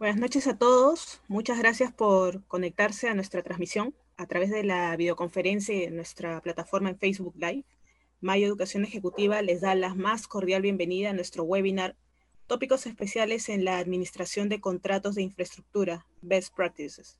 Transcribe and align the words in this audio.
Buenas 0.00 0.16
noches 0.18 0.46
a 0.46 0.56
todos. 0.56 1.20
Muchas 1.28 1.58
gracias 1.58 1.92
por 1.92 2.42
conectarse 2.46 3.10
a 3.10 3.14
nuestra 3.14 3.42
transmisión 3.42 3.94
a 4.16 4.24
través 4.24 4.48
de 4.48 4.64
la 4.64 4.96
videoconferencia 4.96 5.74
en 5.84 5.94
nuestra 5.94 6.40
plataforma 6.40 6.88
en 6.88 6.98
Facebook 6.98 7.34
Live. 7.36 7.66
Mayo 8.22 8.46
Educación 8.46 8.84
Ejecutiva 8.84 9.42
les 9.42 9.60
da 9.60 9.74
la 9.74 9.94
más 9.94 10.26
cordial 10.26 10.62
bienvenida 10.62 11.10
a 11.10 11.12
nuestro 11.12 11.42
webinar 11.42 11.96
Tópicos 12.46 12.86
especiales 12.86 13.50
en 13.50 13.66
la 13.66 13.76
administración 13.76 14.48
de 14.48 14.58
contratos 14.58 15.16
de 15.16 15.22
infraestructura, 15.22 16.06
Best 16.22 16.54
Practices. 16.56 17.18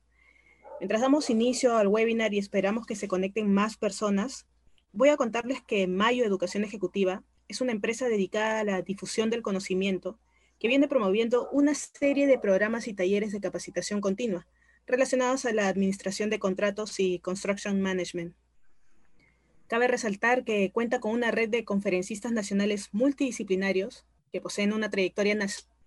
Mientras 0.79 1.01
damos 1.01 1.29
inicio 1.29 1.77
al 1.77 1.87
webinar 1.87 2.33
y 2.33 2.39
esperamos 2.39 2.87
que 2.87 2.95
se 2.95 3.07
conecten 3.07 3.53
más 3.53 3.77
personas, 3.77 4.47
voy 4.91 5.09
a 5.09 5.17
contarles 5.17 5.61
que 5.61 5.85
Mayo 5.85 6.25
Educación 6.25 6.63
Ejecutiva 6.63 7.21
es 7.47 7.61
una 7.61 7.73
empresa 7.73 8.09
dedicada 8.09 8.59
a 8.59 8.63
la 8.63 8.81
difusión 8.81 9.29
del 9.29 9.43
conocimiento 9.43 10.17
que 10.61 10.67
viene 10.67 10.87
promoviendo 10.87 11.49
una 11.49 11.73
serie 11.73 12.27
de 12.27 12.37
programas 12.37 12.87
y 12.87 12.93
talleres 12.93 13.31
de 13.31 13.41
capacitación 13.41 13.99
continua 13.99 14.45
relacionados 14.85 15.45
a 15.45 15.53
la 15.53 15.67
administración 15.67 16.29
de 16.29 16.37
contratos 16.37 16.99
y 16.99 17.17
construction 17.17 17.81
management. 17.81 18.35
Cabe 19.65 19.87
resaltar 19.87 20.43
que 20.43 20.71
cuenta 20.71 20.99
con 20.99 21.13
una 21.13 21.31
red 21.31 21.49
de 21.49 21.65
conferencistas 21.65 22.31
nacionales 22.31 22.89
multidisciplinarios 22.91 24.05
que 24.31 24.39
poseen 24.39 24.71
una 24.71 24.91
trayectoria 24.91 25.35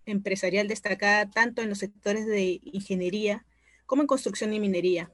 empresarial 0.07 0.67
destacada 0.67 1.31
tanto 1.31 1.63
en 1.63 1.69
los 1.69 1.79
sectores 1.79 2.27
de 2.27 2.61
ingeniería 2.65 3.47
como 3.87 4.03
en 4.03 4.09
construcción 4.09 4.53
y 4.55 4.59
minería. 4.59 5.13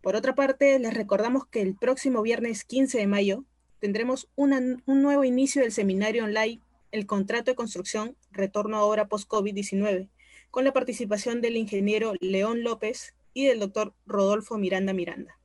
Por 0.00 0.16
otra 0.16 0.34
parte, 0.34 0.80
les 0.80 0.92
recordamos 0.92 1.46
que 1.46 1.62
el 1.62 1.76
próximo 1.76 2.20
viernes 2.20 2.64
15 2.64 2.98
de 2.98 3.06
mayo 3.06 3.44
tendremos 3.78 4.28
un 4.34 4.82
nuevo 4.86 5.22
inicio 5.22 5.62
del 5.62 5.70
seminario 5.70 6.24
online 6.24 6.60
el 6.90 7.06
contrato 7.06 7.50
de 7.50 7.54
construcción 7.54 8.16
retorno 8.32 8.76
a 8.76 8.84
obra 8.84 9.08
post-COVID-19, 9.08 10.08
con 10.50 10.64
la 10.64 10.72
participación 10.72 11.40
del 11.40 11.56
ingeniero 11.56 12.14
León 12.20 12.62
López 12.62 13.14
y 13.34 13.46
del 13.46 13.60
doctor 13.60 13.94
Rodolfo 14.06 14.58
Miranda 14.58 14.92
Miranda. 14.92 15.38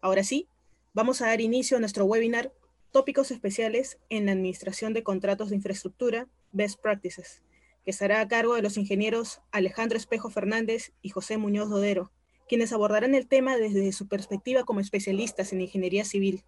Ahora 0.00 0.22
sí, 0.22 0.48
vamos 0.94 1.20
a 1.20 1.26
dar 1.26 1.40
inicio 1.40 1.76
a 1.76 1.80
nuestro 1.80 2.04
webinar 2.04 2.52
Tópicos 2.90 3.30
especiales 3.30 3.98
en 4.08 4.26
la 4.26 4.32
administración 4.32 4.94
de 4.94 5.02
contratos 5.02 5.50
de 5.50 5.56
infraestructura, 5.56 6.26
Best 6.52 6.80
Practices, 6.80 7.42
que 7.84 7.90
estará 7.90 8.20
a 8.20 8.28
cargo 8.28 8.54
de 8.54 8.62
los 8.62 8.78
ingenieros 8.78 9.42
Alejandro 9.50 9.98
Espejo 9.98 10.30
Fernández 10.30 10.92
y 11.02 11.10
José 11.10 11.36
Muñoz 11.36 11.68
Dodero, 11.68 12.10
quienes 12.48 12.72
abordarán 12.72 13.14
el 13.14 13.28
tema 13.28 13.58
desde 13.58 13.92
su 13.92 14.08
perspectiva 14.08 14.64
como 14.64 14.80
especialistas 14.80 15.52
en 15.52 15.60
ingeniería 15.60 16.06
civil 16.06 16.44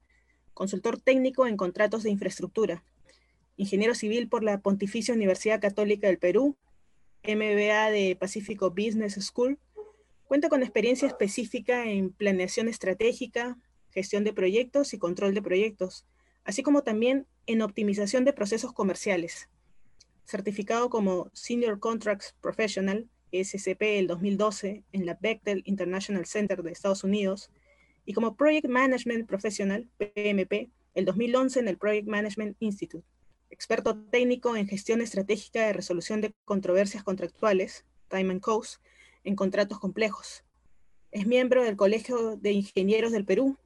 consultor 0.54 1.00
técnico 1.00 1.48
en 1.48 1.56
contratos 1.56 2.04
de 2.04 2.10
infraestructura, 2.10 2.84
ingeniero 3.60 3.94
civil 3.94 4.30
por 4.30 4.42
la 4.42 4.62
Pontificia 4.62 5.14
Universidad 5.14 5.60
Católica 5.60 6.08
del 6.08 6.18
Perú, 6.18 6.56
MBA 7.26 7.92
de 7.92 8.16
Pacífico 8.18 8.70
Business 8.70 9.16
School. 9.16 9.60
Cuenta 10.24 10.48
con 10.48 10.64
experiencia 10.64 11.10
específica 11.10 11.86
en 11.86 12.12
planeación 12.12 12.70
estratégica, 12.70 13.58
gestión 13.92 14.24
de 14.24 14.32
proyectos 14.32 14.94
y 14.94 14.98
control 14.98 15.34
de 15.34 15.42
proyectos, 15.42 16.06
así 16.46 16.64
como 16.64 16.84
también 16.84 17.28
en 17.48 17.62
optimización 17.62 18.24
de 18.24 18.32
procesos 18.32 18.72
comerciales. 18.72 19.50
Certificado 20.24 20.90
como 20.90 21.30
Senior 21.34 21.80
Contracts 21.80 22.38
Professional, 22.40 23.10
SCP 23.34 23.82
el 23.82 24.08
2012, 24.08 24.86
en 24.94 25.06
la 25.06 25.18
Bechtel 25.20 25.64
International 25.66 26.26
Center 26.26 26.64
de 26.64 26.72
Estados 26.72 27.04
Unidos, 27.04 27.52
y 28.06 28.14
como 28.14 28.38
Project 28.38 28.70
Management 28.70 29.28
Professional, 29.28 29.90
PMP, 29.98 30.70
el 30.94 31.04
2011 31.04 31.60
en 31.60 31.68
el 31.68 31.78
Project 31.78 32.08
Management 32.08 32.56
Institute 32.62 33.06
experto 33.50 33.98
técnico 33.98 34.56
en 34.56 34.68
gestión 34.68 35.02
estratégica 35.02 35.66
de 35.66 35.74
resolución 35.74 36.22
de 36.22 36.34
controversias 36.46 37.04
contractuales, 37.04 37.86
Time 38.10 38.32
and 38.32 38.42
Coast, 38.42 38.82
en 39.24 39.36
contratos 39.36 39.80
complejos. 39.80 40.44
Es 41.12 41.26
miembro 41.26 41.64
del 41.64 41.76
Colegio 41.76 42.38
de 42.38 42.52
Ingenieros 42.52 43.12
del 43.12 43.26
Perú, 43.26 43.58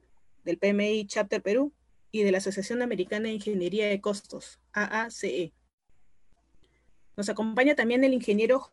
del 0.46 0.58
PMI 0.58 1.06
Chapter 1.08 1.42
Perú 1.42 1.74
y 2.12 2.24
de 2.24 2.32
la 2.32 2.38
Asociación 2.38 2.82
Americana 2.82 3.28
de 3.28 3.36
Ingeniería 3.36 3.88
de 3.88 4.00
Costos, 4.02 4.60
AACE. 4.72 5.54
Nos 7.18 7.30
acompaña 7.30 7.76
también 7.76 8.04
el 8.04 8.14
ingeniero 8.14 8.72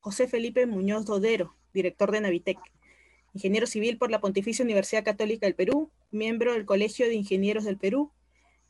José 0.00 0.28
Felipe 0.28 0.66
Muñoz 0.66 1.04
Dodero, 1.04 1.56
director 1.72 2.10
de 2.10 2.20
Navitec, 2.20 2.58
ingeniero 3.34 3.66
civil 3.66 3.98
por 3.98 4.10
la 4.10 4.20
Pontificia 4.20 4.64
Universidad 4.64 5.04
Católica 5.04 5.46
del 5.46 5.54
Perú, 5.54 5.90
miembro 6.10 6.52
del 6.52 6.66
Colegio 6.66 7.06
de 7.06 7.14
Ingenieros 7.14 7.64
del 7.64 7.78
Perú 7.78 8.12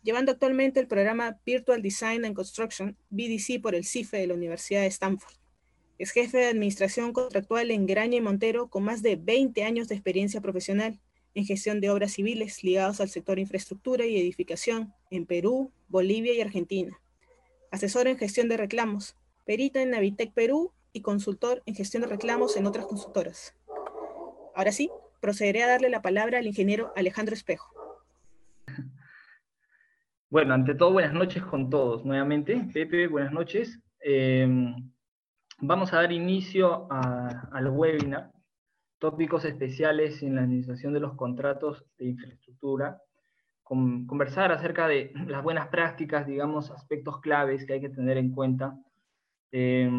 llevando 0.03 0.33
actualmente 0.33 0.81
el 0.81 0.87
programa 0.87 1.39
Virtual 1.47 1.81
Design 1.81 2.25
and 2.25 2.35
Construction, 2.35 2.97
BDC, 3.11 3.61
por 3.63 3.75
el 3.75 3.85
CIFE 3.85 4.19
de 4.19 4.27
la 4.27 4.35
Universidad 4.35 4.83
de 4.83 4.89
Stanford. 4.89 5.35
Es 5.99 6.11
jefe 6.11 6.39
de 6.39 6.47
administración 6.47 7.13
contractual 7.13 7.71
en 7.71 7.87
Graña 7.87 8.17
y 8.17 8.21
Montero 8.21 8.69
con 8.69 8.83
más 8.83 9.03
de 9.03 9.17
20 9.17 9.63
años 9.63 9.89
de 9.89 9.95
experiencia 9.95 10.41
profesional 10.41 10.99
en 11.35 11.47
gestión 11.47 11.81
de 11.81 11.91
obras 11.91 12.13
civiles 12.13 12.65
ligados 12.65 13.01
al 13.01 13.09
sector 13.09 13.39
infraestructura 13.39 14.05
y 14.05 14.19
edificación 14.19 14.93
en 15.11 15.27
Perú, 15.27 15.71
Bolivia 15.89 16.35
y 16.35 16.41
Argentina. 16.41 17.01
Asesor 17.71 18.09
en 18.09 18.19
gestión 18.19 18.49
de 18.49 18.57
reclamos, 18.57 19.17
perito 19.47 19.79
en 19.79 19.91
Navitec 19.91 20.33
Perú 20.33 20.73
y 20.93 21.01
consultor 21.01 21.63
en 21.65 21.75
gestión 21.75 22.03
de 22.03 22.09
reclamos 22.09 22.57
en 22.57 22.67
otras 22.67 22.87
consultoras. 22.87 23.55
Ahora 24.55 24.73
sí, 24.73 24.91
procederé 25.21 25.63
a 25.63 25.69
darle 25.69 25.89
la 25.89 26.03
palabra 26.03 26.39
al 26.39 26.47
ingeniero 26.47 26.93
Alejandro 26.97 27.35
Espejo. 27.35 27.82
Bueno, 30.33 30.55
ante 30.55 30.75
todo, 30.75 30.93
buenas 30.93 31.13
noches 31.13 31.45
con 31.45 31.69
todos 31.69 32.07
nuevamente. 32.07 32.67
Pepe, 32.73 33.07
buenas 33.07 33.35
noches. 33.35 33.79
Eh, 34.03 34.49
vamos 35.61 35.93
a 35.93 35.97
dar 35.97 36.11
inicio 36.11 36.89
al 36.91 37.69
webinar, 37.69 38.33
tópicos 38.99 39.45
especiales 39.45 40.23
en 40.23 40.37
la 40.37 40.41
administración 40.41 40.95
de 40.95 41.01
los 41.01 41.17
contratos 41.17 41.85
de 41.99 42.07
infraestructura, 42.07 42.99
conversar 43.63 44.53
acerca 44.53 44.89
de 44.89 45.13
las 45.27 45.43
buenas 45.43 45.69
prácticas, 45.69 46.27
digamos, 46.27 46.71
aspectos 46.71 47.21
claves 47.21 47.67
que 47.67 47.75
hay 47.75 47.83
que 47.83 47.91
tener 47.91 48.17
en 48.17 48.33
cuenta, 48.33 48.75
eh, 49.51 49.91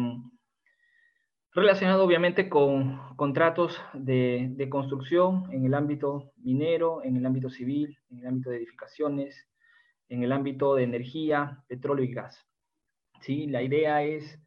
relacionado 1.52 2.02
obviamente 2.02 2.48
con 2.48 3.14
contratos 3.14 3.80
de, 3.92 4.48
de 4.50 4.68
construcción 4.68 5.46
en 5.52 5.64
el 5.64 5.74
ámbito 5.74 6.32
minero, 6.38 7.04
en 7.04 7.18
el 7.18 7.24
ámbito 7.24 7.50
civil, 7.50 7.96
en 8.10 8.18
el 8.18 8.26
ámbito 8.26 8.50
de 8.50 8.56
edificaciones, 8.56 9.46
en 10.08 10.22
el 10.22 10.32
ámbito 10.32 10.74
de 10.74 10.84
energía, 10.84 11.62
petróleo 11.66 12.04
y 12.04 12.12
gas. 12.12 12.38
¿Sí? 13.20 13.46
La 13.46 13.62
idea 13.62 14.02
es 14.02 14.38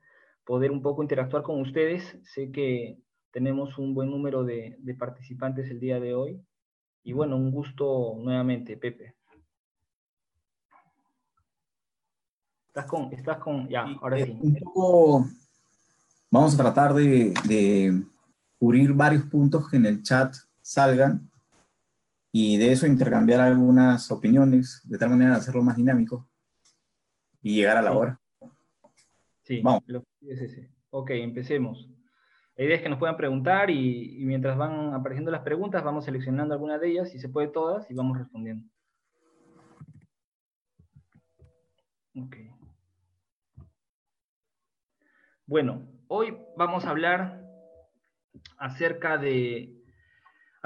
poder 0.46 0.72
un 0.72 0.82
poco 0.82 1.02
interactuar 1.04 1.44
con 1.44 1.62
ustedes. 1.62 2.18
Sé 2.24 2.52
que 2.52 3.00
tenemos 3.32 3.78
un 3.78 3.94
buen 3.94 4.10
número 4.10 4.44
de, 4.44 4.78
participantes 4.98 5.70
el 5.70 5.80
día 5.80 6.00
de 6.00 6.14
hoy. 6.14 6.42
Y 7.04 7.14
bueno, 7.14 7.38
un 7.38 7.52
gusto 7.52 8.16
nuevamente, 8.18 8.78
Pepe. 8.78 9.16
Estás 12.68 12.86
con, 12.86 13.12
estás 13.12 13.38
con, 13.40 13.68
ya, 13.68 13.84
ahora 14.02 14.24
sí. 14.24 14.38
Un 14.40 14.56
poco, 14.56 15.26
vamos 16.30 16.54
a 16.54 16.58
tratar 16.58 16.94
de, 16.94 17.34
de 17.48 18.04
cubrir 18.60 18.94
varios 18.94 19.24
puntos 19.24 19.70
que 19.70 19.78
en 19.78 19.86
el 19.88 20.04
chat 20.04 20.36
salgan 20.62 21.27
y 22.40 22.56
de 22.58 22.72
eso 22.72 22.86
intercambiar 22.86 23.40
algunas 23.40 24.12
opiniones, 24.12 24.82
de 24.84 25.00
tal 25.00 25.10
manera 25.10 25.32
de 25.32 25.38
hacerlo 25.38 25.64
más 25.64 25.76
dinámico 25.76 26.30
y 27.42 27.56
llegar 27.56 27.78
a 27.78 27.82
la 27.82 27.94
hora. 27.94 28.22
Sí, 29.42 29.60
Vamos. 29.64 29.82
Ok, 30.92 31.10
empecemos. 31.12 31.90
La 32.56 32.66
idea 32.66 32.76
es 32.76 32.84
que 32.84 32.90
nos 32.90 33.00
puedan 33.00 33.18
preguntar 33.18 33.72
y, 33.72 34.20
mientras 34.20 34.56
van 34.56 34.94
apareciendo 34.94 35.32
las 35.32 35.42
preguntas, 35.42 35.84
vamos 35.84 36.06
seleccionando 36.06 36.54
algunas 36.54 36.80
de 36.80 36.90
ellas, 36.90 37.10
si 37.10 37.18
se 37.18 37.28
puede 37.28 37.48
todas, 37.48 37.90
y 37.90 37.96
vamos 37.96 38.20
respondiendo. 38.20 38.70
Ok. 42.16 42.36
Bueno, 45.48 45.88
hoy 46.08 46.38
vamos 46.56 46.86
a 46.86 46.92
hablar 46.92 47.44
acerca 48.60 49.18
de 49.18 49.77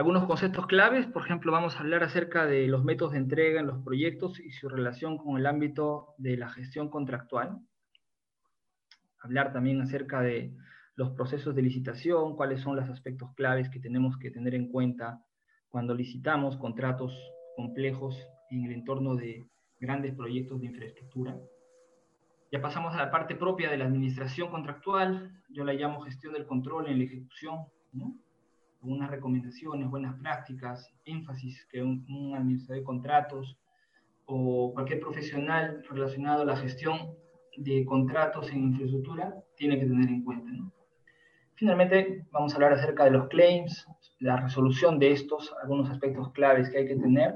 algunos 0.02 0.26
conceptos 0.26 0.66
claves, 0.66 1.06
por 1.06 1.22
ejemplo, 1.22 1.52
vamos 1.52 1.76
a 1.76 1.82
hablar 1.82 2.02
acerca 2.02 2.48
de 2.48 2.66
los 2.66 2.84
métodos 2.84 3.12
de 3.12 3.20
entrega 3.20 3.60
en 3.60 3.68
los 3.68 3.84
proyectos 3.84 4.40
y 4.40 4.50
su 4.50 4.68
relación 4.68 5.20
con 5.20 5.38
el 5.38 5.46
ámbito 5.46 6.16
de 6.18 6.38
la 6.38 6.50
gestión 6.50 6.90
contractual. 6.90 7.60
Hablar 9.20 9.54
también 9.54 9.80
acerca 9.80 10.22
de 10.22 10.56
los 10.96 11.12
procesos 11.12 11.54
de 11.54 11.62
licitación, 11.62 12.36
cuáles 12.36 12.62
son 12.62 12.76
los 12.78 12.90
aspectos 12.90 13.32
claves 13.36 13.70
que 13.70 13.80
tenemos 13.80 14.18
que 14.18 14.32
tener 14.32 14.56
en 14.56 14.72
cuenta 14.72 15.24
cuando 15.70 15.94
licitamos 15.94 16.58
contratos 16.58 17.16
complejos 17.56 18.18
en 18.50 18.66
el 18.66 18.72
entorno 18.72 19.16
de 19.16 19.46
grandes 19.80 20.16
proyectos 20.16 20.62
de 20.62 20.66
infraestructura. 20.66 21.38
Ya 22.52 22.60
pasamos 22.60 22.96
a 22.96 22.98
la 22.98 23.12
parte 23.12 23.36
propia 23.36 23.70
de 23.70 23.78
la 23.78 23.86
administración 23.86 24.50
contractual, 24.50 25.44
yo 25.50 25.64
la 25.64 25.74
llamo 25.74 26.02
gestión 26.02 26.34
del 26.34 26.48
control 26.48 26.88
en 26.88 26.98
la 26.98 27.04
ejecución, 27.04 27.68
¿no? 27.94 28.16
Unas 28.82 29.10
recomendaciones, 29.10 29.90
buenas 29.90 30.20
prácticas, 30.20 30.92
énfasis 31.06 31.66
que 31.70 31.82
un, 31.82 32.06
un, 32.10 32.36
administrador 32.36 32.80
de 32.80 32.86
contratos 32.86 33.58
o 34.26 34.74
cualquier 34.74 35.00
profesional 35.00 35.84
relacionado 35.90 36.42
a 36.42 36.46
la 36.46 36.58
gestión 36.58 37.16
de 37.58 37.86
contratos 37.86 38.52
en 38.52 38.64
infraestructura 38.64 39.36
tiene 39.56 39.80
que 39.80 39.86
tener 39.86 40.10
en 40.10 40.24
cuenta. 40.24 40.52
¿no? 40.52 40.72
Finalmente, 41.56 42.26
vamos 42.32 42.54
a 42.54 42.56
hablar 42.56 42.74
acerca 42.74 43.06
de 43.06 43.12
los 43.12 43.28
claims, 43.28 43.88
la 44.20 44.38
resolución 44.38 44.98
de 45.00 45.12
estos, 45.12 45.54
algunos 45.62 45.90
aspectos 45.90 46.32
claves 46.32 46.70
que 46.70 46.80
hay 46.80 46.88
que 46.88 46.96
tener 46.96 47.36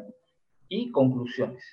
y 0.68 0.92
conclusiones. 0.92 1.63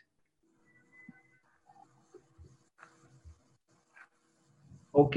Ok. 4.91 5.17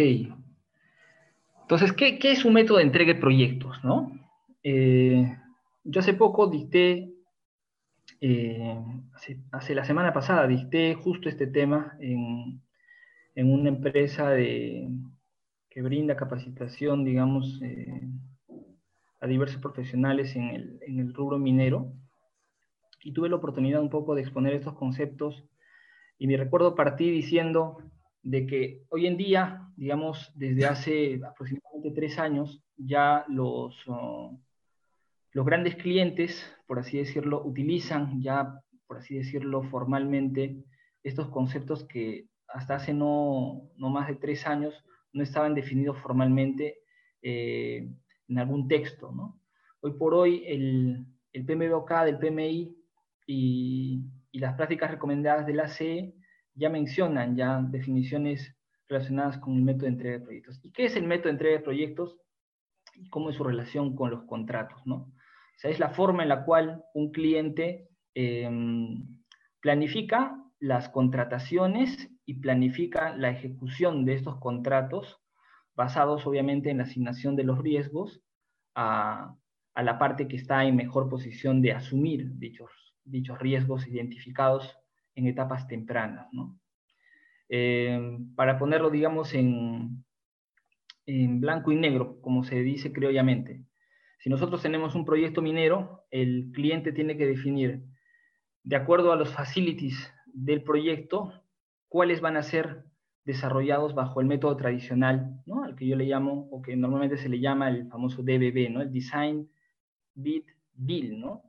Entonces, 1.62 1.92
¿qué, 1.92 2.20
qué 2.20 2.32
es 2.32 2.46
un 2.46 2.54
método 2.54 2.78
de 2.78 2.84
entrega 2.84 3.14
de 3.14 3.20
proyectos? 3.20 3.84
¿no? 3.84 4.12
Eh, 4.68 5.38
yo 5.84 6.00
hace 6.00 6.16
poco 6.16 6.48
dicté, 6.48 7.14
eh, 8.20 8.84
hace, 9.52 9.76
la 9.76 9.86
semana 9.86 10.12
pasada 10.12 10.48
dicté 10.48 10.96
justo 10.96 11.30
este 11.30 11.46
tema 11.46 11.96
en, 12.00 12.64
en 13.36 13.54
una 13.54 13.70
empresa 13.70 14.32
de, 14.32 14.90
que 15.70 15.84
brinda 15.84 16.16
capacitación, 16.16 17.06
digamos, 17.06 17.62
eh, 17.62 18.10
a 19.20 19.28
diversos 19.28 19.62
profesionales 19.62 20.36
en 20.36 20.50
el, 20.50 20.80
en 20.82 21.00
el 21.00 21.14
rubro 21.14 21.38
minero. 21.38 21.94
Y 23.04 23.14
tuve 23.14 23.30
la 23.30 23.36
oportunidad 23.36 23.82
un 23.82 23.92
poco 23.92 24.16
de 24.16 24.22
exponer 24.22 24.56
estos 24.56 24.74
conceptos. 24.74 25.44
Y 26.18 26.26
me 26.26 26.38
recuerdo 26.38 26.74
partí 26.74 27.12
diciendo 27.12 27.78
de 28.24 28.48
que 28.48 28.82
hoy 28.90 29.06
en 29.06 29.18
día, 29.18 29.70
digamos, 29.76 30.32
desde 30.34 30.66
hace 30.66 31.22
aproximadamente 31.24 31.92
tres 31.92 32.18
años, 32.18 32.64
ya 32.78 33.26
los, 33.28 33.88
uh, 33.88 34.36
los 35.36 35.46
grandes 35.46 35.76
clientes, 35.76 36.50
por 36.66 36.80
así 36.80 36.98
decirlo, 36.98 37.44
utilizan 37.44 38.22
ya, 38.22 38.62
por 38.88 39.00
así 39.00 39.18
decirlo, 39.18 39.64
formalmente 39.64 40.64
estos 41.04 41.28
conceptos 41.28 41.84
que 41.84 42.30
hasta 42.48 42.76
hace 42.76 42.94
no, 42.94 43.70
no 43.76 43.90
más 43.90 44.08
de 44.08 44.16
tres 44.16 44.48
años 44.48 44.74
no 45.12 45.24
estaban 45.24 45.54
definidos 45.54 45.98
formalmente 46.00 46.78
eh, 47.22 47.86
en 48.30 48.40
algún 48.40 48.70
texto. 48.70 49.12
¿no? 49.12 49.42
Hoy 49.82 49.92
por 49.98 50.14
hoy 50.14 50.42
el, 50.48 51.06
el 51.34 51.46
PMBOK 51.46 51.92
del 52.06 52.18
PMI 52.18 52.74
y, 53.28 54.06
y, 54.32 54.40
las 54.40 54.54
prácticas 54.54 54.90
recomendadas 54.90 55.46
de 55.46 55.54
la 55.54 55.68
CE 55.68 56.16
ya 56.54 56.70
mencionan 56.70 57.36
ya 57.36 57.62
definiciones 57.62 58.56
relacionadas 58.88 59.38
con 59.40 59.58
el 59.58 59.64
método 59.64 59.88
de 59.88 59.92
entrega 59.92 60.18
de 60.20 60.24
proyectos. 60.24 60.62
¿Y 60.64 60.72
qué 60.72 60.86
es 60.86 60.96
el 60.96 61.04
método 61.04 61.26
de 61.26 61.32
entrega 61.32 61.58
de 61.58 61.64
proyectos? 61.64 62.18
¿Y 62.94 63.10
cómo 63.10 63.32
es 63.32 63.36
su 63.36 63.44
relación 63.44 63.98
con 63.98 64.12
los 64.12 64.24
contratos? 64.24 64.82
¿no? 64.86 65.12
Es 65.64 65.80
la 65.80 65.90
forma 65.90 66.24
en 66.24 66.30
la 66.30 66.44
cual 66.46 66.84
un 66.94 67.12
cliente 67.12 67.88
eh, 68.14 68.50
planifica 69.60 70.38
las 70.60 70.90
contrataciones 70.90 72.10
y 72.26 72.36
planifica 72.36 73.16
la 73.16 73.30
ejecución 73.30 74.06
de 74.06 74.14
estos 74.14 74.38
contratos 74.38 75.20
basados 75.76 76.26
obviamente 76.26 76.70
en 76.70 76.78
la 76.78 76.84
asignación 76.84 77.36
de 77.36 77.44
los 77.44 77.60
riesgos 77.60 78.22
a, 78.76 79.36
a 79.74 79.84
la 79.84 80.00
parte 80.00 80.28
que 80.28 80.38
está 80.38 80.64
en 80.64 80.76
mejor 80.76 81.10
posición 81.10 81.62
de 81.62 81.74
asumir 81.74 82.38
dichos, 82.38 82.72
dichos 83.04 83.38
riesgos 83.40 83.88
identificados 83.88 84.78
en 85.16 85.28
etapas 85.28 85.68
tempranas. 85.68 86.28
¿no? 86.32 86.58
Eh, 87.50 88.18
para 88.36 88.58
ponerlo, 88.58 88.90
digamos, 88.90 89.34
en, 89.34 90.04
en 91.06 91.42
blanco 91.42 91.72
y 91.72 91.76
negro, 91.76 92.20
como 92.22 92.44
se 92.44 92.62
dice 92.62 92.92
criollamente, 92.92 93.64
si 94.20 94.30
nosotros 94.30 94.62
tenemos 94.62 94.96
un 94.96 95.06
proyecto 95.06 95.42
minero, 95.42 96.06
el 96.12 96.52
cliente 96.54 96.92
tiene 96.92 97.18
que 97.18 97.28
definir, 97.28 97.84
de 98.64 98.76
acuerdo 98.76 99.12
a 99.12 99.16
los 99.16 99.34
facilities 99.34 100.12
del 100.26 100.64
proyecto, 100.64 101.34
cuáles 101.88 102.22
van 102.22 102.38
a 102.38 102.44
ser 102.44 102.86
desarrollados 103.24 103.96
bajo 103.96 104.22
el 104.22 104.28
método 104.28 104.56
tradicional, 104.56 105.42
¿no? 105.46 105.64
al 105.64 105.76
que 105.76 105.88
yo 105.88 105.96
le 105.96 106.06
llamo, 106.06 106.48
o 106.52 106.62
que 106.62 106.76
normalmente 106.76 107.18
se 107.18 107.30
le 107.30 107.40
llama 107.40 107.70
el 107.70 107.88
famoso 107.88 108.22
DBB, 108.22 108.70
¿no? 108.70 108.82
el 108.82 108.92
Design, 108.92 109.50
Bid, 110.14 110.44
Bill, 110.74 111.20
¿no? 111.20 111.44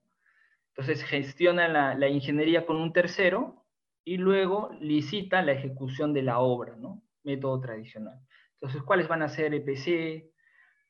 Entonces 0.71 1.03
gestiona 1.05 1.69
la, 1.69 1.95
la, 1.95 2.09
ingeniería 2.09 2.67
con 2.67 2.77
un 2.77 2.93
tercero 2.93 3.65
y 4.05 4.19
luego 4.19 4.71
licita 4.81 5.43
la 5.43 5.53
ejecución 5.53 6.13
de 6.13 6.23
la 6.23 6.39
obra, 6.39 6.77
¿no? 6.77 7.03
Método 7.25 7.61
tradicional. 7.61 8.21
Entonces, 8.55 8.83
¿cuáles 8.83 9.09
van 9.09 9.23
a 9.23 9.29
ser 9.29 9.55
EPC? 9.55 10.31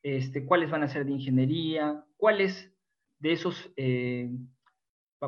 Este, 0.07 0.45
¿Cuáles 0.45 0.71
van 0.71 0.83
a 0.83 0.87
ser 0.87 1.05
de 1.05 1.11
ingeniería? 1.11 2.01
¿Cuáles 2.15 2.73
de 3.19 3.33
esos, 3.33 3.73
eh, 3.75 4.31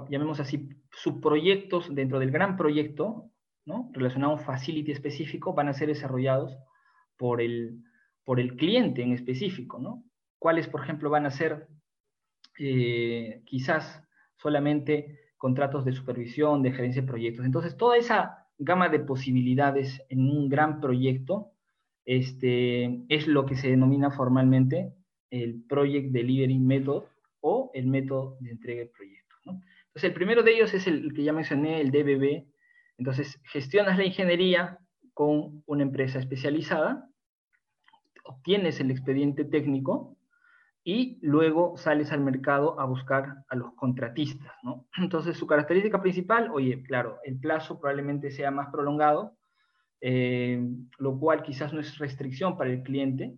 llamemos 0.10 0.40
así, 0.40 0.70
subproyectos 0.90 1.94
dentro 1.94 2.18
del 2.18 2.32
gran 2.32 2.56
proyecto, 2.56 3.30
¿no? 3.66 3.92
relacionado 3.92 4.32
a 4.32 4.36
un 4.36 4.42
facility 4.42 4.94
específico, 4.94 5.54
van 5.54 5.68
a 5.68 5.74
ser 5.74 5.90
desarrollados 5.90 6.58
por 7.18 7.42
el, 7.42 7.84
por 8.24 8.40
el 8.40 8.56
cliente 8.56 9.04
en 9.04 9.12
específico? 9.12 9.80
¿no? 9.80 10.06
¿Cuáles, 10.38 10.70
por 10.70 10.82
ejemplo, 10.82 11.10
van 11.10 11.26
a 11.26 11.32
ser 11.32 11.68
eh, 12.58 13.42
quizás 13.46 14.02
solamente 14.38 15.34
contratos 15.36 15.84
de 15.84 15.92
supervisión, 15.92 16.64
de 16.64 16.72
gerencia 16.72 17.02
de 17.02 17.08
proyectos. 17.08 17.46
Entonces, 17.46 17.76
toda 17.76 17.98
esa 17.98 18.48
gama 18.58 18.88
de 18.88 19.00
posibilidades 19.00 20.02
en 20.08 20.22
un 20.22 20.48
gran 20.48 20.80
proyecto 20.80 21.52
este, 22.10 23.06
es 23.08 23.28
lo 23.28 23.46
que 23.46 23.56
se 23.56 23.70
denomina 23.70 24.10
formalmente 24.10 24.92
el 25.30 25.62
Project 25.70 26.12
Delivery 26.12 26.58
Method 26.58 27.04
o 27.40 27.70
el 27.76 27.86
método 27.86 28.36
de 28.40 28.50
entrega 28.50 28.80
de 28.80 28.88
proyectos. 28.88 29.40
Entonces, 29.46 30.04
el 30.06 30.14
primero 30.14 30.42
de 30.42 30.56
ellos 30.56 30.74
es 30.74 30.88
el 30.88 31.14
que 31.14 31.22
ya 31.22 31.34
mencioné, 31.34 31.82
el 31.82 31.92
DBB. 31.92 32.48
Entonces, 32.98 33.40
gestionas 33.44 34.00
la 34.00 34.06
ingeniería 34.06 34.80
con 35.14 35.62
una 35.68 35.84
empresa 35.84 36.18
especializada, 36.18 37.08
obtienes 38.24 38.80
el 38.80 38.90
expediente 38.90 39.46
técnico, 39.46 40.18
y 40.84 41.20
luego 41.22 41.78
sales 41.78 42.12
al 42.12 42.22
mercado 42.22 42.80
a 42.80 42.86
buscar 42.86 43.44
a 43.50 43.56
los 43.56 43.76
contratistas. 43.76 44.52
Entonces, 44.98 45.38
su 45.38 45.46
característica 45.46 46.02
principal, 46.02 46.50
oye, 46.52 46.82
claro, 46.82 47.20
el 47.24 47.40
plazo 47.40 47.80
probablemente 47.80 48.32
sea 48.32 48.50
más 48.50 48.70
prolongado, 48.72 49.38
eh, 50.02 50.62
lo 50.98 51.20
cual 51.20 51.44
quizás 51.44 51.74
no 51.74 51.80
es 51.82 51.98
restricción 51.98 52.58
para 52.58 52.70
el 52.70 52.84
cliente, 52.84 53.38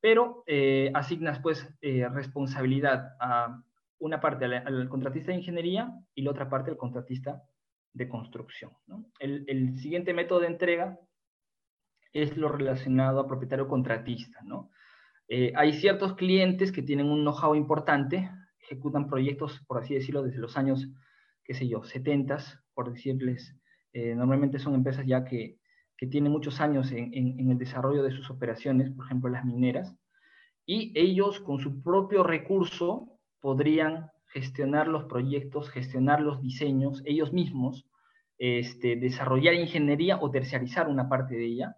pero 0.00 0.42
eh, 0.46 0.90
asignas 0.94 1.38
pues 1.40 1.68
eh, 1.82 2.08
responsabilidad 2.08 3.14
a 3.20 3.62
una 3.98 4.20
parte 4.20 4.46
al, 4.46 4.88
contratista 4.88 5.32
de 5.32 5.38
ingeniería 5.38 5.92
y 6.14 6.22
la 6.22 6.30
otra 6.30 6.48
parte 6.48 6.70
al 6.70 6.76
contratista 6.76 7.42
de 7.92 8.08
construcción. 8.08 8.72
El, 9.18 9.78
siguiente 9.78 10.14
método 10.14 10.40
de 10.40 10.48
entrega 10.48 10.98
es 12.12 12.36
lo 12.36 12.48
relacionado 12.48 13.20
a 13.20 13.26
propietario 13.26 13.68
contratista, 13.68 14.40
¿no? 14.44 14.70
Hay 15.56 15.72
ciertos 15.72 16.14
clientes 16.14 16.70
que 16.70 16.82
tienen 16.82 17.10
un 17.10 17.22
know-how 17.22 17.54
importante, 17.54 18.30
ejecutan 18.60 19.08
proyectos, 19.08 19.60
por 19.66 19.78
así 19.78 19.94
decirlo, 19.94 20.22
desde 20.22 20.38
los 20.38 20.56
años, 20.56 20.88
qué 21.42 21.54
sé 21.54 21.66
yo, 21.66 21.82
70, 21.82 22.38
por 22.74 22.92
decirles, 22.92 23.56
normalmente 23.92 24.58
son 24.58 24.74
empresas 24.74 25.04
ya 25.06 25.24
que, 25.24 25.58
que 25.96 26.06
tienen 26.06 26.32
muchos 26.32 26.60
años 26.60 26.92
en, 26.92 27.50
el 27.50 27.58
desarrollo 27.58 28.02
de 28.02 28.12
sus 28.12 28.30
operaciones, 28.30 28.90
por 28.90 29.06
ejemplo, 29.06 29.30
las 29.30 29.44
mineras, 29.44 29.94
y 30.66 30.92
ellos 30.94 31.40
con 31.40 31.58
su 31.58 31.82
propio 31.82 32.22
recurso 32.22 33.18
podrían 33.40 34.10
gestionar 34.26 34.88
los 34.88 35.04
proyectos, 35.04 35.70
gestionar 35.70 36.20
los 36.20 36.42
diseños, 36.42 37.02
ellos 37.06 37.32
mismos, 37.32 37.86
este, 38.38 38.96
desarrollar 38.96 39.54
ingeniería 39.54 40.18
o 40.20 40.30
terciarizar 40.30 40.88
una 40.88 41.08
parte 41.08 41.36
de 41.36 41.46
ella, 41.46 41.76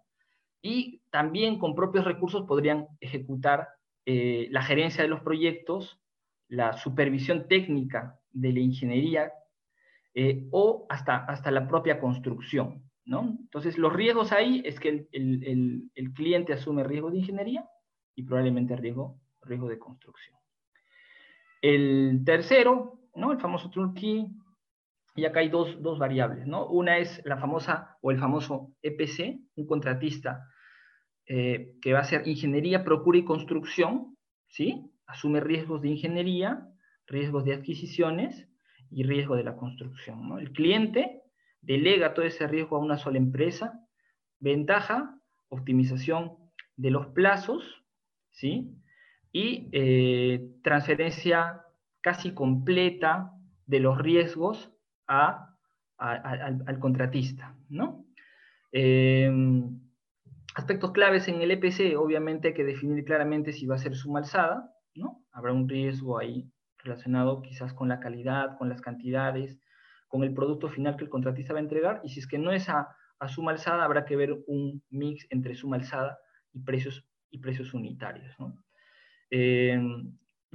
y 0.61 1.01
también 1.09 1.57
con 1.57 1.75
propios 1.75 2.03
recursos 2.03 2.45
podrían 2.45 2.87
ejecutar 2.99 3.69
eh, 4.05 4.47
la 4.51 4.61
gerencia 4.61 5.03
de 5.03 5.09
los 5.09 5.21
proyectos, 5.21 6.01
la 6.49 6.73
supervisión 6.73 7.47
técnica 7.47 8.19
de 8.31 8.51
la 8.51 8.59
ingeniería 8.59 9.31
eh, 10.13 10.47
o 10.51 10.85
hasta, 10.89 11.17
hasta 11.17 11.51
la 11.51 11.67
propia 11.67 11.99
construcción. 11.99 12.88
Entonces, 13.11 13.77
los 13.77 13.91
riesgos 13.93 14.31
ahí 14.31 14.61
es 14.65 14.79
que 14.79 15.07
el, 15.11 16.13
cliente 16.13 16.53
asume 16.53 16.83
riesgo 16.83 17.09
de 17.09 17.17
ingeniería 17.17 17.67
y 18.15 18.23
probablemente 18.23 18.75
riesgo, 18.75 19.19
de 19.45 19.79
construcción. 19.79 20.37
El 21.61 22.21
tercero, 22.23 22.99
el 23.15 23.39
famoso 23.39 23.69
Turkey, 23.71 24.27
y 25.15 25.25
acá 25.25 25.39
hay 25.39 25.49
dos, 25.49 25.97
variables. 25.97 26.45
Una 26.69 26.99
es 26.99 27.21
la 27.25 27.37
famosa 27.37 27.97
o 28.01 28.11
el 28.11 28.19
famoso 28.19 28.75
EPC, 28.81 29.39
un 29.55 29.65
contratista 29.65 30.47
eh, 31.25 31.75
que 31.81 31.93
va 31.93 31.99
a 31.99 32.03
hacer 32.03 32.27
ingeniería, 32.27 32.83
procura 32.83 33.17
y 33.17 33.25
construcción, 33.25 34.15
¿sí? 34.47 34.91
Asume 35.07 35.39
riesgos 35.39 35.81
de 35.81 35.89
ingeniería, 35.89 36.67
riesgos 37.07 37.43
de 37.43 37.55
adquisiciones 37.55 38.47
y 38.91 39.03
riesgo 39.03 39.35
de 39.35 39.43
la 39.43 39.55
construcción. 39.55 40.39
El 40.39 40.51
cliente 40.51 41.23
delega 41.61 42.13
todo 42.13 42.25
ese 42.25 42.47
riesgo 42.47 42.77
a 42.77 42.79
una 42.79 42.97
sola 42.97 43.17
empresa. 43.17 43.85
Ventaja, 44.39 45.19
optimización 45.49 46.37
de 46.75 46.91
los 46.91 47.07
plazos, 47.07 47.83
¿sí? 48.31 48.75
Y 49.31 49.69
eh, 49.71 50.55
transferencia 50.63 51.61
casi 52.01 52.33
completa 52.33 53.31
de 53.65 53.79
los 53.79 53.97
riesgos 53.97 54.71
a, 55.07 55.55
al, 55.97 56.79
contratista, 56.79 57.55
¿no? 57.67 58.05
Eh, 58.71 59.29
aspectos 60.55 60.91
claves 60.91 61.27
en 61.27 61.41
el 61.41 61.51
EPC, 61.51 61.97
obviamente 61.97 62.49
hay 62.49 62.53
que 62.53 62.63
definir 62.63 63.03
claramente 63.03 63.53
si 63.53 63.65
va 63.65 63.75
a 63.75 63.79
ser 63.79 63.95
suma 63.95 64.19
alzada, 64.19 64.73
¿no? 64.95 65.23
Habrá 65.31 65.53
un 65.53 65.67
riesgo 65.67 66.17
ahí 66.17 66.49
relacionado 66.77 67.41
quizás 67.41 67.73
con 67.73 67.89
la 67.89 67.99
calidad, 67.99 68.57
con 68.57 68.69
las 68.69 68.81
cantidades, 68.81 69.59
con 70.09 70.23
el 70.23 70.33
producto 70.33 70.67
final 70.67 70.97
que 70.97 71.05
el 71.05 71.09
contratista 71.09 71.53
va 71.53 71.59
a 71.59 71.63
entregar, 71.63 72.01
y 72.03 72.09
si 72.09 72.19
es 72.19 72.27
que 72.27 72.37
no 72.37 72.51
es 72.51 72.67
a, 72.67 72.89
suma 73.27 73.51
alzada, 73.51 73.85
habrá 73.85 74.03
que 74.03 74.17
ver 74.17 74.37
un 74.47 74.83
mix 74.89 75.25
entre 75.29 75.55
suma 75.55 75.77
alzada 75.77 76.19
y 76.51 76.59
precios, 76.59 77.05
y 77.29 77.39
precios 77.39 77.73
unitarios. 77.73 78.35
Eh, 79.29 79.79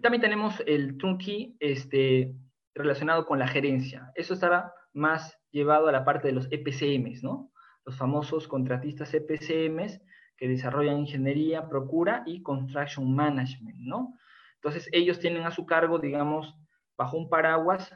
también 0.02 0.20
tenemos 0.20 0.62
el 0.66 0.99
trunqui 0.99 1.56
este, 1.61 2.34
relacionado 2.75 3.25
con 3.25 3.38
la 3.38 3.49
gerencia. 3.49 4.12
Eso 4.14 4.34
estará 4.34 4.73
más 4.92 5.38
llevado 5.50 5.88
a 5.88 5.92
la 5.92 6.04
parte 6.04 6.28
de 6.28 6.34
los 6.34 6.49
EPCMs, 6.50 7.23
¿no? 7.23 7.52
los 7.84 7.96
famosos 7.96 8.49
contratistas 8.49 9.12
EPCMs 9.14 10.00
que 10.37 10.49
desarrollan 10.49 11.00
ingeniería, 11.00 11.68
procura 11.68 12.23
y 12.26 12.42
construction 12.42 13.14
management, 13.14 13.76
¿no? 13.78 14.14
Entonces, 14.56 14.88
ellos 14.92 15.20
tienen 15.20 15.44
a 15.44 15.50
su 15.50 15.66
cargo, 15.66 15.99
digamos, 15.99 16.56
bajo 16.96 17.16
un 17.16 17.28
paraguas, 17.28 17.94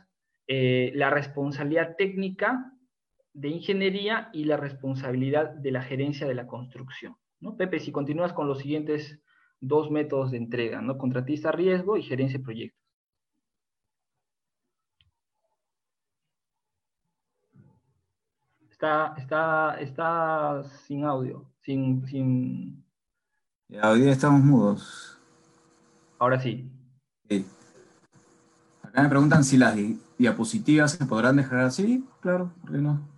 eh, 0.50 0.92
la 0.94 1.10
responsabilidad 1.10 1.94
técnica 1.96 2.72
de 3.34 3.48
ingeniería 3.48 4.30
y 4.32 4.44
la 4.44 4.56
responsabilidad 4.56 5.50
de 5.50 5.70
la 5.70 5.82
gerencia 5.82 6.26
de 6.26 6.34
la 6.34 6.46
construcción. 6.46 7.16
¿no? 7.40 7.56
Pepe, 7.56 7.80
si 7.80 7.92
continúas 7.92 8.32
con 8.32 8.48
los 8.48 8.60
siguientes 8.60 9.20
dos 9.60 9.90
métodos 9.90 10.30
de 10.30 10.38
entrega, 10.38 10.80
¿no? 10.80 10.96
Contratista 10.96 11.52
riesgo 11.52 11.98
y 11.98 12.02
gerencia 12.02 12.38
de 12.38 12.44
proyectos. 12.44 12.78
Está, 18.70 19.14
está, 19.18 19.80
está 19.80 20.64
sin 20.86 21.04
audio, 21.04 21.44
sin, 21.62 22.06
sin... 22.06 22.84
hoy 23.82 24.00
día 24.00 24.12
estamos 24.12 24.40
mudos. 24.40 25.18
Ahora 26.18 26.40
sí. 26.40 26.70
Acá 28.82 29.02
me 29.02 29.08
preguntan 29.08 29.44
si 29.44 29.56
las 29.58 29.76
diapositivas 30.18 30.92
se 30.92 31.06
podrán 31.06 31.36
dejar 31.36 31.60
así. 31.60 32.04
Claro, 32.20 32.52
¿por 32.60 32.72
qué 32.72 32.78
no? 32.78 33.08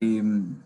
Em, 0.00 0.62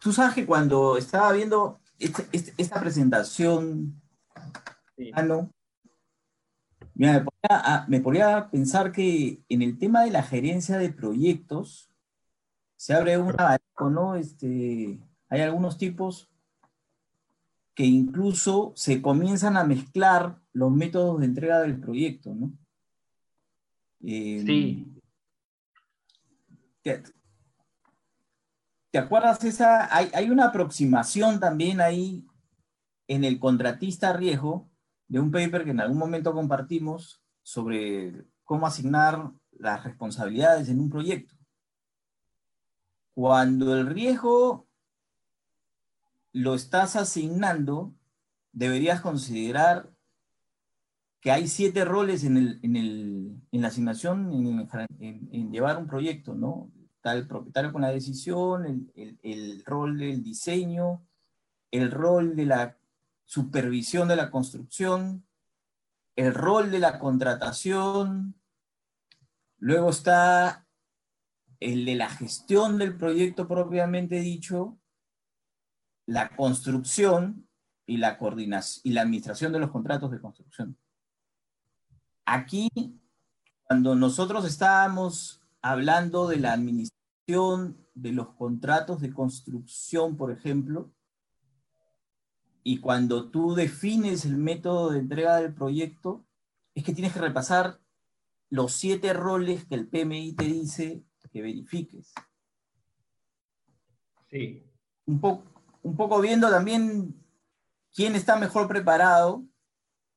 tú 0.00 0.12
sabes 0.12 0.34
que 0.34 0.46
cuando 0.46 0.96
estaba 0.96 1.32
viendo 1.32 1.80
este, 1.98 2.26
este, 2.32 2.54
esta 2.56 2.80
presentación, 2.80 4.00
ah, 5.14 5.22
no, 5.22 5.50
me, 6.94 7.20
ponía 7.20 7.84
me 7.88 8.00
ponía 8.00 8.36
a 8.36 8.50
pensar 8.50 8.92
que 8.92 9.42
en 9.48 9.62
el 9.62 9.78
tema 9.78 10.02
de 10.02 10.10
la 10.10 10.22
gerencia 10.22 10.78
de 10.78 10.92
proyectos 10.92 11.90
se 12.76 12.94
abre 12.94 13.18
un 13.18 13.30
abanico, 13.38 13.90
¿no? 13.90 14.16
Este, 14.16 14.98
hay 15.28 15.40
algunos 15.42 15.78
tipos 15.78 16.30
que 17.74 17.84
incluso 17.84 18.72
se 18.74 19.00
comienzan 19.00 19.56
a 19.56 19.64
mezclar 19.64 20.39
los 20.52 20.72
métodos 20.72 21.20
de 21.20 21.26
entrega 21.26 21.60
del 21.60 21.80
proyecto, 21.80 22.34
¿no? 22.34 22.52
Em, 24.02 24.46
sí. 24.46 25.00
¿te, 26.82 27.02
acuerdas 28.98 29.44
esa? 29.44 29.94
Hay, 29.94 30.30
una 30.30 30.46
aproximación 30.46 31.38
también 31.38 31.80
ahí 31.80 32.26
en 33.06 33.24
el 33.24 33.38
contratista 33.38 34.12
riesgo 34.12 34.70
de 35.08 35.20
un 35.20 35.30
paper 35.30 35.64
que 35.64 35.70
en 35.70 35.80
algún 35.80 35.98
momento 35.98 36.32
compartimos 36.32 37.22
sobre 37.42 38.24
cómo 38.44 38.66
asignar 38.66 39.32
las 39.52 39.84
responsabilidades 39.84 40.68
en 40.68 40.80
un 40.80 40.88
proyecto. 40.88 41.34
Cuando 43.14 43.76
el 43.76 43.86
riesgo 43.86 44.66
lo 46.32 46.54
estás 46.54 46.96
asignando, 46.96 47.92
deberías 48.52 49.00
considerar 49.00 49.89
que 51.20 51.30
hay 51.30 51.48
siete 51.48 51.84
roles 51.84 52.24
en, 52.24 53.42
la 53.52 53.68
asignación, 53.68 54.32
en, 54.98 55.52
llevar 55.52 55.76
un 55.76 55.86
proyecto, 55.86 56.34
¿no? 56.34 56.72
Está 56.96 57.12
el 57.12 57.26
propietario 57.26 57.72
con 57.72 57.82
la 57.82 57.90
decisión, 57.90 58.90
el, 58.94 59.62
rol 59.64 59.98
del 59.98 60.22
diseño, 60.22 61.06
el 61.70 61.90
rol 61.90 62.36
de 62.36 62.46
la 62.46 62.78
supervisión 63.24 64.08
de 64.08 64.16
la 64.16 64.30
construcción, 64.30 65.26
el 66.16 66.34
rol 66.34 66.70
de 66.70 66.78
la 66.78 66.98
contratación, 66.98 68.34
luego 69.58 69.90
está 69.90 70.66
el 71.60 71.84
de 71.84 71.94
la 71.96 72.08
gestión 72.08 72.78
del 72.78 72.96
proyecto 72.96 73.46
propiamente 73.46 74.20
dicho, 74.20 74.78
la 76.06 76.34
construcción 76.34 77.46
y 77.86 77.98
la 77.98 78.16
coordinación 78.16 78.80
y 78.84 78.94
la 78.94 79.02
administración 79.02 79.52
de 79.52 79.60
los 79.60 79.70
contratos 79.70 80.10
de 80.10 80.20
construcción. 80.20 80.78
Aquí, 82.32 82.70
cuando 83.64 83.96
nosotros 83.96 84.44
estábamos 84.44 85.42
hablando 85.62 86.28
de 86.28 86.36
la 86.36 86.52
administración 86.52 87.84
de 87.94 88.12
los 88.12 88.28
contratos 88.34 89.00
de 89.00 89.12
construcción, 89.12 90.16
por 90.16 90.30
ejemplo, 90.30 90.92
y 92.62 92.78
cuando 92.78 93.32
tú 93.32 93.56
defines 93.56 94.24
el 94.24 94.36
método 94.36 94.90
de 94.90 95.00
entrega 95.00 95.38
del 95.38 95.52
proyecto, 95.52 96.24
es 96.76 96.84
que 96.84 96.94
tienes 96.94 97.12
que 97.12 97.18
repasar 97.18 97.80
los 98.48 98.74
siete 98.74 99.12
roles 99.12 99.64
que 99.64 99.74
el 99.74 99.88
PMI 99.88 100.32
te 100.34 100.44
dice 100.44 101.02
que 101.32 101.42
verifiques. 101.42 102.12
Sí. 104.30 104.62
Un 105.04 105.20
poco, 105.20 105.42
un 105.82 105.96
poco 105.96 106.20
viendo 106.20 106.48
también 106.48 107.12
quién 107.92 108.14
está 108.14 108.36
mejor 108.36 108.68
preparado, 108.68 109.44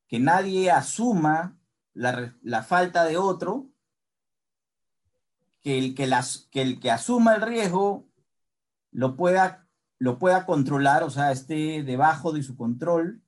que 0.08 0.20
nadie 0.20 0.70
asuma 0.70 1.58
la, 1.94 2.64
falta 2.64 3.06
de 3.06 3.18
otro, 3.18 3.70
que 5.62 5.78
el 5.78 5.96
que, 5.96 6.08
las, 6.08 6.50
que 6.52 6.62
el 6.62 6.80
que 6.80 6.92
asuma 6.92 7.36
el 7.36 7.42
riesgo 7.42 8.08
lo 8.92 9.16
pueda, 9.16 9.68
lo 10.00 10.20
pueda 10.20 10.46
controlar, 10.46 11.04
o 11.04 11.10
sea, 11.10 11.32
esté 11.32 11.84
debajo 11.84 12.32
de 12.32 12.44
su 12.44 12.56
control, 12.58 13.22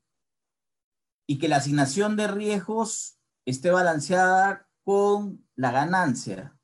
y 1.27 1.39
que 1.39 1.47
la 1.47 1.57
asignación 1.57 2.15
de 2.15 2.27
riesgos 2.27 3.17
esté 3.45 3.71
balanceada 3.71 4.67
con 4.83 5.43
la 5.55 5.71
ganancia. 5.71 6.57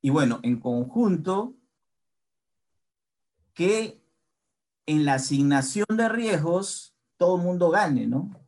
Y 0.00 0.10
bueno, 0.10 0.40
en 0.42 0.60
conjunto, 0.60 1.56
que 3.54 4.02
en 4.86 5.04
la 5.04 5.14
asignación 5.14 5.86
de 5.90 6.08
riesgos 6.08 6.96
todo 7.16 7.36
el 7.36 7.42
mundo 7.42 7.70
gane, 7.70 8.06
¿no? 8.06 8.41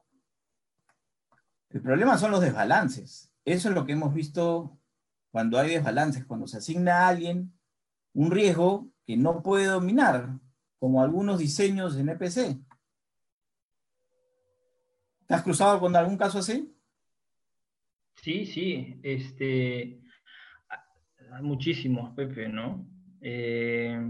El 1.74 1.82
problema 1.82 2.16
son 2.16 2.30
los 2.30 2.40
desbalances. 2.40 3.34
Eso 3.44 3.68
es 3.68 3.74
lo 3.74 3.84
que 3.84 3.92
hemos 3.92 4.14
visto 4.14 4.78
cuando 5.32 5.58
hay 5.58 5.70
desbalances, 5.70 6.24
cuando 6.24 6.46
se 6.46 6.58
asigna 6.58 7.00
a 7.00 7.08
alguien 7.08 7.52
un 8.12 8.30
riesgo 8.30 8.88
que 9.04 9.16
no 9.16 9.42
puede 9.42 9.66
dominar, 9.66 10.38
como 10.78 11.02
algunos 11.02 11.40
diseños 11.40 11.96
en 11.96 12.10
EPC. 12.10 12.60
¿Te 15.26 15.34
has 15.34 15.42
cruzado 15.42 15.80
con 15.80 15.96
algún 15.96 16.16
caso 16.16 16.38
así? 16.38 16.72
Sí, 18.22 18.46
sí, 18.46 19.00
este, 19.02 20.00
muchísimos, 21.42 22.14
Pepe, 22.14 22.48
¿no? 22.48 22.86
Eh, 23.20 24.00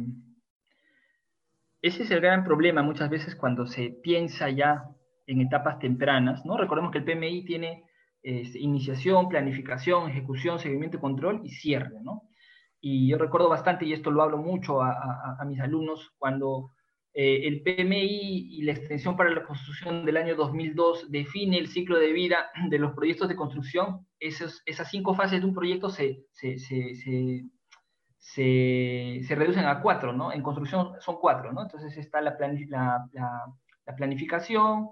ese 1.80 2.02
es 2.02 2.10
el 2.10 2.20
gran 2.20 2.44
problema 2.44 2.82
muchas 2.82 3.08
veces 3.08 3.34
cuando 3.34 3.66
se 3.66 3.88
piensa 3.88 4.50
ya 4.50 4.94
en 5.26 5.40
etapas 5.40 5.78
tempranas, 5.78 6.44
¿no? 6.44 6.56
Recordemos 6.56 6.90
que 6.90 6.98
el 6.98 7.04
PMI 7.04 7.44
tiene 7.44 7.84
iniciación, 8.22 9.28
planificación, 9.28 10.08
ejecución, 10.10 10.58
seguimiento, 10.58 10.98
control 10.98 11.42
y 11.44 11.50
cierre, 11.50 12.00
¿no? 12.02 12.22
Y 12.80 13.08
yo 13.08 13.18
recuerdo 13.18 13.48
bastante, 13.48 13.84
y 13.84 13.92
esto 13.92 14.10
lo 14.10 14.22
hablo 14.22 14.38
mucho 14.38 14.82
a, 14.82 15.42
mis 15.46 15.60
alumnos, 15.60 16.12
cuando 16.18 16.70
eh, 17.12 17.46
el 17.46 17.62
PMI 17.62 18.58
y 18.58 18.62
la 18.62 18.72
extensión 18.72 19.16
para 19.16 19.30
la 19.30 19.44
construcción 19.44 20.04
del 20.04 20.16
año 20.16 20.36
2002 20.36 21.10
define 21.10 21.58
el 21.58 21.68
ciclo 21.68 21.98
de 21.98 22.12
vida 22.12 22.50
de 22.68 22.78
los 22.78 22.92
proyectos 22.94 23.28
de 23.28 23.36
construcción, 23.36 24.06
esas 24.18 24.62
cinco 24.90 25.14
fases 25.14 25.40
de 25.40 25.46
un 25.46 25.54
proyecto 25.54 25.90
se, 25.90 26.24
se, 26.32 26.58
se 26.58 27.44
se, 28.24 29.34
reducen 29.34 29.66
a 29.66 29.82
cuatro, 29.82 30.12
¿no? 30.12 30.32
En 30.32 30.42
construcción 30.42 30.92
son 31.00 31.16
cuatro, 31.20 31.52
¿no? 31.52 31.62
Entonces 31.62 31.96
está 31.98 32.22
la, 32.22 32.36
la, 32.70 33.96
planificación, 33.96 34.88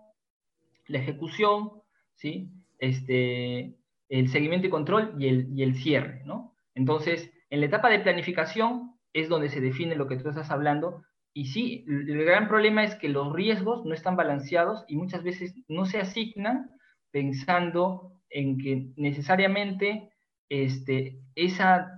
la 0.87 0.99
ejecución, 0.99 1.71
¿sí? 2.15 2.51
Este, 2.79 3.77
el 4.09 4.29
seguimiento 4.29 4.67
y 4.67 4.71
control 4.71 5.15
y 5.19 5.29
el, 5.29 5.49
y 5.57 5.63
el 5.63 5.77
cierre, 5.77 6.23
¿no? 6.25 6.55
Entonces, 6.75 7.33
en 7.51 7.61
la 7.61 7.67
etapa 7.67 7.89
de 7.91 8.01
planificación 8.01 8.93
es 9.13 9.29
donde 9.29 9.49
se 9.49 9.61
define 9.61 9.95
lo 9.95 10.07
que 10.07 10.17
tú 10.17 10.29
estás 10.29 10.51
hablando, 10.51 11.05
y 11.35 11.47
sí, 11.47 11.85
el 11.89 12.25
gran 12.25 12.47
problema 12.49 12.85
es 12.85 12.95
que 12.95 13.09
los 13.09 13.33
riesgos 13.33 13.85
no 13.85 13.95
están 13.95 14.17
balanceados 14.17 14.85
y 14.87 14.97
muchas 14.97 15.23
veces 15.23 15.55
no 15.67 15.87
se 15.87 15.99
asignan 15.99 16.71
pensando 17.11 18.13
en 18.29 18.59
que 18.59 18.89
necesariamente 18.97 20.11
este, 20.49 21.21
esa 21.35 21.91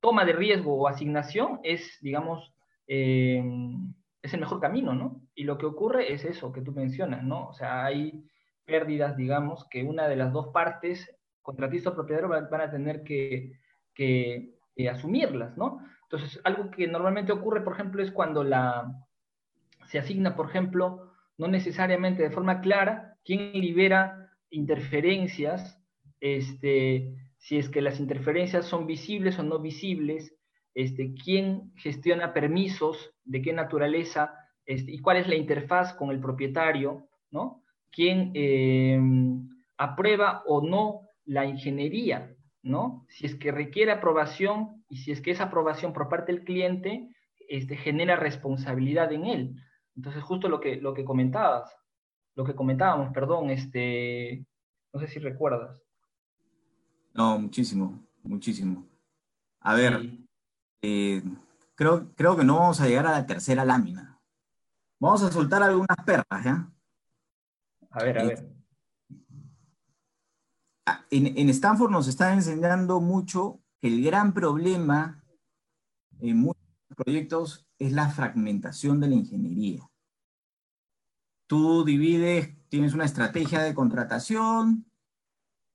toma 0.00 0.24
de 0.26 0.34
riesgo 0.34 0.74
o 0.74 0.88
asignación 0.88 1.60
es, 1.62 1.98
digamos, 2.02 2.52
eh, 2.86 3.42
es 4.22 4.34
el 4.34 4.40
mejor 4.40 4.60
camino, 4.60 4.94
¿no? 4.94 5.22
Y 5.34 5.44
lo 5.44 5.58
que 5.58 5.66
ocurre 5.66 6.12
es 6.12 6.24
eso 6.24 6.52
que 6.52 6.62
tú 6.62 6.72
mencionas, 6.72 7.22
¿no? 7.22 7.48
O 7.48 7.52
sea, 7.52 7.84
hay 7.84 8.24
pérdidas, 8.64 9.16
digamos, 9.16 9.66
que 9.70 9.82
una 9.82 10.08
de 10.08 10.16
las 10.16 10.32
dos 10.32 10.48
partes, 10.48 11.16
contratista 11.42 11.90
o 11.90 11.94
propietario, 11.94 12.28
van 12.28 12.60
a 12.60 12.70
tener 12.70 13.02
que, 13.02 13.52
que 13.94 14.54
eh, 14.76 14.88
asumirlas, 14.88 15.56
¿no? 15.56 15.80
Entonces, 16.04 16.40
algo 16.44 16.70
que 16.70 16.86
normalmente 16.86 17.32
ocurre, 17.32 17.62
por 17.62 17.74
ejemplo, 17.74 18.02
es 18.02 18.10
cuando 18.10 18.44
la, 18.44 18.92
se 19.86 19.98
asigna, 19.98 20.36
por 20.36 20.48
ejemplo, 20.48 21.12
no 21.38 21.48
necesariamente 21.48 22.22
de 22.22 22.30
forma 22.30 22.60
clara, 22.60 23.16
quién 23.24 23.52
libera 23.52 24.30
interferencias, 24.50 25.80
este, 26.20 27.14
si 27.38 27.58
es 27.58 27.68
que 27.68 27.80
las 27.80 28.00
interferencias 28.00 28.66
son 28.66 28.86
visibles 28.86 29.38
o 29.38 29.42
no 29.42 29.58
visibles, 29.58 30.34
este, 30.74 31.14
quién 31.14 31.72
gestiona 31.76 32.32
permisos, 32.32 33.12
de 33.24 33.42
qué 33.42 33.52
naturaleza, 33.52 34.34
este, 34.66 34.92
y 34.92 34.98
cuál 35.00 35.16
es 35.16 35.28
la 35.28 35.36
interfaz 35.36 35.94
con 35.94 36.10
el 36.10 36.20
propietario, 36.20 37.08
¿no? 37.30 37.60
quién 37.90 38.32
eh, 38.34 39.00
aprueba 39.76 40.42
o 40.46 40.62
no 40.62 41.02
la 41.24 41.46
ingeniería, 41.46 42.34
¿no? 42.62 43.06
Si 43.08 43.26
es 43.26 43.34
que 43.34 43.52
requiere 43.52 43.92
aprobación 43.92 44.84
y 44.88 44.98
si 44.98 45.12
es 45.12 45.20
que 45.20 45.30
esa 45.30 45.44
aprobación 45.44 45.92
por 45.92 46.08
parte 46.08 46.32
del 46.32 46.44
cliente 46.44 47.08
este, 47.48 47.76
genera 47.76 48.16
responsabilidad 48.16 49.12
en 49.12 49.26
él. 49.26 49.56
Entonces, 49.96 50.22
justo 50.22 50.48
lo 50.48 50.60
que, 50.60 50.76
lo 50.76 50.94
que 50.94 51.04
comentabas, 51.04 51.74
lo 52.34 52.44
que 52.44 52.54
comentábamos, 52.54 53.12
perdón, 53.12 53.50
este, 53.50 54.46
no 54.92 55.00
sé 55.00 55.08
si 55.08 55.18
recuerdas. 55.18 55.80
No, 57.12 57.38
muchísimo, 57.38 57.98
muchísimo. 58.22 58.86
A 59.60 59.74
ver, 59.74 60.00
eh, 60.82 61.22
creo, 61.74 62.12
creo 62.14 62.36
que 62.36 62.44
no 62.44 62.58
vamos 62.58 62.80
a 62.80 62.86
llegar 62.86 63.06
a 63.06 63.12
la 63.12 63.26
tercera 63.26 63.64
lámina. 63.64 64.20
Vamos 64.98 65.22
a 65.22 65.32
soltar 65.32 65.62
algunas 65.62 65.96
perras, 66.04 66.44
¿ya? 66.44 66.70
A 67.90 68.04
ver, 68.04 68.18
a 68.18 68.24
ver. 68.24 68.52
Ah, 70.86 71.04
en, 71.10 71.38
en 71.38 71.48
Stanford 71.50 71.90
nos 71.90 72.08
están 72.08 72.34
enseñando 72.34 73.00
mucho 73.00 73.60
que 73.80 73.88
el 73.88 74.04
gran 74.04 74.34
problema 74.34 75.24
en 76.20 76.36
muchos 76.38 76.62
proyectos 76.96 77.66
es 77.78 77.92
la 77.92 78.10
fragmentación 78.10 79.00
de 79.00 79.08
la 79.08 79.14
ingeniería. 79.14 79.88
Tú 81.46 81.84
divides, 81.84 82.56
tienes 82.68 82.94
una 82.94 83.06
estrategia 83.06 83.62
de 83.62 83.74
contratación, 83.74 84.86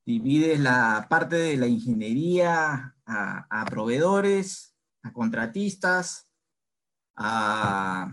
divides 0.05 0.59
la 0.59 1.07
parte 1.09 1.35
de 1.35 1.57
la 1.57 1.67
ingeniería 1.67 2.95
a, 3.05 3.47
a 3.49 3.65
proveedores, 3.65 4.74
a 5.05 5.13
contratistas, 5.13 6.27
a, 7.15 8.11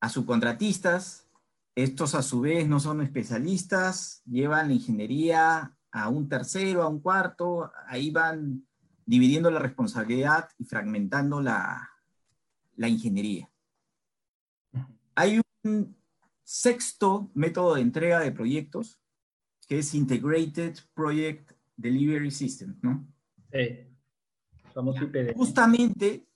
a 0.00 0.08
subcontratistas, 0.08 1.28
estos 1.74 2.14
a 2.14 2.22
su 2.22 2.40
vez 2.40 2.66
no 2.66 2.80
son 2.80 3.02
especialistas, 3.02 4.22
llevan 4.24 4.68
la 4.68 4.74
ingeniería 4.74 5.76
a 5.92 6.08
un 6.08 6.30
tercero, 6.30 6.82
a 6.82 6.88
un 6.88 7.00
cuarto, 7.00 7.70
ahí 7.88 8.10
van 8.10 8.66
dividiendo 9.04 9.50
la 9.50 9.58
responsabilidad 9.58 10.48
y 10.56 10.64
fragmentando 10.64 11.42
la, 11.42 11.90
la 12.76 12.88
ingeniería. 12.88 13.50
Hay 15.14 15.42
un 15.64 15.94
sexto 16.42 17.30
método 17.34 17.74
de 17.74 17.82
entrega 17.82 18.20
de 18.20 18.32
proyectos 18.32 18.98
que 19.68 19.80
es 19.80 19.94
Integrated 19.94 20.78
Project 20.94 21.52
Delivery 21.76 22.30
System, 22.30 22.78
¿no? 22.80 23.06
Sí. 23.52 23.89
Somos 24.72 24.96
Justamente 25.34 26.26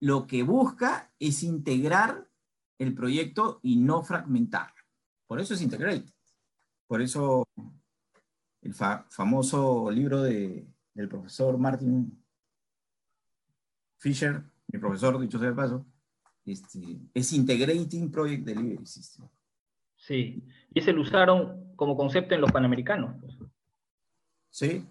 lo 0.00 0.26
que 0.26 0.42
busca 0.42 1.12
es 1.18 1.42
integrar 1.42 2.28
el 2.78 2.94
proyecto 2.94 3.60
y 3.62 3.76
no 3.76 4.02
fragmentarlo. 4.02 4.82
Por 5.26 5.40
eso 5.40 5.54
es 5.54 5.62
Integrate. 5.62 6.12
Por 6.86 7.00
eso 7.00 7.46
el 8.62 8.74
famoso 8.74 9.90
libro 9.90 10.22
de, 10.22 10.66
del 10.94 11.08
profesor 11.08 11.56
Martin 11.58 12.22
Fisher, 13.96 14.42
mi 14.68 14.78
profesor, 14.78 15.20
dicho 15.20 15.38
sea 15.38 15.50
de 15.50 15.54
paso, 15.54 15.86
este, 16.44 16.98
es 17.14 17.32
Integrating 17.32 18.10
Project 18.10 18.44
Delivery 18.44 18.86
System. 18.86 19.28
Sí, 19.96 20.42
y 20.74 20.80
ese 20.80 20.92
lo 20.92 21.02
usaron 21.02 21.74
como 21.76 21.96
concepto 21.96 22.34
en 22.34 22.40
los 22.40 22.50
panamericanos. 22.50 23.16
Pues. 23.20 23.38
Sí, 24.50 24.84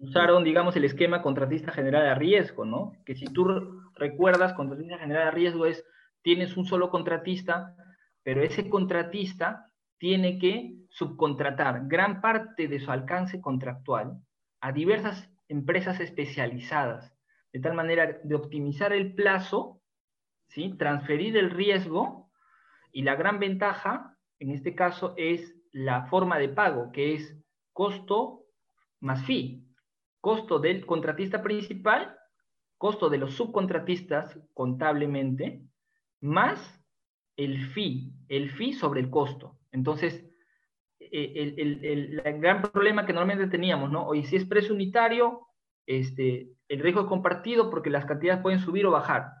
Usaron, 0.00 0.44
digamos, 0.44 0.76
el 0.76 0.84
esquema 0.84 1.22
contratista 1.22 1.72
general 1.72 2.04
de 2.04 2.14
riesgo, 2.14 2.64
¿no? 2.64 2.92
Que 3.04 3.14
si 3.14 3.26
tú 3.26 3.82
recuerdas, 3.94 4.54
contratista 4.54 4.98
general 4.98 5.26
de 5.26 5.30
riesgo 5.32 5.66
es 5.66 5.84
tienes 6.22 6.56
un 6.56 6.64
solo 6.64 6.90
contratista, 6.90 7.76
pero 8.22 8.42
ese 8.42 8.68
contratista 8.68 9.66
tiene 9.98 10.38
que 10.38 10.74
subcontratar 10.90 11.86
gran 11.86 12.20
parte 12.20 12.68
de 12.68 12.80
su 12.80 12.90
alcance 12.90 13.40
contractual 13.40 14.20
a 14.60 14.72
diversas 14.72 15.30
empresas 15.48 16.00
especializadas, 16.00 17.12
de 17.52 17.60
tal 17.60 17.74
manera 17.74 18.18
de 18.22 18.34
optimizar 18.34 18.92
el 18.92 19.14
plazo, 19.14 19.80
¿sí? 20.48 20.74
transferir 20.78 21.36
el 21.36 21.50
riesgo 21.50 22.30
y 22.92 23.02
la 23.02 23.16
gran 23.16 23.38
ventaja, 23.38 24.16
en 24.38 24.50
este 24.50 24.74
caso, 24.74 25.14
es 25.16 25.54
la 25.72 26.06
forma 26.06 26.38
de 26.38 26.48
pago, 26.48 26.92
que 26.92 27.14
es 27.14 27.36
costo 27.72 28.41
más 29.02 29.24
fee. 29.26 29.62
Costo 30.20 30.58
del 30.58 30.86
contratista 30.86 31.42
principal, 31.42 32.16
costo 32.78 33.10
de 33.10 33.18
los 33.18 33.34
subcontratistas 33.34 34.38
contablemente, 34.54 35.62
más 36.20 36.80
el 37.36 37.66
fee, 37.72 38.12
el 38.28 38.50
fee 38.50 38.72
sobre 38.72 39.00
el 39.00 39.10
costo. 39.10 39.58
Entonces, 39.72 40.24
e, 40.98 41.54
el, 41.56 42.22
gran 42.40 42.62
problema 42.62 43.04
que 43.04 43.12
normalmente 43.12 43.50
teníamos, 43.50 43.90
¿no? 43.90 44.06
Oye, 44.06 44.24
si 44.24 44.36
es 44.36 44.44
precio 44.44 44.74
unitario, 44.74 45.48
este, 45.86 46.52
el 46.68 46.80
riesgo 46.80 47.02
es 47.02 47.06
compartido 47.06 47.70
porque 47.70 47.90
las 47.90 48.04
cantidades 48.04 48.42
pueden 48.42 48.60
subir 48.60 48.86
o 48.86 48.92
bajar, 48.92 49.32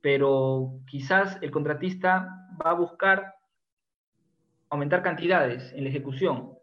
pero 0.00 0.80
quizás 0.86 1.38
el 1.42 1.50
contratista 1.50 2.28
va 2.64 2.70
a 2.70 2.74
buscar 2.74 3.34
aumentar 4.70 5.02
cantidades 5.02 5.72
en 5.74 5.84
la 5.84 5.90
ejecución. 5.90 6.54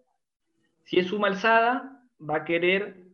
Si 0.84 0.98
es 0.98 1.08
suma 1.08 1.28
alzada, 1.28 1.91
va 2.22 2.38
a 2.38 2.46
querer 2.46 3.08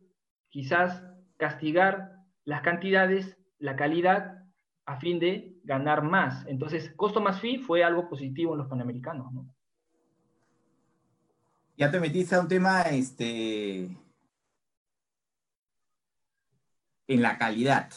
quizás 0.49 1.03
castigar 1.37 2.23
las 2.43 2.61
cantidades, 2.61 3.37
la 3.59 3.75
calidad, 3.75 4.43
a 4.85 4.99
fin 4.99 5.19
de 5.19 5.59
ganar 5.63 6.03
más. 6.03 6.45
Entonces, 6.47 6.93
costo 6.95 7.19
más 7.19 7.41
fee 7.41 7.59
fue 7.59 7.83
algo 7.83 8.09
positivo 8.09 8.53
en 8.53 8.59
los 8.59 8.67
panamericanos, 8.67 9.31
¿no? 9.33 9.53
Ya 11.77 11.91
te 11.91 11.99
metiste 11.99 12.33
a 12.33 12.41
un 12.41 12.47
tema 12.47 12.81
este, 12.83 13.83
en 17.07 17.21
la 17.21 17.37
calidad. 17.37 17.91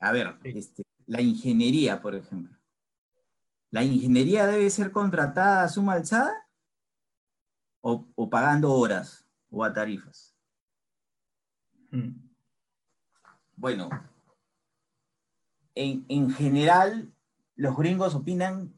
A 0.00 0.12
ver, 0.12 0.36
este, 0.44 0.82
la 1.06 1.22
ingeniería, 1.22 2.02
por 2.02 2.14
ejemplo. 2.14 2.58
¿La 3.70 3.82
ingeniería 3.84 4.46
debe 4.46 4.68
ser 4.68 4.90
contratada 4.90 5.62
a 5.62 5.68
suma 5.68 5.94
alzada 5.94 6.46
o, 7.80 8.06
o 8.14 8.28
pagando 8.28 8.72
horas 8.72 9.19
o 9.50 9.64
a 9.64 9.72
tarifas? 9.72 10.34
Mm. 11.90 12.30
Bueno, 13.56 13.90
en, 15.74 16.30
general, 16.30 17.12
los 17.56 17.76
gringos 17.76 18.14
opinan 18.14 18.74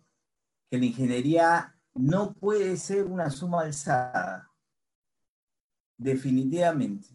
que 0.71 0.79
la 0.79 0.85
ingeniería 0.85 1.77
no 1.95 2.35
puede 2.35 2.77
ser 2.77 3.07
una 3.07 3.31
suma 3.31 3.63
alzada. 3.63 4.51
Definitivamente. 5.97 7.09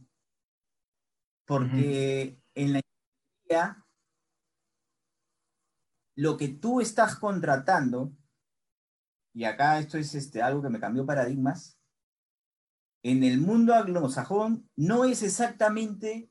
Porque 1.46 2.42
en 2.56 2.74
la 2.74 2.82
ingeniería, 2.82 3.86
lo 6.16 6.38
que 6.38 6.50
tú 6.50 6.82
estás 6.82 7.16
contratando, 7.16 8.12
y 9.34 9.44
acá 9.44 9.80
esto 9.80 9.98
es 9.98 10.16
este, 10.16 10.42
algo 10.42 10.62
que 10.62 10.70
me 10.70 10.80
cambió 10.80 11.06
paradigmas, 11.06 11.77
en 13.04 13.24
el 13.24 13.40
mundo 13.40 13.74
anglosajón 13.74 14.70
no 14.76 15.06
es 15.06 15.24
exactamente 15.24 16.30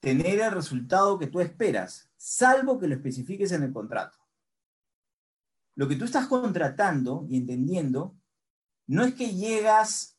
tener 0.00 0.40
el 0.40 0.50
resultado 0.50 1.18
que 1.18 1.28
tú 1.28 1.40
esperas, 1.40 2.10
salvo 2.16 2.78
que 2.78 2.88
lo 2.88 2.94
especifiques 2.94 3.52
en 3.52 3.62
el 3.62 3.72
contrato. 3.72 4.18
Lo 5.74 5.88
que 5.88 5.96
tú 5.96 6.04
estás 6.04 6.26
contratando 6.26 7.26
y 7.28 7.38
entendiendo 7.38 8.16
no 8.86 9.04
es 9.04 9.14
que 9.14 9.34
llegas, 9.34 10.18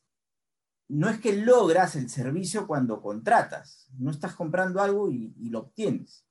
no 0.88 1.10
es 1.10 1.20
que 1.20 1.36
logras 1.36 1.96
el 1.96 2.10
servicio 2.10 2.66
cuando 2.66 3.02
contratas, 3.02 3.88
no 3.98 4.10
estás 4.10 4.36
comprando 4.36 4.82
algo 4.82 5.12
y, 5.12 5.34
y 5.38 5.50
lo 5.50 5.60
obtienes. 5.60 6.26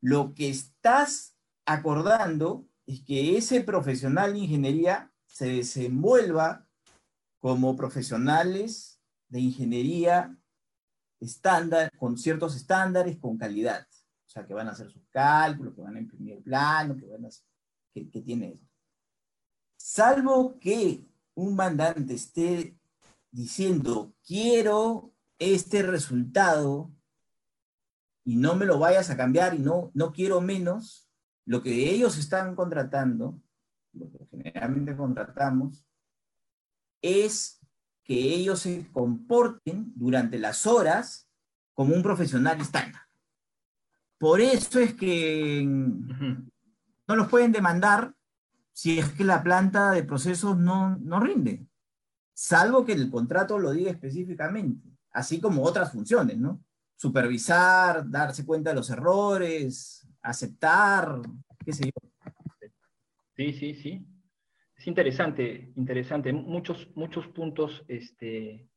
Lo 0.00 0.34
que 0.34 0.48
estás 0.48 1.36
acordando 1.66 2.68
es 2.86 3.04
que 3.04 3.36
ese 3.36 3.60
profesional 3.60 4.32
de 4.32 4.40
ingeniería 4.40 5.12
se 5.26 5.48
desenvuelva 5.48 6.65
como 7.40 7.76
profesionales 7.76 9.00
de 9.28 9.40
ingeniería 9.40 10.36
estándar, 11.20 11.90
con 11.98 12.16
ciertos 12.18 12.56
estándares, 12.56 13.18
con 13.18 13.38
calidad. 13.38 13.86
O 14.26 14.28
sea, 14.28 14.46
que 14.46 14.54
van 14.54 14.68
a 14.68 14.72
hacer 14.72 14.90
sus 14.90 15.06
cálculos, 15.10 15.74
que 15.74 15.80
van 15.80 15.96
a 15.96 16.00
imprimir 16.00 16.34
el 16.34 16.42
plano, 16.42 16.96
que 16.96 17.06
van 17.06 17.24
a 17.24 17.28
que, 17.92 18.10
que 18.10 18.20
tiene 18.20 18.52
esto. 18.52 18.66
Salvo 19.76 20.58
que 20.58 21.06
un 21.34 21.54
mandante 21.54 22.14
esté 22.14 22.76
diciendo, 23.30 24.14
quiero 24.26 25.12
este 25.38 25.82
resultado 25.82 26.90
y 28.24 28.36
no 28.36 28.56
me 28.56 28.66
lo 28.66 28.78
vayas 28.78 29.10
a 29.10 29.16
cambiar 29.16 29.54
y 29.54 29.58
no, 29.58 29.90
no 29.94 30.12
quiero 30.12 30.40
menos, 30.40 31.08
lo 31.44 31.62
que 31.62 31.90
ellos 31.90 32.18
están 32.18 32.56
contratando, 32.56 33.40
lo 33.92 34.10
que 34.10 34.26
generalmente 34.26 34.96
contratamos, 34.96 35.86
es 37.06 37.60
que 38.04 38.14
ellos 38.14 38.60
se 38.60 38.88
comporten 38.92 39.92
durante 39.96 40.38
las 40.38 40.66
horas 40.66 41.28
como 41.74 41.94
un 41.94 42.02
profesional 42.02 42.60
estándar. 42.60 43.02
Por 44.18 44.40
eso 44.40 44.78
es 44.78 44.94
que 44.94 45.62
no 45.66 47.16
los 47.16 47.28
pueden 47.28 47.52
demandar 47.52 48.14
si 48.72 48.98
es 48.98 49.10
que 49.10 49.24
la 49.24 49.42
planta 49.42 49.90
de 49.90 50.04
procesos 50.04 50.56
no, 50.56 50.96
no 50.96 51.18
rinde, 51.20 51.66
salvo 52.34 52.84
que 52.84 52.92
el 52.92 53.10
contrato 53.10 53.58
lo 53.58 53.72
diga 53.72 53.90
específicamente, 53.90 54.90
así 55.12 55.40
como 55.40 55.62
otras 55.62 55.92
funciones, 55.92 56.36
¿no? 56.36 56.62
Supervisar, 56.94 58.08
darse 58.08 58.44
cuenta 58.44 58.70
de 58.70 58.76
los 58.76 58.90
errores, 58.90 60.06
aceptar, 60.22 61.20
qué 61.64 61.72
sé 61.72 61.84
yo. 61.86 62.70
Sí, 63.36 63.52
sí, 63.52 63.74
sí. 63.74 64.06
Es 64.86 64.88
interesante, 64.88 65.72
interesante. 65.74 66.32
Muchos, 66.32 66.88
muchos 66.94 67.26
puntos, 67.26 67.84
este, 67.88 68.68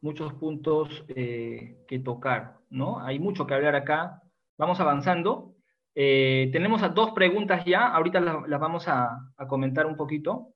muchos 0.00 0.32
puntos 0.32 1.04
eh, 1.08 1.84
que 1.86 1.98
tocar, 1.98 2.56
¿no? 2.70 2.98
Hay 2.98 3.18
mucho 3.18 3.46
que 3.46 3.52
hablar 3.52 3.74
acá. 3.74 4.22
Vamos 4.56 4.80
avanzando. 4.80 5.54
Eh, 5.94 6.48
tenemos 6.52 6.82
a 6.82 6.88
dos 6.88 7.10
preguntas 7.10 7.66
ya, 7.66 7.86
ahorita 7.88 8.18
las, 8.20 8.58
vamos 8.58 8.88
a, 8.88 9.30
comentar 9.46 9.84
un 9.84 9.94
poquito. 9.94 10.54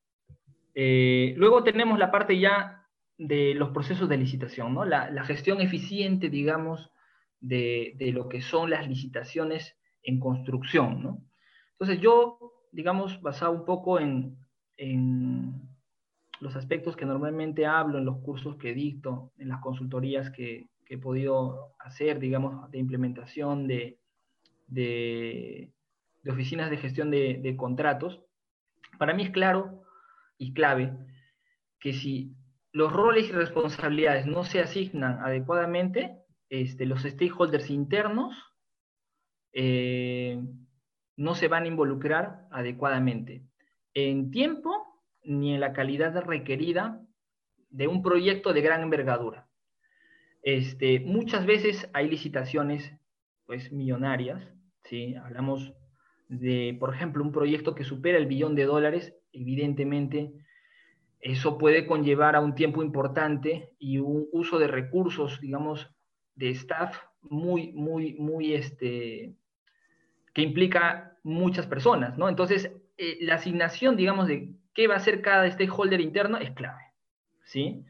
Eh, 0.75 1.35
luego 1.37 1.63
tenemos 1.63 1.99
la 1.99 2.11
parte 2.11 2.39
ya 2.39 2.87
de 3.19 3.53
los 3.55 3.69
procesos 3.69 4.09
de 4.09 4.17
licitación, 4.17 4.73
¿no? 4.73 4.87
La, 4.87 5.25
gestión 5.25 5.61
eficiente, 5.61 6.31
digamos, 6.31 6.91
de, 7.39 7.93
de, 7.97 8.13
lo 8.13 8.31
que 8.31 8.41
son 8.41 8.71
las 8.71 8.89
licitaciones 8.89 9.77
en 10.03 10.19
construcción, 10.19 11.03
¿no? 11.03 11.23
Entonces 11.73 12.01
yo 12.01 12.52
digamos, 12.73 13.21
basado 13.21 13.53
un 13.53 13.65
poco 13.65 14.01
en, 14.01 14.39
los 16.41 16.57
aspectos 16.57 16.97
que 16.97 17.05
normalmente 17.05 17.67
hablo 17.67 17.99
en 17.99 18.05
los 18.05 18.19
cursos 18.19 18.57
que 18.57 18.75
dicto, 18.75 19.31
en 19.39 19.49
las 19.49 19.61
consultorías 19.61 20.31
que, 20.31 20.69
he 20.89 20.99
podido 20.99 21.75
hacer, 21.79 22.19
digamos, 22.19 22.71
de 22.71 22.77
implementación 22.77 23.67
de, 23.67 23.99
de, 24.67 25.73
oficinas 26.29 26.69
de 26.69 26.77
gestión 26.77 27.11
de, 27.11 27.55
contratos, 27.57 28.21
para 28.99 29.15
mí 29.15 29.23
es 29.23 29.31
claro 29.31 29.85
y 30.37 30.53
clave 30.53 30.93
que 31.81 31.95
si 31.95 32.35
los 32.73 32.93
roles 32.93 33.27
y 33.31 33.33
responsabilidades 33.33 34.27
no 34.27 34.45
se 34.45 34.61
asignan 34.61 35.21
adecuadamente, 35.21 36.19
este, 36.51 36.85
los 36.85 37.05
stakeholders 37.05 37.71
internos 37.71 38.35
eh, 39.55 40.43
no 41.23 41.37
se 41.37 41.47
van 41.47 41.63
a 41.63 41.69
involucrar 41.69 42.49
adecuadamente 42.51 43.45
en 43.95 44.33
tiempo 44.33 45.01
ni 45.23 45.55
en 45.55 45.61
la 45.61 45.73
calidad 45.73 46.21
requerida 46.25 47.01
de 47.71 47.87
un 47.87 48.03
proyecto 48.03 48.53
de 48.53 48.61
gran 48.61 48.83
envergadura. 48.83 49.49
Este, 50.43 50.99
muchas 50.99 51.47
veces 51.47 51.89
hay 51.93 52.09
licitaciones 52.09 52.93
pues 53.47 53.71
millonarias, 53.71 54.43
¿sí? 54.83 55.15
Hablamos 55.15 55.73
de, 56.29 56.77
por 56.81 56.93
ejemplo, 56.93 57.23
un 57.23 57.31
proyecto 57.31 57.77
que 57.77 57.85
supera 57.85 58.19
el 58.19 58.27
billón 58.27 58.57
de 58.57 58.65
dólares, 58.65 59.15
evidentemente 59.33 60.33
eso 61.21 61.57
puede 61.57 61.87
conllevar 61.87 62.35
a 62.35 62.41
un 62.41 62.57
tiempo 62.57 62.83
importante 62.83 63.71
y 63.79 63.99
un 63.99 64.27
uso 64.33 64.59
de 64.59 64.67
recursos, 64.67 65.41
digamos, 65.41 65.89
de 66.35 66.51
staff 66.51 66.97
muy, 67.21 67.73
muy, 67.75 68.15
muy, 68.15 68.55
este, 68.55 69.37
que 70.33 70.43
implica 70.43 71.17
muchas 71.23 71.67
personas, 71.67 72.17
¿no? 72.19 72.29
Entonces, 72.29 72.71
eh, 72.97 73.19
la 73.21 73.35
asignación, 73.35 73.97
digamos, 73.97 74.29
de 74.29 74.55
qué 74.75 74.87
va 74.87 74.95
a 74.95 74.99
hacer 74.99 75.23
cada 75.23 75.51
stakeholder 75.51 76.01
interno 76.01 76.39
es 76.39 76.51
clave, 76.53 76.83
¿sí? 77.45 77.85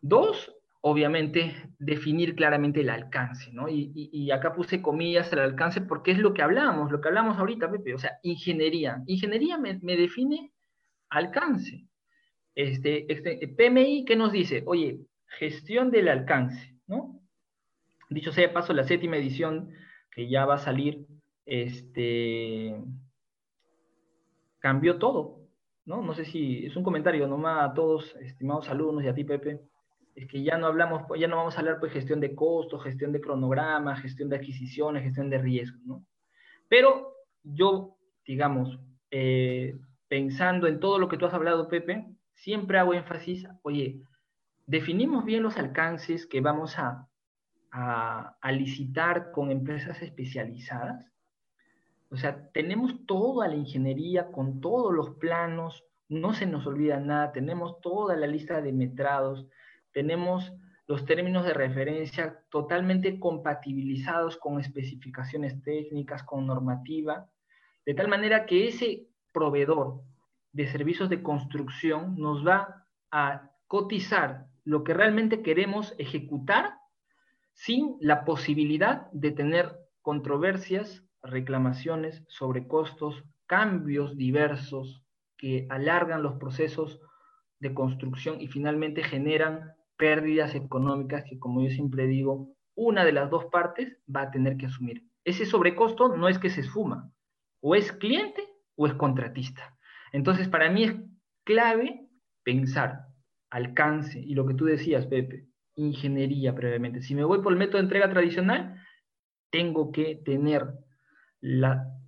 Dos, 0.00 0.54
obviamente, 0.80 1.70
definir 1.78 2.34
claramente 2.34 2.80
el 2.80 2.90
alcance, 2.90 3.50
¿no? 3.52 3.68
Y, 3.68 4.30
acá 4.30 4.54
puse 4.54 4.82
comillas 4.82 5.32
el 5.32 5.40
alcance 5.40 5.80
porque 5.80 6.12
es 6.12 6.18
lo 6.18 6.34
que 6.34 6.42
hablamos, 6.42 6.92
lo 6.92 7.00
que 7.00 7.08
hablamos 7.08 7.38
ahorita, 7.38 7.70
Pepe, 7.70 7.94
o 7.94 7.98
sea, 7.98 8.18
ingeniería. 8.22 9.02
Ingeniería 9.06 9.58
me, 9.58 9.78
define 9.96 10.52
alcance. 11.08 11.86
Este, 12.54 13.10
este, 13.12 13.48
PMI, 13.48 14.04
¿qué 14.04 14.16
nos 14.16 14.32
dice? 14.32 14.62
Oye, 14.66 15.00
gestión 15.26 15.90
del 15.90 16.08
alcance, 16.08 16.76
¿no? 16.86 17.20
Dicho 18.10 18.32
sea 18.32 18.48
de 18.48 18.54
paso, 18.54 18.72
la 18.72 18.84
séptima 18.84 19.16
edición 19.16 19.70
que 20.10 20.28
ya 20.28 20.46
va 20.46 20.54
a 20.54 20.58
salir 20.58 21.06
este, 21.48 22.76
cambió 24.58 24.98
todo, 24.98 25.48
¿no? 25.86 26.02
No 26.02 26.12
sé 26.12 26.26
si 26.26 26.66
es 26.66 26.76
un 26.76 26.84
comentario 26.84 27.26
nomás 27.26 27.70
a 27.70 27.74
todos, 27.74 28.14
estimados 28.16 28.68
alumnos 28.68 29.02
y 29.02 29.08
a 29.08 29.14
ti, 29.14 29.24
Pepe, 29.24 29.62
es 30.14 30.28
que 30.28 30.42
ya 30.42 30.58
no 30.58 30.66
hablamos, 30.66 31.04
ya 31.18 31.26
no 31.26 31.36
vamos 31.36 31.56
a 31.56 31.60
hablar 31.60 31.80
pues 31.80 31.92
gestión 31.92 32.20
de 32.20 32.34
costos, 32.34 32.84
gestión 32.84 33.12
de 33.12 33.22
cronograma, 33.22 33.96
gestión 33.96 34.28
de 34.28 34.36
adquisiciones, 34.36 35.04
gestión 35.04 35.30
de 35.30 35.38
riesgos, 35.38 35.80
¿no? 35.84 36.04
Pero 36.68 37.14
yo, 37.42 37.96
digamos, 38.26 38.78
eh, 39.10 39.78
pensando 40.06 40.66
en 40.66 40.80
todo 40.80 40.98
lo 40.98 41.08
que 41.08 41.16
tú 41.16 41.24
has 41.24 41.34
hablado, 41.34 41.68
Pepe, 41.68 42.14
siempre 42.34 42.78
hago 42.78 42.92
énfasis, 42.92 43.46
oye, 43.62 44.02
definimos 44.66 45.24
bien 45.24 45.42
los 45.42 45.56
alcances 45.56 46.26
que 46.26 46.42
vamos 46.42 46.78
a, 46.78 47.08
a 47.70 48.52
licitar 48.52 49.30
con 49.30 49.50
empresas 49.50 50.02
especializadas, 50.02 51.10
o 52.10 52.16
sea, 52.16 52.50
tenemos 52.52 53.04
toda 53.06 53.48
la 53.48 53.56
ingeniería 53.56 54.30
con 54.32 54.60
todos 54.60 54.92
los 54.94 55.10
planos, 55.16 55.84
no 56.08 56.32
se 56.32 56.46
nos 56.46 56.66
olvida 56.66 56.98
nada, 57.00 57.32
tenemos 57.32 57.80
toda 57.80 58.16
la 58.16 58.26
lista 58.26 58.62
de 58.62 58.72
metrados, 58.72 59.46
tenemos 59.92 60.52
los 60.86 61.04
términos 61.04 61.44
de 61.44 61.52
referencia 61.52 62.42
totalmente 62.50 63.20
compatibilizados 63.20 64.38
con 64.38 64.58
especificaciones 64.58 65.62
técnicas, 65.62 66.22
con 66.22 66.46
normativa, 66.46 67.28
de 67.84 67.94
tal 67.94 68.08
manera 68.08 68.46
que 68.46 68.68
ese 68.68 69.06
proveedor 69.32 70.00
de 70.52 70.66
servicios 70.66 71.10
de 71.10 71.22
construcción 71.22 72.16
nos 72.16 72.46
va 72.46 72.86
a 73.10 73.50
cotizar 73.66 74.46
lo 74.64 74.82
que 74.82 74.94
realmente 74.94 75.42
queremos 75.42 75.94
ejecutar 75.98 76.72
sin 77.52 77.96
la 78.00 78.24
posibilidad 78.24 79.10
de 79.12 79.30
tener 79.30 79.76
controversias 80.00 81.04
reclamaciones 81.22 82.24
sobre 82.28 82.66
costos, 82.66 83.24
cambios 83.46 84.16
diversos 84.16 85.02
que 85.36 85.66
alargan 85.70 86.22
los 86.22 86.34
procesos 86.34 87.00
de 87.60 87.74
construcción 87.74 88.40
y 88.40 88.48
finalmente 88.48 89.02
generan 89.02 89.72
pérdidas 89.96 90.54
económicas 90.54 91.24
que, 91.28 91.38
como 91.38 91.62
yo 91.62 91.70
siempre 91.70 92.06
digo, 92.06 92.54
una 92.74 93.04
de 93.04 93.12
las 93.12 93.30
dos 93.30 93.46
partes 93.46 93.98
va 94.14 94.22
a 94.22 94.30
tener 94.30 94.56
que 94.56 94.66
asumir. 94.66 95.04
Ese 95.24 95.44
sobrecosto 95.44 96.16
no 96.16 96.28
es 96.28 96.38
que 96.38 96.50
se 96.50 96.60
esfuma, 96.60 97.10
o 97.60 97.74
es 97.74 97.92
cliente 97.92 98.42
o 98.76 98.86
es 98.86 98.94
contratista. 98.94 99.76
Entonces, 100.12 100.48
para 100.48 100.70
mí 100.70 100.84
es 100.84 100.96
clave 101.44 102.08
pensar 102.44 103.06
alcance 103.50 104.20
y 104.20 104.34
lo 104.34 104.46
que 104.46 104.54
tú 104.54 104.66
decías, 104.66 105.06
Pepe, 105.06 105.48
ingeniería 105.74 106.54
previamente. 106.54 107.02
Si 107.02 107.14
me 107.14 107.24
voy 107.24 107.42
por 107.42 107.52
el 107.52 107.58
método 107.58 107.78
de 107.78 107.84
entrega 107.84 108.10
tradicional, 108.10 108.80
tengo 109.50 109.90
que 109.92 110.16
tener 110.24 110.74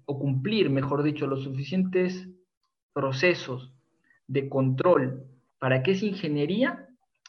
o 0.04 0.18
cumplir, 0.18 0.70
mejor 0.70 1.02
dicho, 1.02 1.26
los 1.26 1.44
suficientes 1.44 2.28
procesos 2.92 3.72
de 4.26 4.48
control 4.48 5.24
para 5.58 5.82
que 5.82 5.92
esa 5.92 6.06
ingeniería 6.06 6.88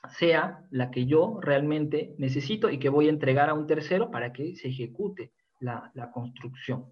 sea 0.10 0.66
la 0.72 0.90
que 0.90 1.06
yo 1.06 1.40
realmente 1.42 2.16
necesito 2.18 2.70
y 2.70 2.80
que 2.80 2.90
voy 2.90 3.08
a 3.08 3.12
entregar 3.12 3.50
a 3.50 3.54
un 3.54 3.68
tercero 3.68 4.10
para 4.10 4.34
que 4.34 4.56
se 4.56 4.70
ejecute 4.70 5.32
la, 5.60 5.92
construcción. 6.12 6.86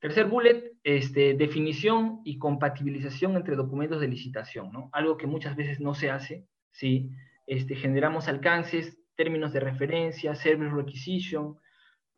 Tercer 0.00 0.26
bullet, 0.26 0.72
este, 0.82 1.32
definición 1.32 2.20
y 2.24 2.36
compatibilización 2.36 3.36
entre 3.36 3.56
documentos 3.56 4.00
de 4.02 4.08
licitación, 4.08 4.70
¿no? 4.70 4.90
Algo 4.92 5.16
que 5.16 5.26
muchas 5.26 5.56
veces 5.56 5.80
no 5.80 5.94
se 5.94 6.10
hace, 6.10 6.46
¿sí? 6.72 7.10
Este, 7.46 7.74
generamos 7.74 8.28
alcances, 8.28 8.98
términos 9.16 9.54
de 9.54 9.60
referencia, 9.60 10.34
service 10.34 10.74
requisition, 10.74 11.56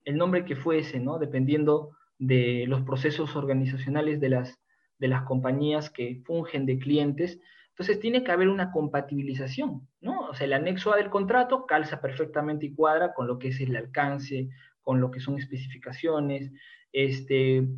el 0.07 0.17
nombre 0.17 0.45
que 0.45 0.57
fuese, 0.57 1.01
¿no? 1.01 1.19
Dependiendo 1.19 1.91
de 2.19 2.65
los 2.69 2.83
procesos 2.83 3.37
organizacionales 3.37 4.21
de 4.21 4.31
las, 4.31 4.59
de 4.99 5.09
las 5.09 5.25
compañías 5.25 5.91
que 5.91 6.23
fungen 6.25 6.65
de 6.65 6.79
clientes. 6.79 7.41
Entonces 7.71 8.01
tiene 8.01 8.25
que 8.25 8.33
haber 8.33 8.49
una 8.49 8.71
compatibilización, 8.71 9.87
¿no? 10.01 10.29
O 10.29 10.35
sea, 10.35 10.47
el 10.47 10.55
anexo 10.55 10.95
A 10.95 10.97
del 10.97 11.11
contrato 11.11 11.67
calza 11.67 12.01
perfectamente 12.01 12.67
y 12.67 12.75
cuadra 12.75 13.13
con 13.13 13.27
lo 13.27 13.39
que 13.39 13.49
es 13.49 13.61
el 13.61 13.77
alcance, 13.77 14.49
con 14.81 15.01
lo 15.01 15.11
que 15.11 15.21
son 15.21 15.39
especificaciones. 15.39 16.53
Este, 16.93 17.69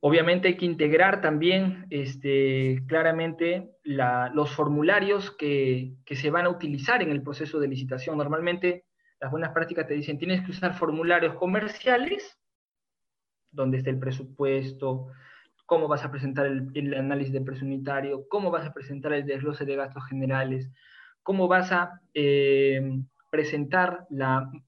obviamente 0.00 0.48
hay 0.48 0.56
que 0.58 0.66
integrar 0.66 1.22
también 1.22 1.86
este, 1.88 2.82
claramente 2.86 3.70
los 3.82 4.50
formularios 4.50 5.30
que, 5.30 5.94
que 6.04 6.14
se 6.14 6.30
van 6.30 6.44
a 6.44 6.50
utilizar 6.50 7.02
en 7.02 7.10
el 7.10 7.22
proceso 7.22 7.58
de 7.58 7.68
licitación. 7.68 8.18
Normalmente 8.18 8.84
las 9.20 9.30
buenas 9.30 9.52
prácticas 9.52 9.86
te 9.86 9.94
dicen, 9.94 10.18
tienes 10.18 10.44
que 10.44 10.50
usar 10.50 10.74
formularios 10.74 11.34
comerciales 11.34 12.40
dónde 13.52 13.78
está 13.78 13.90
el 13.90 13.98
presupuesto, 13.98 15.08
cómo 15.66 15.88
vas 15.88 16.04
a 16.04 16.10
presentar 16.10 16.46
el, 16.46 16.94
análisis 16.94 17.32
de 17.32 17.40
precio 17.40 17.66
unitario, 17.66 18.26
cómo 18.28 18.50
vas 18.50 18.66
a 18.66 18.72
presentar 18.72 19.12
el 19.12 19.26
desglose 19.26 19.64
de 19.64 19.76
gastos 19.76 20.04
generales, 20.06 20.70
cómo 21.22 21.48
vas 21.48 21.72
a 21.72 22.00
eh, 22.14 23.00
presentar 23.30 24.06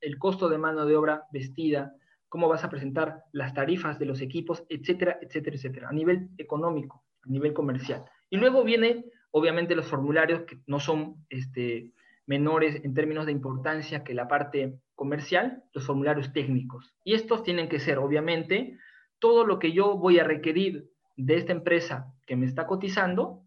el 0.00 0.18
costo 0.18 0.48
de 0.48 0.58
mano 0.58 0.86
de 0.86 0.96
obra 0.96 1.24
vestida, 1.32 1.94
cómo 2.28 2.48
vas 2.48 2.64
a 2.64 2.70
presentar 2.70 3.24
las 3.32 3.52
tarifas 3.52 3.98
de 3.98 4.06
los 4.06 4.20
equipos, 4.20 4.64
etcétera, 4.68 5.18
etcétera, 5.20 5.56
etcétera, 5.56 5.88
a 5.88 5.92
nivel 5.92 6.28
económico, 6.38 7.04
a 7.22 7.30
nivel 7.30 7.52
comercial. 7.52 8.04
Y 8.30 8.36
luego 8.36 8.64
viene, 8.64 9.04
obviamente, 9.32 9.74
los 9.74 9.86
formularios 9.86 10.42
que 10.42 10.60
no 10.66 10.80
son 10.80 11.16
este, 11.28 11.90
menores 12.26 12.84
en 12.84 12.94
términos 12.94 13.26
de 13.26 13.32
importancia 13.32 14.04
que 14.04 14.14
la 14.14 14.28
parte 14.28 14.78
comercial, 14.94 15.64
los 15.72 15.86
formularios 15.86 16.32
técnicos. 16.32 16.92
Y 17.04 17.14
estos 17.14 17.42
tienen 17.42 17.68
que 17.68 17.80
ser, 17.80 17.98
obviamente, 17.98 18.78
todo 19.18 19.44
lo 19.44 19.58
que 19.58 19.72
yo 19.72 19.96
voy 19.96 20.18
a 20.18 20.24
requerir 20.24 20.90
de 21.16 21.36
esta 21.36 21.52
empresa 21.52 22.12
que 22.26 22.36
me 22.36 22.46
está 22.46 22.66
cotizando 22.66 23.42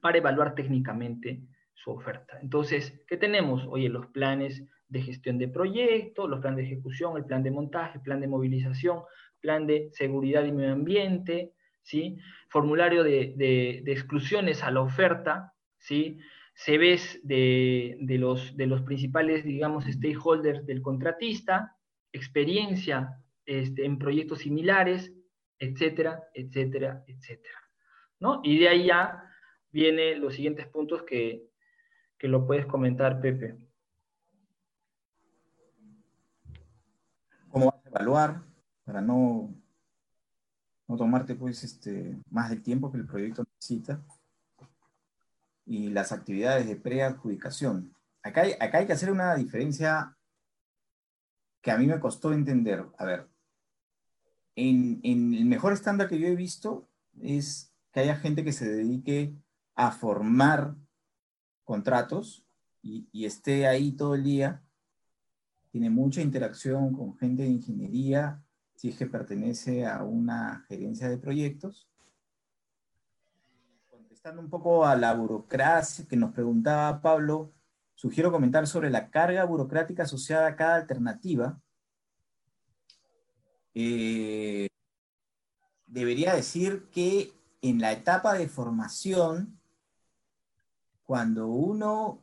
para 0.00 0.18
evaluar 0.18 0.54
técnicamente 0.54 1.42
su 1.74 1.90
oferta. 1.90 2.38
Entonces, 2.40 3.02
¿qué 3.06 3.16
tenemos? 3.16 3.66
Oye, 3.68 3.88
los 3.88 4.06
planes 4.08 4.64
de 4.88 5.02
gestión 5.02 5.38
de 5.38 5.48
proyecto, 5.48 6.28
los 6.28 6.40
planes 6.40 6.58
de 6.58 6.72
ejecución, 6.72 7.16
el 7.16 7.24
plan 7.24 7.42
de 7.42 7.50
montaje, 7.50 7.98
el 7.98 8.02
plan 8.02 8.20
de 8.20 8.28
movilización, 8.28 9.02
plan 9.40 9.66
de 9.66 9.88
seguridad 9.92 10.44
y 10.44 10.52
medio 10.52 10.72
ambiente, 10.72 11.52
¿sí? 11.82 12.18
Formulario 12.48 13.02
de, 13.02 13.34
de 13.36 13.92
exclusiones 13.92 14.62
a 14.62 14.70
la 14.70 14.82
oferta, 14.82 15.54
¿sí? 15.78 16.18
Se 16.60 16.76
de, 17.22 17.96
de, 18.02 18.18
los, 18.18 18.54
de 18.54 18.66
los 18.66 18.82
principales, 18.82 19.44
digamos, 19.44 19.86
stakeholders 19.86 20.66
del 20.66 20.82
contratista, 20.82 21.74
experiencia 22.12 23.18
este, 23.46 23.86
en 23.86 23.98
proyectos 23.98 24.40
similares, 24.40 25.10
etcétera, 25.58 26.22
etcétera, 26.34 27.02
etcétera. 27.06 27.58
¿no? 28.18 28.42
Y 28.44 28.58
de 28.58 28.68
ahí 28.68 28.86
ya 28.88 29.24
vienen 29.72 30.20
los 30.20 30.34
siguientes 30.34 30.66
puntos 30.66 31.02
que, 31.04 31.48
que 32.18 32.28
lo 32.28 32.46
puedes 32.46 32.66
comentar, 32.66 33.22
Pepe. 33.22 33.56
¿Cómo 37.48 37.70
vas 37.72 37.86
a 37.86 37.88
evaluar 37.88 38.42
para 38.84 39.00
no, 39.00 39.54
no 40.86 40.96
tomarte 40.98 41.34
pues, 41.34 41.64
este, 41.64 42.18
más 42.28 42.50
del 42.50 42.62
tiempo 42.62 42.92
que 42.92 42.98
el 42.98 43.06
proyecto 43.06 43.44
necesita? 43.44 44.04
Y 45.70 45.88
las 45.88 46.10
actividades 46.10 46.66
de 46.66 46.74
preadjudicación. 46.74 47.94
Acá 48.24 48.40
hay, 48.40 48.54
acá 48.58 48.78
hay 48.78 48.86
que 48.88 48.92
hacer 48.92 49.12
una 49.12 49.36
diferencia 49.36 50.16
que 51.62 51.70
a 51.70 51.78
mí 51.78 51.86
me 51.86 52.00
costó 52.00 52.32
entender. 52.32 52.84
A 52.98 53.04
ver, 53.04 53.28
en, 54.56 55.00
el 55.04 55.44
mejor 55.44 55.72
estándar 55.72 56.08
que 56.08 56.18
yo 56.18 56.26
he 56.26 56.34
visto 56.34 56.88
es 57.22 57.72
que 57.92 58.00
haya 58.00 58.16
gente 58.16 58.42
que 58.42 58.52
se 58.52 58.68
dedique 58.68 59.32
a 59.76 59.92
formar 59.92 60.74
contratos 61.62 62.44
y, 62.82 63.06
y, 63.12 63.24
esté 63.24 63.68
ahí 63.68 63.92
todo 63.92 64.16
el 64.16 64.24
día. 64.24 64.64
Tiene 65.70 65.88
mucha 65.88 66.20
interacción 66.20 66.92
con 66.92 67.16
gente 67.16 67.44
de 67.44 67.48
ingeniería, 67.48 68.42
si 68.74 68.88
es 68.88 68.96
que 68.96 69.06
pertenece 69.06 69.86
a 69.86 70.02
una 70.02 70.64
gerencia 70.66 71.08
de 71.08 71.18
proyectos 71.18 71.89
contestando 74.20 74.42
un 74.42 74.50
poco 74.50 74.84
a 74.84 74.96
la 74.96 75.14
burocracia 75.14 76.06
que 76.06 76.16
nos 76.16 76.32
preguntaba 76.32 77.00
Pablo, 77.00 77.54
sugiero 77.94 78.30
comentar 78.30 78.66
sobre 78.66 78.90
la 78.90 79.08
carga 79.08 79.44
burocrática 79.44 80.02
asociada 80.02 80.46
a 80.48 80.56
cada 80.56 80.76
alternativa. 80.76 81.58
Eh, 83.72 84.68
debería 85.86 86.34
decir 86.34 86.90
que 86.90 87.32
en 87.62 87.80
la 87.80 87.92
etapa 87.92 88.34
de 88.34 88.46
formación, 88.46 89.58
cuando 91.06 91.46
uno 91.48 92.22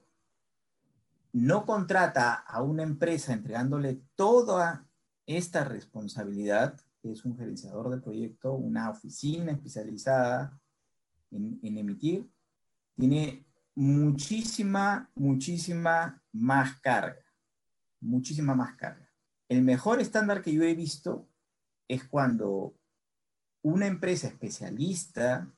no 1.34 1.66
contrata 1.66 2.34
a 2.34 2.62
una 2.62 2.84
empresa 2.84 3.34
entregándole 3.34 4.02
toda 4.16 4.86
esta 5.26 5.64
responsabilidad, 5.64 6.80
que 7.02 7.12
es 7.12 7.26
un 7.26 7.36
gerenciador 7.36 7.90
de 7.90 7.98
proyecto, 7.98 8.54
una 8.54 8.92
oficina 8.92 9.52
especializada, 9.52 10.60
en, 11.32 11.78
emitir, 11.78 12.30
tiene 12.96 13.46
muchísima, 13.76 15.10
muchísima 15.16 16.22
más 16.32 16.80
carga. 16.82 17.24
Muchísima 18.00 18.56
más 18.56 18.76
carga. 18.76 19.10
El 19.50 19.62
mejor 19.62 20.02
estándar 20.02 20.42
que 20.42 20.54
yo 20.54 20.64
he 20.64 20.76
visto 20.76 21.28
es 21.88 22.04
cuando 22.04 22.76
una 23.62 23.88
empresa 23.88 24.28
especialista 24.28 25.52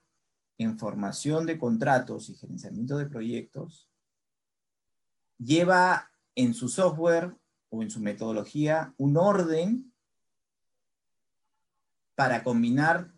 en 0.57 0.77
formación 0.77 1.45
de 1.45 1.57
contratos 1.57 2.29
y 2.29 2.35
gerenciamiento 2.35 2.97
de 2.97 3.05
proyectos 3.05 3.89
lleva 5.37 6.11
en 6.35 6.53
su 6.53 6.69
software 6.69 7.35
o 7.69 7.81
en 7.81 7.89
su 7.89 7.99
metodología 7.99 8.93
un 8.97 9.17
orden 9.17 9.93
para 12.15 12.43
combinar 12.43 13.13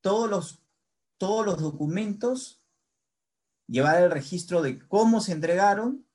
todos 0.00 0.28
los 0.28 0.62
todos 1.18 1.44
los 1.44 1.60
documentos, 1.60 2.64
llevar 3.66 4.02
el 4.02 4.10
registro 4.10 4.62
de 4.62 4.78
cómo 4.78 5.20
se 5.20 5.32
entregaron, 5.32 6.06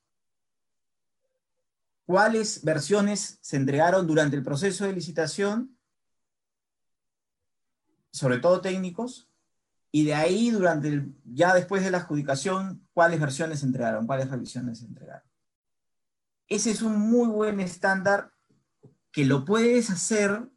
cuáles 2.06 2.64
versiones 2.64 3.38
se 3.40 3.56
entregaron 3.56 4.06
durante 4.06 4.36
el 4.36 4.42
proceso 4.42 4.84
de 4.84 4.92
licitación, 4.92 5.78
sobre 8.10 8.38
todo 8.38 8.60
técnicos, 8.60 9.30
y 9.90 10.04
de 10.04 10.14
ahí, 10.14 10.50
durante 10.50 10.88
el, 10.88 11.14
ya 11.24 11.54
después 11.54 11.84
de 11.84 11.92
la 11.92 11.98
adjudicación, 11.98 12.84
cuáles 12.92 13.20
versiones 13.20 13.60
se 13.60 13.66
entregaron, 13.66 14.06
cuáles 14.06 14.28
revisiones 14.28 14.80
se 14.80 14.86
entregaron. 14.86 15.22
Ese 16.48 16.72
es 16.72 16.82
un 16.82 16.98
muy 16.98 17.28
buen 17.28 17.60
estándar 17.60 18.32
que 19.12 19.24
lo 19.24 19.44
puedes 19.44 19.90
hacer 19.90 20.50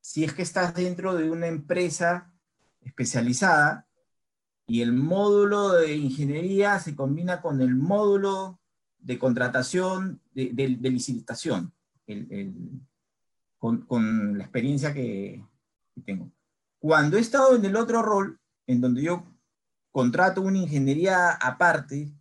si 0.00 0.24
es 0.24 0.32
que 0.32 0.42
estás 0.42 0.74
dentro 0.74 1.14
de 1.14 1.30
una 1.30 1.46
empresa 1.46 2.32
especializada 2.80 3.86
y 4.70 4.82
el 4.82 4.92
módulo 4.92 5.70
de 5.72 5.96
ingeniería 5.96 6.78
se 6.78 6.94
combina 6.94 7.40
con 7.42 7.60
el 7.60 7.74
módulo 7.74 8.60
de 9.00 9.18
contratación, 9.18 10.20
de, 10.32 10.78
licitación, 10.80 11.72
con, 13.58 14.38
la 14.38 14.44
experiencia 14.44 14.94
que, 14.94 15.44
tengo. 16.04 16.30
Cuando 16.78 17.16
he 17.16 17.20
estado 17.20 17.56
en 17.56 17.64
el 17.64 17.74
otro 17.74 18.00
rol, 18.00 18.38
en 18.68 18.80
donde 18.80 19.02
yo 19.02 19.24
contrato 19.90 20.40
una 20.40 20.58
ingeniería 20.58 21.32
aparte, 21.32 22.12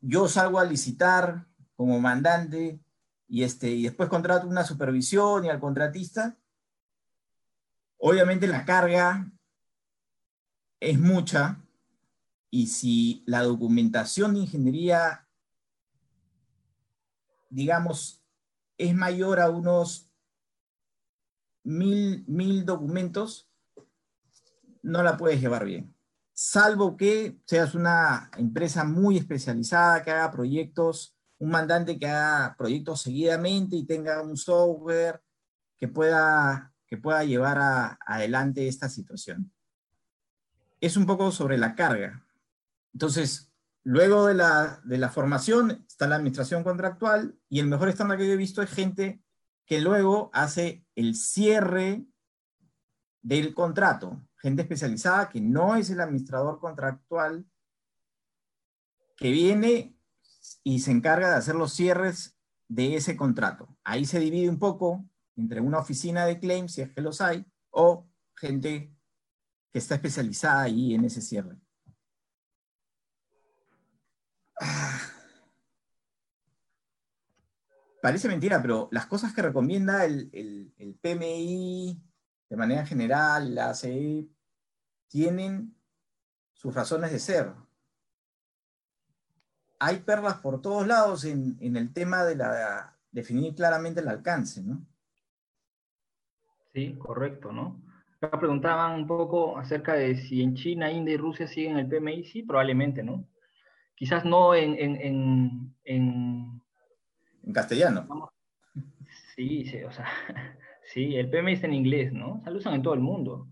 yo 0.00 0.28
salgo 0.28 0.58
a 0.58 0.64
licitar 0.64 1.46
como 1.74 2.00
mandante 2.00 2.80
y, 3.28 3.42
este, 3.42 3.68
y 3.72 3.82
después 3.82 4.08
contrato 4.08 4.48
una 4.48 4.64
supervisión 4.64 5.44
y 5.44 5.50
al 5.50 5.60
contratista, 5.60 6.34
obviamente 7.98 8.46
la 8.46 8.64
carga 8.64 9.30
es 10.80 10.98
mucha 10.98 11.60
y 12.50 12.68
si 12.68 13.22
la 13.26 13.42
documentación 13.42 14.34
de 14.34 14.40
ingeniería, 14.40 15.28
digamos, 17.50 18.24
es 18.78 18.94
mayor 18.94 19.40
a 19.40 19.50
unos 19.50 20.10
mil, 21.64 22.24
mil 22.28 22.64
documentos, 22.64 23.50
no 24.82 25.02
la 25.02 25.16
puedes 25.16 25.40
llevar 25.40 25.64
bien. 25.64 25.94
Salvo 26.32 26.96
que 26.96 27.40
seas 27.46 27.74
una 27.74 28.30
empresa 28.36 28.84
muy 28.84 29.16
especializada, 29.16 30.02
que 30.02 30.10
haga 30.10 30.30
proyectos, 30.30 31.16
un 31.38 31.50
mandante 31.50 31.98
que 31.98 32.06
haga 32.06 32.54
proyectos 32.56 33.02
seguidamente 33.02 33.76
y 33.76 33.86
tenga 33.86 34.22
un 34.22 34.36
software 34.36 35.22
que 35.76 35.88
pueda, 35.88 36.72
que 36.86 36.96
pueda 36.96 37.24
llevar 37.24 37.98
adelante 38.06 38.68
esta 38.68 38.88
situación. 38.88 39.50
Es 40.86 40.96
un 40.96 41.04
poco 41.04 41.32
sobre 41.32 41.58
la 41.58 41.74
carga. 41.74 42.24
Entonces, 42.92 43.52
luego 43.82 44.26
de 44.26 44.34
la, 44.34 44.80
de 44.84 44.98
la 44.98 45.08
formación 45.08 45.84
está 45.88 46.06
la 46.06 46.14
administración 46.14 46.62
contractual 46.62 47.36
y 47.48 47.58
el 47.58 47.66
mejor 47.66 47.88
estándar 47.88 48.18
que 48.18 48.28
yo 48.28 48.34
he 48.34 48.36
visto 48.36 48.62
es 48.62 48.70
gente 48.70 49.20
que 49.64 49.80
luego 49.80 50.30
hace 50.32 50.86
el 50.94 51.16
cierre 51.16 52.06
del 53.20 53.52
contrato. 53.52 54.24
Gente 54.36 54.62
especializada 54.62 55.28
que 55.28 55.40
no 55.40 55.74
es 55.74 55.90
el 55.90 56.00
administrador 56.00 56.60
contractual, 56.60 57.44
que 59.16 59.32
viene 59.32 59.98
y 60.62 60.78
se 60.78 60.92
encarga 60.92 61.30
de 61.30 61.34
hacer 61.34 61.56
los 61.56 61.72
cierres 61.72 62.38
de 62.68 62.94
ese 62.94 63.16
contrato. 63.16 63.76
Ahí 63.82 64.04
se 64.04 64.20
divide 64.20 64.48
un 64.48 64.60
poco 64.60 65.04
entre 65.34 65.60
una 65.60 65.80
oficina 65.80 66.26
de 66.26 66.38
claims, 66.38 66.74
si 66.74 66.82
es 66.82 66.92
que 66.92 67.00
los 67.00 67.20
hay, 67.20 67.44
o 67.70 68.08
gente 68.36 68.95
que 69.72 69.78
está 69.78 69.96
especializada 69.96 70.62
ahí 70.62 70.94
en 70.94 71.04
ese 71.04 71.20
cierre. 71.20 71.56
Ah. 74.60 75.16
Parece 78.06 78.28
mentira, 78.28 78.62
pero 78.62 78.88
las 78.92 79.06
cosas 79.06 79.34
que 79.34 79.42
recomienda 79.42 80.04
el, 80.04 80.72
PMI 81.02 82.00
de 82.48 82.56
manera 82.56 82.86
general, 82.86 83.52
la 83.52 83.70
ACE, 83.70 84.28
tienen 85.08 85.76
sus 86.52 86.72
razones 86.72 87.10
de 87.10 87.18
ser. 87.18 87.52
Hay 89.80 89.98
perlas 89.98 90.36
por 90.36 90.62
todos 90.62 90.86
lados 90.86 91.24
en, 91.24 91.58
el 91.60 91.92
tema 91.92 92.22
de 92.22 92.36
la, 92.36 92.96
definir 93.10 93.56
claramente 93.56 93.98
el 93.98 94.08
alcance, 94.08 94.62
¿no? 94.62 94.86
Sí, 96.72 96.96
correcto, 96.98 97.50
¿no? 97.50 97.82
Acá 98.26 98.38
preguntaban 98.38 99.00
un 99.00 99.06
poco 99.06 99.58
acerca 99.58 99.94
de 99.94 100.16
si 100.16 100.42
en 100.42 100.54
China, 100.54 100.90
India 100.90 101.14
y 101.14 101.18
Rusia 101.18 101.46
siguen 101.46 101.78
el 101.78 101.88
PMI, 101.88 102.24
sí, 102.24 102.42
probablemente, 102.42 103.02
¿no? 103.02 103.26
Quizás 103.94 104.24
no 104.24 104.54
en... 104.54 104.74
En, 104.78 105.74
en, 105.84 106.62
en 107.44 107.52
castellano. 107.52 108.30
Sí, 109.34 109.64
sí, 109.66 109.82
o 109.84 109.92
sea, 109.92 110.06
Sí, 110.86 111.16
el 111.16 111.28
PMI 111.30 111.52
está 111.52 111.66
en 111.66 111.74
inglés, 111.74 112.12
¿no? 112.12 112.40
Se 112.44 112.50
lo 112.50 112.58
usan 112.58 112.74
en 112.74 112.82
todo 112.82 112.94
el 112.94 113.00
mundo. 113.00 113.48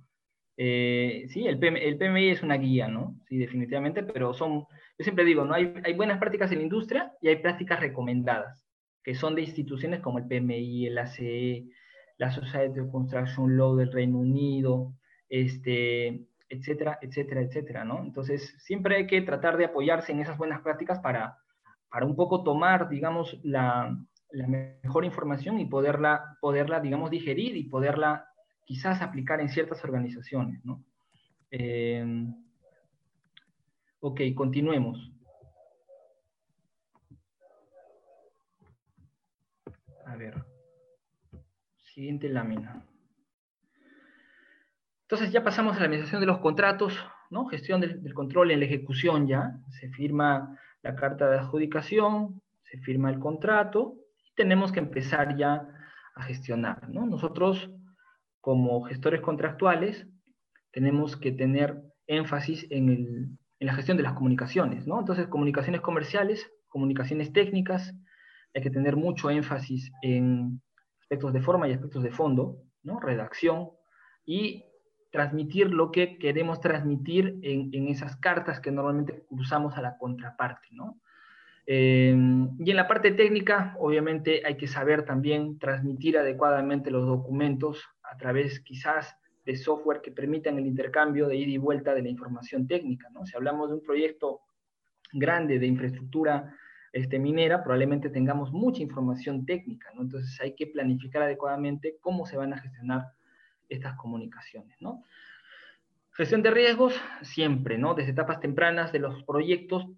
Eh, 0.56 1.26
sí, 1.28 1.46
el 1.46 1.58
PMI, 1.58 1.80
el 1.80 1.98
PMI, 1.98 2.28
es 2.28 2.42
una 2.42 2.56
guía, 2.56 2.86
¿no? 2.86 3.18
Sí, 3.28 3.36
definitivamente, 3.38 4.04
pero 4.04 4.32
son, 4.32 4.60
yo 4.60 5.02
siempre 5.02 5.24
digo, 5.24 5.44
¿no? 5.44 5.54
Hay, 5.54 5.74
hay 5.84 5.94
buenas 5.94 6.18
prácticas 6.18 6.52
en 6.52 6.58
la 6.58 6.64
industria 6.64 7.12
y 7.20 7.28
hay 7.28 7.36
prácticas 7.36 7.80
recomendadas, 7.80 8.64
que 9.02 9.16
son 9.16 9.34
de 9.34 9.42
instituciones 9.42 10.00
como 10.00 10.18
el 10.18 10.26
PMI, 10.26 10.86
el 10.86 10.98
ACE, 10.98 11.64
la 12.16 12.30
Society 12.30 12.80
of 12.80 12.90
Construction 12.90 13.56
Law 13.56 13.76
del 13.76 13.92
Reino 13.92 14.18
Unido, 14.18 14.94
este, 15.28 16.26
etcétera, 16.48 16.98
etcétera, 17.00 17.42
etcétera, 17.42 17.84
¿no? 17.84 18.02
Entonces, 18.02 18.54
siempre 18.58 18.96
hay 18.96 19.06
que 19.06 19.22
tratar 19.22 19.56
de 19.56 19.66
apoyarse 19.66 20.12
en 20.12 20.20
esas 20.20 20.38
buenas 20.38 20.60
prácticas 20.62 21.00
para, 21.00 21.38
para 21.88 22.06
un 22.06 22.16
poco 22.16 22.42
tomar, 22.42 22.88
digamos, 22.88 23.38
la, 23.42 23.98
la 24.30 24.46
mejor 24.46 25.04
información 25.04 25.58
y 25.58 25.66
poderla, 25.66 26.38
poderla, 26.40 26.80
digamos, 26.80 27.10
digerir 27.10 27.56
y 27.56 27.64
poderla 27.64 28.28
quizás 28.64 29.02
aplicar 29.02 29.40
en 29.40 29.48
ciertas 29.48 29.82
organizaciones, 29.84 30.64
¿no? 30.64 30.84
Eh, 31.50 32.04
ok, 34.00 34.20
continuemos. 34.34 35.10
A 40.06 40.16
ver. 40.16 40.53
Siguiente 41.94 42.28
lámina. 42.28 42.84
Entonces 45.02 45.30
ya 45.30 45.44
pasamos 45.44 45.76
a 45.76 45.78
la 45.78 45.84
administración 45.84 46.20
de 46.20 46.26
los 46.26 46.38
contratos, 46.38 46.98
¿no? 47.30 47.46
Gestión 47.46 47.80
del, 47.80 48.12
control 48.14 48.50
en 48.50 48.58
la 48.58 48.66
ejecución 48.66 49.28
ya. 49.28 49.52
Se 49.78 49.88
firma 49.90 50.58
la 50.82 50.96
carta 50.96 51.30
de 51.30 51.38
adjudicación, 51.38 52.42
se 52.64 52.78
firma 52.78 53.10
el 53.10 53.20
contrato, 53.20 53.94
tenemos 54.34 54.72
que 54.72 54.80
empezar 54.80 55.36
ya 55.36 55.68
a 56.16 56.22
gestionar. 56.24 56.88
¿no? 56.88 57.06
Nosotros, 57.06 57.70
como 58.40 58.82
gestores 58.82 59.20
contractuales, 59.20 60.08
tenemos 60.72 61.16
que 61.16 61.30
tener 61.30 61.80
énfasis 62.08 62.66
en, 62.70 63.38
la 63.60 63.74
gestión 63.74 63.96
de 63.96 64.02
las 64.02 64.14
comunicaciones. 64.14 64.84
¿no? 64.84 64.98
Entonces, 64.98 65.28
comunicaciones 65.28 65.80
comerciales, 65.80 66.50
comunicaciones 66.66 67.32
técnicas, 67.32 67.94
hay 68.52 68.62
que 68.62 68.70
tener 68.70 68.96
mucho 68.96 69.30
énfasis 69.30 69.92
en 70.02 70.60
aspectos 71.14 71.32
de 71.32 71.40
forma 71.40 71.68
y 71.68 71.72
aspectos 71.72 72.02
de 72.02 72.10
fondo, 72.10 72.58
¿no? 72.82 73.00
redacción, 73.00 73.70
y 74.26 74.64
transmitir 75.10 75.70
lo 75.70 75.92
que 75.92 76.18
queremos 76.18 76.60
transmitir 76.60 77.38
en, 77.42 77.70
en, 77.72 77.88
esas 77.88 78.16
cartas 78.16 78.58
que 78.60 78.72
normalmente 78.72 79.24
usamos 79.30 79.76
a 79.76 79.82
la 79.82 79.96
contraparte, 79.96 80.68
¿no? 80.72 80.98
Em, 81.66 82.50
y 82.58 82.70
en 82.70 82.76
la 82.76 82.88
parte 82.88 83.12
técnica, 83.12 83.76
obviamente 83.78 84.42
hay 84.44 84.56
que 84.56 84.66
saber 84.66 85.04
también 85.04 85.58
transmitir 85.58 86.18
adecuadamente 86.18 86.90
los 86.90 87.06
documentos 87.06 87.82
a 88.02 88.16
través 88.16 88.60
quizás 88.60 89.16
de 89.46 89.56
software 89.56 90.00
que 90.02 90.10
permitan 90.10 90.58
el 90.58 90.66
intercambio 90.66 91.28
de 91.28 91.36
ida 91.36 91.52
y 91.52 91.58
vuelta 91.58 91.94
de 91.94 92.02
la 92.02 92.08
información 92.08 92.66
técnica. 92.66 93.08
¿no? 93.10 93.24
Si 93.24 93.36
hablamos 93.36 93.68
de 93.68 93.76
un 93.76 93.82
proyecto 93.82 94.40
grande 95.12 95.58
de 95.58 95.66
infraestructura 95.66 96.54
este, 96.94 97.18
minera, 97.18 97.64
probablemente 97.64 98.08
tengamos 98.08 98.52
mucha 98.52 98.80
información 98.80 99.44
técnica. 99.44 99.90
¿no? 99.94 100.02
Entonces 100.02 100.40
hay 100.40 100.54
que 100.54 100.68
planificar 100.68 101.22
adecuadamente 101.22 101.96
cómo 102.00 102.24
se 102.24 102.36
van 102.36 102.52
a 102.52 102.58
gestionar 102.58 103.08
estas 103.68 103.96
comunicaciones. 103.96 104.80
¿no? 104.80 105.02
Gestión 106.12 106.44
de 106.44 106.52
riesgos, 106.52 106.94
siempre, 107.22 107.78
¿no? 107.78 107.94
Desde 107.94 108.12
etapas 108.12 108.38
tempranas 108.38 108.92
de 108.92 109.00
los 109.00 109.24
proyectos, 109.24 109.88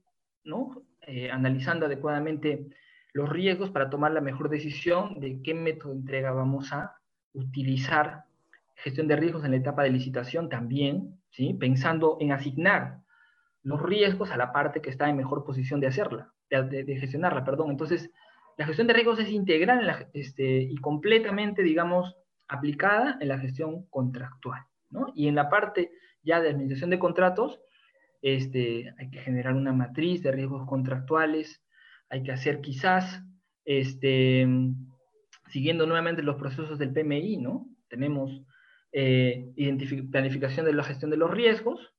¿no? 0.43 0.83
Eh, 1.03 1.31
analizando 1.31 1.85
adecuadamente 1.85 2.67
los 3.13 3.29
riesgos 3.29 3.69
para 3.69 3.91
tomar 3.91 4.13
la 4.13 4.23
mejor 4.23 4.49
decisión 4.49 5.21
de 5.21 5.43
qué 5.43 5.53
método 5.53 5.93
de 5.93 5.99
entrega 5.99 6.31
vamos 6.31 6.73
a 6.73 6.97
utilizar. 7.35 8.25
Gestión 8.77 9.07
de 9.07 9.17
riesgos 9.17 9.45
en 9.45 9.51
la 9.51 9.59
etapa 9.59 9.83
de 9.83 9.91
licitación 9.91 10.49
también, 10.49 11.21
¿sí? 11.29 11.53
pensando 11.53 12.17
en 12.21 12.33
asignar 12.33 13.01
los 13.63 13.83
riesgos 13.83 14.31
a 14.31 14.39
la 14.39 14.51
parte 14.51 14.81
que 14.81 14.89
está 14.89 15.11
en 15.11 15.19
mejor 15.19 15.45
posición 15.45 15.81
de 15.81 15.89
hacerla, 15.89 16.33
de, 16.51 16.97
gestionarla, 17.01 17.45
perdón. 17.45 17.71
Entonces, 17.71 18.11
la 18.57 18.67
gestión 18.67 18.87
de 18.87 18.95
riesgos 18.95 19.19
es 19.19 19.31
integral 19.31 20.09
este, 20.13 20.63
y 20.63 20.77
completamente, 20.77 21.63
digamos, 21.63 22.17
aplicada 22.49 23.19
en 23.21 23.29
la 23.29 23.39
gestión 23.39 23.87
contractual. 23.87 24.63
¿no? 24.91 25.13
Y 25.15 25.29
en 25.29 25.35
la 25.35 25.49
parte 25.49 25.91
ya 26.23 26.41
de 26.41 26.51
administración 26.51 26.91
de 26.91 26.99
contratos, 26.99 27.61
este, 28.23 28.93
hay 28.99 29.11
que 29.11 29.21
generar 29.21 29.55
una 29.55 29.73
matriz 29.73 30.23
de 30.23 30.33
riesgos 30.33 30.67
contractuales, 30.67 31.63
hay 32.09 32.23
que 32.23 32.33
hacer 32.33 32.61
quizás, 32.61 33.23
este, 33.65 34.47
siguiendo 35.49 35.87
nuevamente 35.87 36.23
los 36.23 36.37
procesos 36.37 36.79
del 36.79 36.93
PMI, 36.93 37.37
¿no? 37.37 37.69
Tenemos 37.89 38.43
eh, 38.93 39.53
planificación 40.11 40.67
de 40.67 40.73
la 40.73 40.85
gestión 40.85 41.11
de 41.11 41.17
los 41.17 41.31
riesgos, 41.31 41.95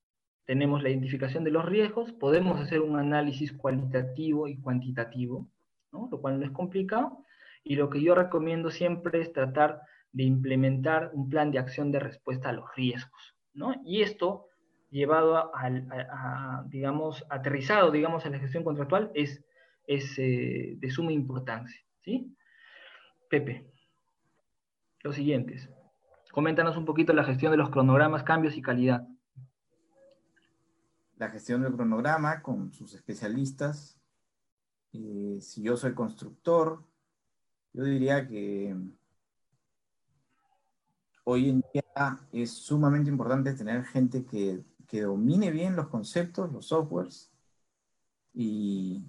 tenemos 0.48 0.82
la 0.82 0.90
identificación 0.90 1.44
de 1.44 1.52
los 1.52 1.66
riesgos, 1.66 2.14
podemos 2.14 2.60
hacer 2.60 2.80
un 2.80 2.98
análisis 2.98 3.52
cualitativo 3.52 4.48
y 4.48 4.58
cuantitativo, 4.58 5.46
lo 5.92 6.22
cual 6.22 6.40
no 6.40 6.46
es 6.46 6.52
complicado, 6.52 7.26
y 7.66 7.76
lo 7.76 7.90
que 7.90 8.02
yo 8.02 8.16
recomiendo 8.16 8.72
siempre 8.72 9.20
es 9.20 9.34
tratar 9.34 9.82
de 10.14 10.24
implementar 10.24 11.12
un 11.14 11.30
plan 11.30 11.52
de 11.52 11.60
acción 11.60 11.92
de 11.92 12.00
respuesta 12.00 12.50
a 12.50 12.54
los 12.54 12.66
riesgos. 12.78 13.36
Y 13.84 14.02
esto 14.02 14.48
llevado 14.90 15.52
a, 15.54 16.64
digamos, 16.68 17.26
aterrizado, 17.30 17.92
digamos, 17.92 18.26
en 18.26 18.32
la 18.32 18.40
gestión 18.40 18.64
contractual 18.64 19.12
es, 19.16 19.44
es 19.86 20.18
eh, 20.18 20.76
de 20.78 20.90
suma 20.90 21.12
importancia, 21.12 21.82
¿sí? 22.04 22.34
Pepe, 23.30 23.68
los 25.02 25.16
siguientes. 25.16 25.70
Coméntanos 26.32 26.78
un 26.78 26.86
poquito 26.86 27.12
la 27.12 27.26
gestión 27.26 27.52
de 27.52 27.58
los 27.58 27.70
cronogramas, 27.70 28.24
cambios 28.24 28.56
y 28.56 28.62
calidad. 28.62 29.06
La 31.18 31.30
gestión 31.30 31.62
del 31.64 31.74
cronograma 31.74 32.42
con 32.42 32.74
sus 32.74 32.94
especialistas. 32.94 34.00
Eh, 34.94 35.40
si 35.42 35.64
yo 35.64 35.76
soy 35.78 35.94
constructor, 35.94 36.84
yo 37.74 37.84
diría 37.84 38.28
que 38.28 38.76
hoy 41.24 41.50
en 41.50 41.64
día 41.74 42.20
es 42.32 42.52
sumamente 42.52 43.10
importante 43.10 43.54
tener 43.54 43.84
gente 43.84 44.26
que 44.26 44.64
que 44.88 45.02
domine 45.02 45.52
bien 45.52 45.76
los 45.76 45.90
conceptos, 45.90 46.52
los 46.52 46.68
softwares, 46.68 47.32
y, 48.34 49.04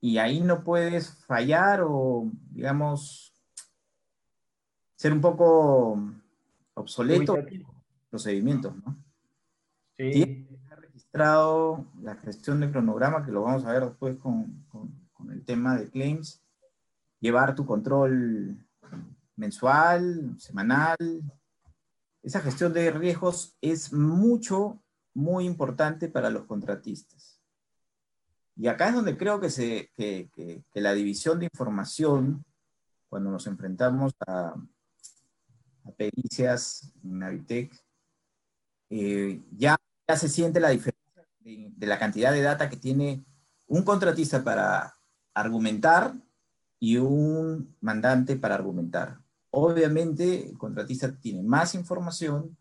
y 0.00 0.18
ahí 0.18 0.40
no 0.40 0.64
puedes 0.64 1.24
fallar 1.24 1.82
o, 1.82 2.30
digamos, 2.50 3.32
ser 4.96 5.12
un 5.12 5.20
poco 5.20 6.02
obsoleto 6.74 7.36
procedimientos, 8.10 8.74
¿no? 8.76 8.96
Sí. 9.98 10.10
Tiene 10.12 10.76
registrado 10.76 11.84
la 12.00 12.14
gestión 12.16 12.60
de 12.60 12.70
cronograma, 12.70 13.24
que 13.24 13.32
lo 13.32 13.42
vamos 13.42 13.64
a 13.64 13.72
ver 13.72 13.84
después 13.84 14.16
con, 14.16 14.64
con, 14.68 15.08
con 15.12 15.32
el 15.32 15.44
tema 15.44 15.76
de 15.76 15.90
claims, 15.90 16.40
llevar 17.20 17.54
tu 17.54 17.66
control 17.66 18.56
mensual, 19.34 20.36
semanal. 20.38 20.96
Esa 22.22 22.40
gestión 22.40 22.72
de 22.72 22.90
riesgos 22.90 23.56
es 23.60 23.92
mucho, 23.92 24.80
muy 25.14 25.46
importante 25.46 26.08
para 26.08 26.30
los 26.30 26.44
contratistas. 26.44 27.40
Y 28.56 28.66
acá 28.66 28.88
es 28.88 28.94
donde 28.94 29.16
creo 29.16 29.40
que, 29.40 29.50
se, 29.50 29.90
que, 29.96 30.30
la 30.74 30.92
división 30.92 31.38
de 31.38 31.46
información, 31.46 32.44
cuando 33.08 33.30
nos 33.30 33.46
enfrentamos 33.46 34.12
a, 34.26 34.54
a 35.84 35.90
pericias 35.96 36.92
en 37.02 37.18
Navitec, 37.20 37.72
eh, 38.90 39.40
ya, 39.52 39.76
ya 40.08 40.16
se 40.16 40.28
siente 40.28 40.58
la 40.58 40.70
diferencia 40.70 41.26
de, 41.40 41.86
la 41.86 41.98
cantidad 41.98 42.32
de 42.32 42.40
data 42.40 42.70
que 42.70 42.76
tiene 42.76 43.24
un 43.66 43.82
contratista 43.82 44.42
para 44.42 44.96
argumentar 45.34 46.14
y 46.80 46.96
un 46.96 47.76
mandante 47.80 48.36
para 48.36 48.54
argumentar. 48.54 49.20
Obviamente, 49.50 50.48
el 50.48 50.56
contratista 50.56 51.12
tiene 51.12 51.42
más 51.42 51.74
información, 51.74 52.56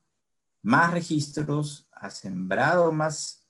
más 0.62 0.92
registros, 0.92 1.88
ha 1.92 2.10
sembrado 2.10 2.92
más, 2.92 3.48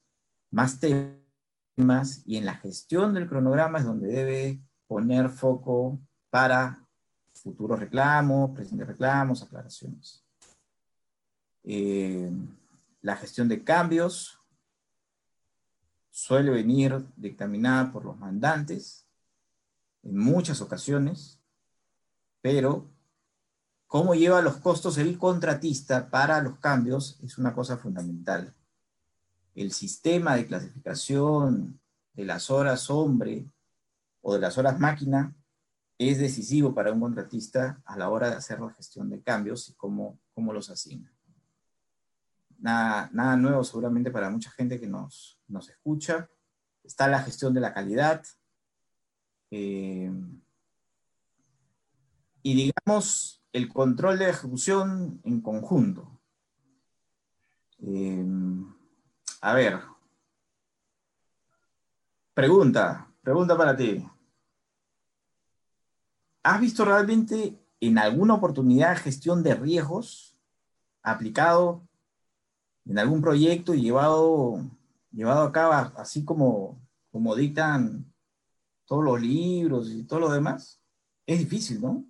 más 0.52 0.80
temas 0.80 2.22
y 2.26 2.38
en 2.38 2.45
la 2.45 2.56
gestión 2.56 3.14
del 3.16 3.28
cronograma 3.28 3.80
es 3.80 3.86
donde 3.86 4.08
debe 4.10 4.62
poner 4.88 5.30
foco 5.30 6.00
para 6.30 6.86
futuros 7.34 7.80
reclamos, 7.80 8.52
presentes 8.52 8.88
reclamos, 8.88 9.41
aclaraciones. 9.41 10.24
Eh, 11.64 12.32
la 13.08 13.16
gestión 13.16 13.47
de 13.47 13.64
cambios 13.64 14.38
suele 16.10 16.51
venir 16.51 17.08
dictaminada 17.16 17.89
por 17.89 18.03
los 18.03 18.18
mandantes 18.18 19.08
en 20.03 20.18
muchas 20.18 20.60
ocasiones, 20.60 21.39
pero 22.41 22.91
cómo 23.88 24.14
lleva 24.14 24.41
los 24.41 24.58
costos 24.58 24.97
el 24.97 25.18
contratista 25.18 26.10
para 26.10 26.41
los 26.41 26.60
cambios 26.60 27.18
es 27.24 27.38
una 27.38 27.55
cosa 27.55 27.78
fundamental. 27.78 28.53
El 29.55 29.72
sistema 29.72 30.36
de 30.36 30.45
clasificación 30.45 31.80
de 32.12 32.26
las 32.26 32.51
horas 32.51 32.89
hombre 32.89 33.49
o 34.20 34.34
de 34.34 34.41
las 34.41 34.58
horas 34.58 34.82
máquina 34.82 35.34
es 35.97 36.20
decisivo 36.20 36.76
para 36.76 36.91
un 36.91 36.99
contratista 36.99 37.82
a 37.86 37.97
la 37.97 38.10
hora 38.10 38.30
de 38.30 38.36
hacer 38.36 38.60
la 38.60 38.74
gestión 38.74 39.10
de 39.10 39.22
cambios 39.22 39.70
y 39.70 39.76
cómo, 39.76 40.20
cómo 40.34 40.51
los 40.51 40.70
asigna 40.70 41.16
nada, 42.60 43.10
nada 43.14 43.36
nuevo 43.38 43.64
seguramente 43.64 44.12
para 44.12 44.30
mucha 44.30 44.51
gente 44.51 44.80
que 44.80 44.88
nos, 44.88 45.39
nos 45.47 45.70
escucha. 45.70 46.30
Está 46.84 47.08
la 47.08 47.22
gestión 47.22 47.53
de 47.53 47.62
la 47.62 47.74
calidad. 47.74 48.24
Eh, 49.51 50.12
y 52.43 52.55
digamos, 52.55 53.43
el 53.51 53.70
control 53.70 54.20
de 54.20 54.30
ejecución 54.30 55.22
en 55.24 55.41
conjunto. 55.41 56.20
Eh, 57.80 58.26
a 59.41 59.53
ver. 59.53 59.82
Pregunta, 62.34 63.12
pregunta 63.22 63.58
para 63.58 63.76
ti. 63.76 64.05
¿Has 66.43 66.62
visto 66.62 66.86
realmente 66.86 67.60
en 67.80 67.97
alguna 67.97 68.36
oportunidad 68.36 68.97
gestión 68.97 69.43
de 69.43 69.55
riesgos 69.55 70.38
aplicado 71.01 71.86
en 72.89 72.99
algún 72.99 73.21
proyecto 73.21 73.73
y 73.73 73.81
llevado, 73.81 74.61
llevado 75.11 75.43
a 75.43 75.51
cabo 75.51 75.73
así 75.97 76.23
como, 76.23 76.81
como 77.11 77.35
dictan 77.35 78.05
todos 78.85 79.03
los 79.03 79.21
libros 79.21 79.91
y 79.91 80.05
todo 80.05 80.21
lo 80.21 80.29
demás, 80.29 80.81
es 81.25 81.39
difícil, 81.39 81.81
¿no? 81.81 82.05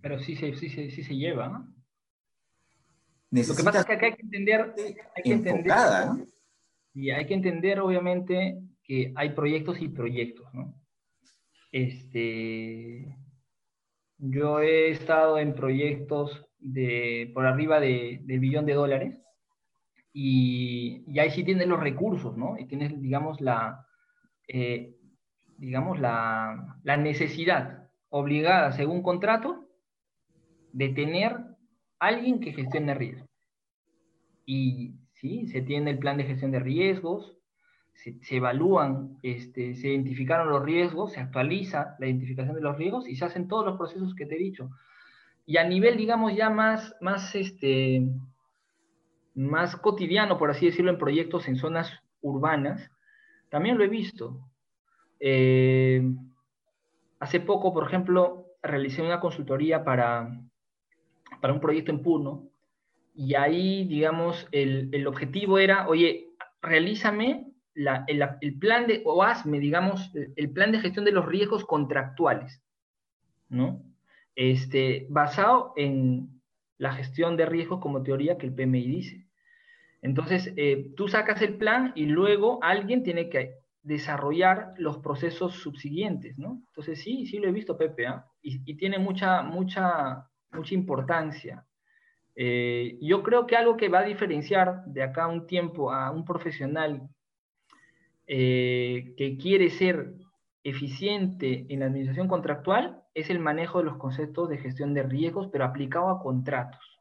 Pero 0.00 0.18
sí, 0.18 0.36
sí, 0.36 0.54
sí, 0.54 0.68
sí, 0.68 1.02
se 1.02 1.16
lleva, 1.16 1.48
¿no? 1.48 1.76
lo 3.30 3.54
que 3.54 3.62
pasa 3.64 3.80
es 3.80 3.86
que 3.86 3.92
acá 3.92 4.06
hay 4.06 4.14
que 4.14 4.22
entender, 4.22 4.74
hay 5.14 5.22
que 5.22 5.32
entender 5.32 5.74
y 6.94 7.10
hay 7.10 7.26
que 7.26 7.34
entender 7.34 7.80
obviamente 7.80 8.62
que 8.82 9.12
hay 9.14 9.30
proyectos 9.30 9.82
y 9.82 9.88
proyectos, 9.88 10.46
¿no? 10.54 10.74
Este, 11.70 13.14
yo 14.16 14.60
he 14.60 14.90
estado 14.90 15.38
en 15.38 15.54
proyectos 15.54 16.46
de 16.58 17.30
por 17.34 17.44
arriba 17.44 17.80
de, 17.80 18.20
del 18.24 18.40
billón 18.40 18.64
de 18.64 18.74
dólares 18.74 19.25
y, 20.18 21.04
ahí 21.20 21.30
sí 21.30 21.44
tienes 21.44 21.68
los 21.68 21.78
recursos, 21.78 22.38
¿no? 22.38 22.56
Y 22.58 22.64
tienes, 22.64 22.98
digamos, 23.02 23.38
la, 23.42 23.86
eh, 24.48 24.96
digamos, 25.58 26.00
la, 26.00 26.78
la, 26.84 26.96
necesidad 26.96 27.90
obligada, 28.08 28.72
según 28.72 29.02
contrato, 29.02 29.68
de 30.72 30.88
tener 30.88 31.36
alguien 31.98 32.40
que 32.40 32.54
gestione 32.54 32.94
riesgos. 32.94 33.28
Y 34.46 34.94
sí, 35.12 35.48
se 35.48 35.60
tiene 35.60 35.90
el 35.90 35.98
plan 35.98 36.16
de 36.16 36.24
gestión 36.24 36.50
de 36.50 36.60
riesgos, 36.60 37.36
se, 37.92 38.18
se, 38.22 38.36
evalúan, 38.36 39.18
este, 39.22 39.74
se 39.74 39.88
identificaron 39.88 40.48
los 40.48 40.64
riesgos, 40.64 41.12
se 41.12 41.20
actualiza 41.20 41.94
la 41.98 42.06
identificación 42.06 42.56
de 42.56 42.62
los 42.62 42.78
riesgos 42.78 43.06
y 43.06 43.16
se 43.16 43.26
hacen 43.26 43.48
todos 43.48 43.66
los 43.66 43.76
procesos 43.76 44.14
que 44.14 44.24
te 44.24 44.36
he 44.36 44.38
dicho. 44.38 44.70
Y 45.44 45.58
a 45.58 45.64
nivel, 45.64 45.98
digamos, 45.98 46.34
ya 46.34 46.48
más, 46.48 46.96
más 47.02 47.34
este, 47.34 48.08
más 49.36 49.76
cotidiano, 49.76 50.38
por 50.38 50.50
así 50.50 50.66
decirlo, 50.66 50.90
en 50.90 50.98
proyectos 50.98 51.46
en 51.46 51.56
zonas 51.56 51.92
urbanas, 52.22 52.90
también 53.50 53.78
lo 53.78 53.84
he 53.84 53.88
visto. 53.88 54.40
Eh, 55.20 56.02
hace 57.20 57.40
poco, 57.40 57.72
por 57.72 57.86
ejemplo, 57.86 58.46
realicé 58.62 59.02
una 59.02 59.20
consultoría 59.20 59.84
para, 59.84 60.40
para 61.40 61.52
un 61.52 61.60
proyecto 61.60 61.92
en 61.92 62.02
Puno 62.02 62.48
y 63.14 63.34
ahí, 63.34 63.84
digamos, 63.84 64.46
el, 64.52 65.06
objetivo 65.06 65.58
era, 65.58 65.88
oye, 65.88 66.30
realízame 66.60 67.52
el, 67.74 68.58
plan 68.58 68.86
de, 68.86 69.02
o 69.04 69.22
hazme, 69.22 69.58
digamos, 69.58 70.12
el 70.14 70.50
plan 70.50 70.72
de 70.72 70.80
gestión 70.80 71.04
de 71.04 71.12
los 71.12 71.26
riesgos 71.26 71.64
contractuales, 71.64 72.62
¿no? 73.48 73.82
Este, 74.34 75.06
basado 75.08 75.72
en 75.76 76.42
la 76.78 76.92
gestión 76.92 77.36
de 77.38 77.46
riesgos 77.46 77.80
como 77.80 78.02
teoría 78.02 78.36
que 78.36 78.46
el 78.46 78.54
PMI 78.54 78.86
dice. 78.86 79.25
Entonces, 80.02 80.52
eh, 80.56 80.92
tú 80.96 81.08
sacas 81.08 81.42
el 81.42 81.56
plan 81.56 81.92
y 81.94 82.06
luego 82.06 82.58
alguien 82.62 83.02
tiene 83.02 83.28
que 83.28 83.56
desarrollar 83.82 84.74
los 84.78 84.98
procesos 84.98 85.54
subsiguientes, 85.54 86.36
¿no? 86.38 86.62
Entonces, 86.68 87.00
sí, 87.00 87.26
sí 87.26 87.38
lo 87.38 87.48
he 87.48 87.52
visto, 87.52 87.78
Pepe, 87.78 88.06
¿ah? 88.06 88.26
y, 88.42 88.74
tiene 88.74 88.98
mucha, 88.98 89.42
mucha, 89.42 90.28
mucha 90.52 90.74
importancia. 90.74 91.64
Eh, 92.34 92.98
yo 93.00 93.22
creo 93.22 93.46
que 93.46 93.56
algo 93.56 93.76
que 93.76 93.88
va 93.88 94.00
a 94.00 94.04
diferenciar 94.04 94.84
de 94.86 95.02
acá 95.02 95.24
a 95.24 95.28
un 95.28 95.46
tiempo 95.46 95.92
a 95.92 96.10
un 96.10 96.24
profesional 96.24 97.08
eh, 98.26 99.14
que 99.16 99.38
quiere 99.38 99.70
ser 99.70 100.14
eficiente 100.64 101.64
en 101.68 101.80
la 101.80 101.86
administración 101.86 102.28
contractual 102.28 103.02
es 103.14 103.30
el 103.30 103.38
manejo 103.38 103.78
de 103.78 103.84
los 103.84 103.96
conceptos 103.96 104.48
de 104.48 104.58
gestión 104.58 104.94
de 104.94 105.04
riesgos, 105.04 105.48
pero 105.50 105.64
aplicado 105.64 106.10
a 106.10 106.20
contratos. 106.20 106.98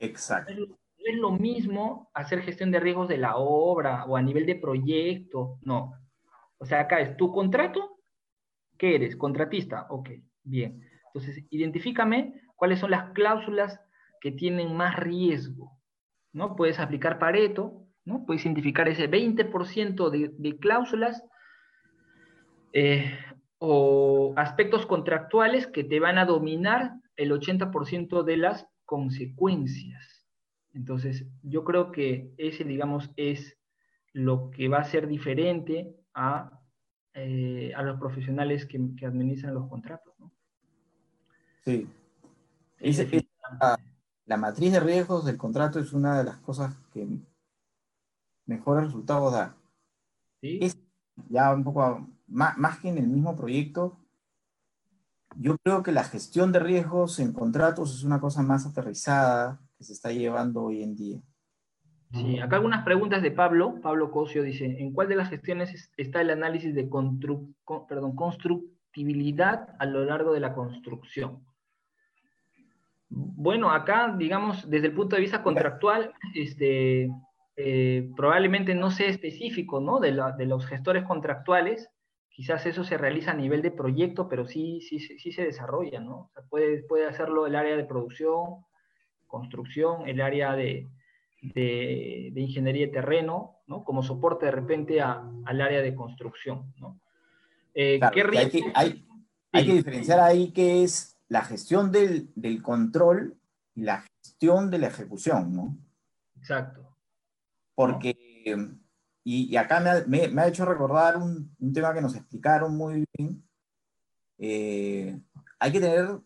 Exacto 0.00 0.76
es 1.06 1.16
lo 1.16 1.30
mismo 1.30 2.10
hacer 2.14 2.42
gestión 2.42 2.72
de 2.72 2.80
riesgos 2.80 3.08
de 3.08 3.18
la 3.18 3.36
obra 3.36 4.04
o 4.06 4.16
a 4.16 4.22
nivel 4.22 4.44
de 4.44 4.56
proyecto, 4.56 5.58
no. 5.62 5.92
O 6.58 6.66
sea, 6.66 6.80
acá 6.80 7.00
es 7.00 7.16
tu 7.16 7.30
contrato, 7.30 7.98
¿qué 8.76 8.96
eres? 8.96 9.14
Contratista, 9.14 9.86
ok, 9.88 10.10
bien. 10.42 10.82
Entonces, 11.06 11.44
identifícame 11.50 12.34
cuáles 12.56 12.80
son 12.80 12.90
las 12.90 13.12
cláusulas 13.12 13.80
que 14.20 14.32
tienen 14.32 14.74
más 14.74 14.96
riesgo, 14.96 15.78
¿no? 16.32 16.56
Puedes 16.56 16.80
aplicar 16.80 17.20
Pareto, 17.20 17.86
¿no? 18.04 18.26
Puedes 18.26 18.44
identificar 18.44 18.88
ese 18.88 19.08
20% 19.08 20.10
de, 20.10 20.32
de, 20.36 20.58
cláusulas 20.58 21.22
eh, 22.72 23.16
o 23.58 24.34
aspectos 24.36 24.86
contractuales 24.86 25.68
que 25.68 25.84
te 25.84 26.00
van 26.00 26.18
a 26.18 26.24
dominar 26.24 26.94
el 27.16 27.30
80% 27.30 28.24
de 28.24 28.36
las 28.36 28.66
consecuencias. 28.84 30.15
Entonces, 30.76 31.24
yo 31.42 31.64
creo 31.64 31.90
que 31.90 32.34
ese, 32.36 32.62
digamos, 32.62 33.10
es 33.16 33.56
lo 34.12 34.50
que 34.50 34.68
va 34.68 34.78
a 34.78 34.84
ser 34.84 35.08
diferente 35.08 35.96
a, 36.12 36.60
eh, 37.14 37.72
los 37.82 37.98
profesionales 37.98 38.66
que, 38.66 38.76
administran 39.06 39.54
los 39.54 39.70
contratos. 39.70 40.12
¿no? 40.18 40.30
Sí. 41.64 41.88
la, 44.26 44.36
matriz 44.36 44.72
de 44.72 44.80
riesgos 44.80 45.24
del 45.24 45.38
contrato 45.38 45.80
es 45.80 45.94
una 45.94 46.18
de 46.18 46.24
las 46.24 46.36
cosas 46.38 46.76
que 46.92 47.08
mejores 48.44 48.84
resultados 48.84 49.32
da. 49.32 49.56
¿Sí? 50.42 50.58
Es 50.60 50.78
ya 51.30 51.54
un 51.54 51.64
poco 51.64 52.06
más, 52.26 52.58
más 52.58 52.80
que 52.80 52.90
en 52.90 52.98
el 52.98 53.06
mismo 53.06 53.34
proyecto, 53.34 53.98
yo 55.38 55.56
creo 55.56 55.82
que 55.82 55.92
la 55.92 56.04
gestión 56.04 56.52
de 56.52 56.58
riesgos 56.58 57.18
en 57.18 57.32
contratos 57.32 57.94
es 57.94 58.04
una 58.04 58.20
cosa 58.20 58.42
más 58.42 58.66
aterrizada, 58.66 59.65
que 59.76 59.84
se 59.84 59.92
está 59.92 60.12
llevando 60.12 60.62
hoy 60.62 60.82
en 60.82 60.96
día. 60.96 61.20
Sí, 62.12 62.38
acá 62.38 62.56
algunas 62.56 62.84
preguntas 62.84 63.20
de 63.22 63.30
Pablo. 63.30 63.80
Pablo 63.82 64.10
Cosio 64.10 64.42
dice, 64.42 64.64
¿en 64.78 64.92
cuál 64.92 65.08
de 65.08 65.16
las 65.16 65.28
gestiones 65.28 65.90
está 65.96 66.20
el 66.20 66.30
análisis 66.30 66.74
de 66.74 66.88
perdón, 67.88 68.14
constructibilidad 68.14 69.74
a 69.78 69.86
lo 69.86 70.04
largo 70.04 70.32
de 70.32 70.40
la 70.40 70.54
construcción? 70.54 71.44
Bueno, 73.08 73.70
acá, 73.70 74.14
digamos, 74.16 74.68
desde 74.68 74.88
el 74.88 74.94
punto 74.94 75.16
de 75.16 75.22
vista 75.22 75.42
contractual, 75.42 76.12
este, 76.34 77.10
eh, 77.56 78.10
probablemente 78.16 78.74
no 78.74 78.90
sea 78.90 79.08
específico, 79.08 79.80
¿no? 79.80 80.00
De, 80.00 80.12
los 80.12 80.66
gestores 80.66 81.04
contractuales, 81.04 81.88
quizás 82.28 82.66
eso 82.66 82.84
se 82.84 82.98
realiza 82.98 83.32
a 83.32 83.36
nivel 83.36 83.62
de 83.62 83.70
proyecto, 83.70 84.28
pero 84.28 84.46
sí, 84.46 84.80
sí, 84.80 84.98
sí 85.00 85.32
se 85.32 85.44
desarrolla, 85.44 86.00
¿no? 86.00 86.30
Puede, 86.50 86.82
puede 86.84 87.06
hacerlo 87.06 87.46
el 87.46 87.56
área 87.56 87.76
de 87.76 87.84
producción, 87.84 88.64
construcción, 89.26 90.08
el 90.08 90.20
área 90.20 90.54
de, 90.54 90.88
de, 91.42 92.32
ingeniería 92.34 92.86
de 92.86 92.92
terreno, 92.92 93.56
¿no? 93.66 93.84
Como 93.84 94.02
soporte 94.02 94.46
de 94.46 94.52
repente 94.52 95.00
a, 95.00 95.22
al 95.44 95.60
área 95.60 95.82
de 95.82 95.94
construcción, 95.94 96.72
¿no? 96.78 97.00
Eh, 97.74 98.00
hay, 98.02 98.50
que, 98.50 98.72
hay, 98.74 99.06
hay 99.52 99.66
que 99.66 99.74
diferenciar 99.74 100.20
ahí 100.20 100.50
qué 100.52 100.82
es 100.82 101.18
la 101.28 101.42
gestión 101.42 101.92
del, 101.92 102.30
del, 102.34 102.62
control 102.62 103.36
y 103.74 103.82
la 103.82 104.02
gestión 104.22 104.70
de 104.70 104.78
la 104.78 104.86
ejecución, 104.86 105.54
¿no? 105.54 105.76
Exacto. 106.38 106.96
Porque, 107.74 108.16
y, 109.24 109.52
y, 109.52 109.56
acá 109.56 109.80
me 109.80 109.90
ha, 109.90 110.04
me, 110.06 110.28
me 110.28 110.42
ha, 110.42 110.48
hecho 110.48 110.64
recordar 110.64 111.18
un, 111.18 111.54
un, 111.58 111.72
tema 111.72 111.92
que 111.92 112.00
nos 112.00 112.16
explicaron 112.16 112.74
muy 112.74 113.04
bien. 113.12 113.44
Eh, 114.38 115.18
hay 115.58 115.72
que 115.72 115.80
tener 115.80 116.18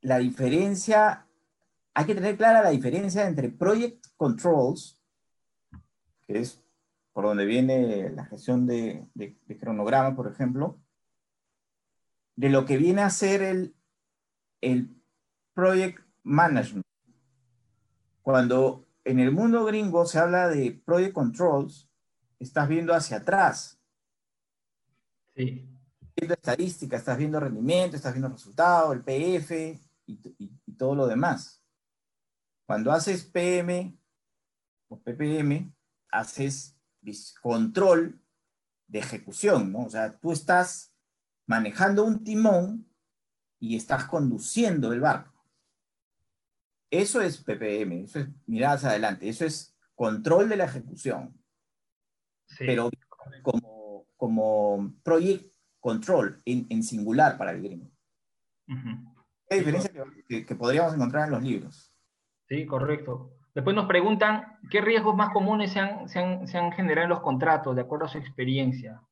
la 0.00 0.18
diferencia 0.18 1.28
hay 1.98 2.06
que 2.06 2.14
tener 2.14 2.36
clara 2.36 2.62
la 2.62 2.70
diferencia 2.70 3.26
entre 3.26 3.48
project 3.48 4.06
controls, 4.16 5.02
que 6.28 6.38
es 6.38 6.62
por 7.12 7.24
donde 7.24 7.44
viene 7.44 8.10
la 8.10 8.24
gestión 8.26 8.68
de, 8.68 9.04
de, 9.14 9.58
cronograma, 9.58 10.14
por 10.14 10.30
ejemplo, 10.30 10.78
de 12.36 12.50
lo 12.50 12.64
que 12.66 12.76
viene 12.76 13.02
a 13.02 13.10
ser 13.10 13.42
el, 13.42 13.74
el 14.60 14.96
project 15.54 15.98
management. 16.22 16.86
Cuando 18.22 18.86
en 19.02 19.18
el 19.18 19.32
mundo 19.32 19.64
gringo 19.64 20.06
se 20.06 20.20
habla 20.20 20.46
de 20.46 20.80
project 20.84 21.14
controls, 21.14 21.90
estás 22.38 22.68
viendo 22.68 22.94
hacia 22.94 23.16
atrás. 23.16 23.80
Sí. 25.34 25.68
Viendo 26.14 26.34
estadística, 26.34 26.96
estás 26.96 27.18
viendo 27.18 27.40
rendimiento, 27.40 27.96
estás 27.96 28.12
viendo 28.12 28.28
resultados, 28.28 28.94
el 28.94 29.02
PF 29.02 29.87
y, 30.12 30.20
y 30.66 30.72
todo 30.72 30.94
lo 30.94 31.06
demás. 31.06 31.62
Cuando 32.66 32.92
haces 32.92 33.24
PM 33.24 33.96
o 34.88 34.98
PPM, 35.00 35.72
haces 36.10 36.76
control 37.40 38.20
de 38.86 38.98
ejecución, 38.98 39.72
¿no? 39.72 39.84
O 39.84 39.90
sea, 39.90 40.18
tú 40.18 40.32
estás 40.32 40.94
manejando 41.46 42.04
un 42.04 42.24
timón 42.24 42.86
y 43.58 43.76
estás 43.76 44.04
conduciendo 44.04 44.92
el 44.92 45.00
barco. 45.00 45.34
Eso 46.90 47.20
es 47.20 47.38
PPM, 47.38 48.04
eso 48.04 48.20
es 48.20 48.28
miradas 48.46 48.84
adelante, 48.84 49.28
eso 49.28 49.44
es 49.44 49.76
control 49.94 50.48
de 50.48 50.56
la 50.56 50.64
ejecución. 50.64 51.38
Pero 52.58 52.90
como, 53.42 54.06
como 54.16 54.94
project 55.02 55.52
control 55.80 56.40
en, 56.46 56.82
singular 56.82 57.36
para 57.36 57.52
el 57.52 57.62
gringo. 57.62 57.90
¿Qué 59.48 59.56
diferencia 59.56 59.90
que 60.28 60.54
podríamos 60.54 60.94
encontrar 60.94 61.26
en 61.26 61.30
los 61.32 61.42
libros? 61.42 61.92
Sí, 62.48 62.66
correcto. 62.66 63.32
Después 63.54 63.74
nos 63.74 63.86
preguntan 63.86 64.58
qué 64.70 64.80
riesgos 64.80 65.16
más 65.16 65.32
comunes 65.32 65.72
se 65.72 65.80
han, 65.80 66.08
se 66.08 66.20
han, 66.20 66.72
generado 66.72 67.04
en 67.04 67.10
los 67.10 67.20
contratos, 67.20 67.74
de 67.74 67.82
acuerdo 67.82 68.04
a 68.04 68.08
su 68.08 68.18
experiencia. 68.18 69.02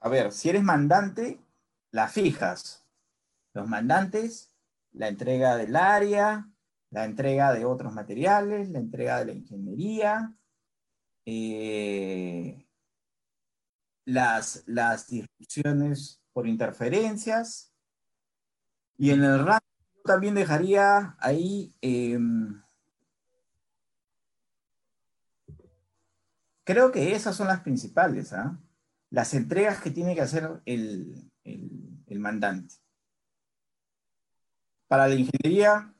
A 0.00 0.08
ver, 0.08 0.32
si 0.32 0.48
eres 0.48 0.62
mandante, 0.62 1.40
la 1.90 2.08
fijas. 2.08 2.86
Los 3.52 3.68
mandantes, 3.68 4.54
la 4.92 5.08
entrega 5.08 5.56
del 5.56 5.76
área, 5.76 6.48
la 6.90 7.04
entrega 7.04 7.52
de 7.52 7.64
otros 7.64 7.92
materiales, 7.92 8.68
la 8.70 8.78
entrega 8.78 9.18
de 9.18 9.26
la 9.26 9.32
ingeniería, 9.32 10.32
eh, 11.26 12.66
las, 14.04 14.62
las 14.66 15.06
disrupciones 15.08 16.17
por 16.38 16.46
interferencias, 16.46 17.74
y 18.96 19.10
en 19.10 19.24
el 19.24 19.44
rango 19.44 19.58
también 20.04 20.36
dejaría 20.36 21.16
ahí, 21.18 21.74
em, 21.80 22.62
creo 26.62 26.92
que 26.92 27.16
esas 27.16 27.34
son 27.34 27.48
las 27.48 27.62
principales, 27.62 28.32
¿ah? 28.32 28.56
las 29.10 29.34
entregas 29.34 29.82
que 29.82 29.90
tiene 29.90 30.14
que 30.14 30.20
hacer 30.20 30.62
el, 30.64 31.28
mandante. 32.20 32.76
Para 34.86 35.08
la 35.08 35.16
ingeniería, 35.16 35.92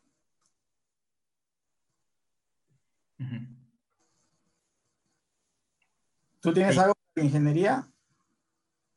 ¿Tú 6.41 6.53
tienes 6.53 6.79
algo 6.79 6.95
de 7.17 7.25
ingeniería? 7.25 7.91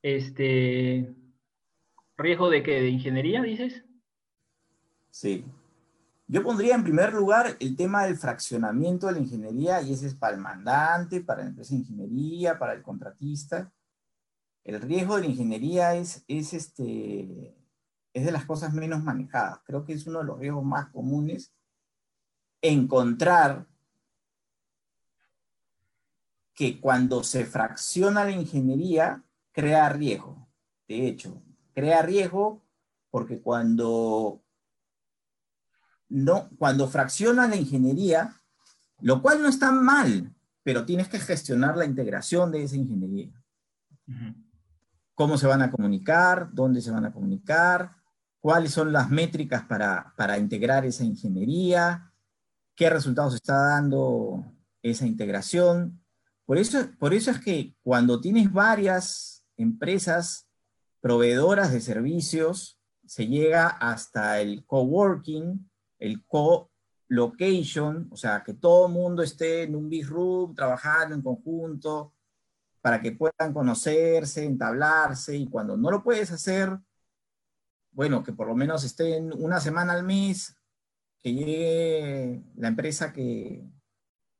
Este, 0.03 1.15
¿Riesgo 2.21 2.49
de 2.49 2.63
qué? 2.63 2.81
¿De 2.81 2.89
ingeniería, 2.89 3.41
dices? 3.41 3.83
Sí. 5.09 5.45
Yo 6.27 6.43
pondría 6.43 6.75
en 6.75 6.83
primer 6.83 7.13
lugar 7.13 7.57
el 7.59 7.75
tema 7.75 8.05
del 8.05 8.15
fraccionamiento 8.15 9.07
de 9.07 9.13
la 9.13 9.19
ingeniería, 9.19 9.81
y 9.81 9.93
ese 9.93 10.07
es 10.07 10.15
para 10.15 10.35
el 10.35 10.41
mandante, 10.41 11.21
para 11.21 11.43
la 11.43 11.49
empresa 11.49 11.73
de 11.73 11.81
ingeniería, 11.81 12.57
para 12.57 12.73
el 12.73 12.81
contratista. 12.81 13.71
El 14.63 14.79
riesgo 14.81 15.15
de 15.15 15.23
la 15.23 15.27
ingeniería 15.27 15.95
es, 15.95 16.23
es, 16.27 16.53
este, 16.53 17.55
es 18.13 18.25
de 18.25 18.31
las 18.31 18.45
cosas 18.45 18.73
menos 18.73 19.03
manejadas. 19.03 19.59
Creo 19.65 19.83
que 19.83 19.93
es 19.93 20.07
uno 20.07 20.19
de 20.19 20.25
los 20.25 20.39
riesgos 20.39 20.63
más 20.63 20.89
comunes 20.89 21.53
encontrar 22.61 23.67
que 26.53 26.79
cuando 26.79 27.23
se 27.23 27.45
fracciona 27.45 28.23
la 28.23 28.31
ingeniería, 28.31 29.23
crea 29.51 29.89
riesgo. 29.89 30.47
De 30.87 31.07
hecho, 31.07 31.41
crea 31.81 32.03
riesgo 32.03 32.63
porque 33.09 33.41
cuando 33.41 34.43
no, 36.09 36.47
cuando 36.59 36.87
fraccionas 36.87 37.49
la 37.49 37.55
ingeniería, 37.55 38.39
lo 38.99 39.19
cual 39.23 39.41
no 39.41 39.47
está 39.47 39.71
mal, 39.71 40.31
pero 40.61 40.85
tienes 40.85 41.07
que 41.07 41.19
gestionar 41.19 41.75
la 41.75 41.85
integración 41.85 42.51
de 42.51 42.61
esa 42.61 42.75
ingeniería. 42.75 43.31
¿Cómo 45.15 45.39
se 45.39 45.47
van 45.47 45.63
a 45.63 45.71
comunicar? 45.71 46.49
¿Dónde 46.53 46.81
se 46.81 46.91
van 46.91 47.05
a 47.05 47.11
comunicar? 47.11 47.95
¿Cuáles 48.39 48.71
son 48.71 48.93
las 48.93 49.09
métricas 49.09 49.63
para, 49.63 50.13
para 50.15 50.37
integrar 50.37 50.85
esa 50.85 51.03
ingeniería? 51.03 52.13
¿Qué 52.75 52.91
resultados 52.91 53.33
está 53.33 53.55
dando 53.55 54.45
esa 54.83 55.07
integración? 55.07 55.99
Por 56.45 56.59
eso, 56.59 56.91
por 56.99 57.15
eso 57.15 57.31
es 57.31 57.39
que 57.39 57.75
cuando 57.81 58.21
tienes 58.21 58.53
varias 58.53 59.43
empresas 59.57 60.50
proveedoras 61.01 61.73
de 61.73 61.81
servicios, 61.81 62.79
se 63.05 63.27
llega 63.27 63.67
hasta 63.67 64.39
el 64.39 64.65
coworking, 64.65 65.69
el 65.99 66.23
co-location, 66.25 68.07
o 68.11 68.15
sea, 68.15 68.43
que 68.43 68.53
todo 68.53 68.87
el 68.87 68.93
mundo 68.93 69.23
esté 69.23 69.63
en 69.63 69.75
un 69.75 69.89
big 69.89 70.07
room 70.07 70.55
trabajando 70.55 71.15
en 71.15 71.21
conjunto 71.21 72.13
para 72.79 73.01
que 73.01 73.11
puedan 73.11 73.53
conocerse, 73.53 74.45
entablarse, 74.45 75.35
y 75.35 75.47
cuando 75.47 75.75
no 75.75 75.91
lo 75.91 76.03
puedes 76.03 76.31
hacer, 76.31 76.79
bueno, 77.91 78.23
que 78.23 78.33
por 78.33 78.47
lo 78.47 78.55
menos 78.55 78.83
estén 78.83 79.31
una 79.33 79.59
semana 79.59 79.93
al 79.93 80.03
mes, 80.03 80.55
que 81.21 81.33
llegue 81.33 82.43
la 82.55 82.69
empresa 82.69 83.11
que, 83.11 83.63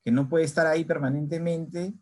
que 0.03 0.11
no 0.11 0.29
puede 0.29 0.45
estar 0.45 0.65
ahí 0.65 0.85
permanentemente 0.85 1.93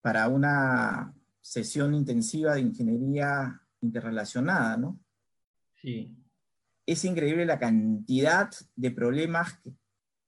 para 0.00 0.28
una 0.28 1.14
sesión 1.42 1.94
intensiva 1.94 2.54
de 2.54 2.62
ingeniería 2.62 3.60
interrelacionada, 3.82 4.78
¿no? 4.78 4.98
Sí 5.74 6.16
es 6.86 7.04
increíble 7.04 7.46
la 7.46 7.58
cantidad 7.58 8.50
de 8.76 8.90
problemas 8.90 9.60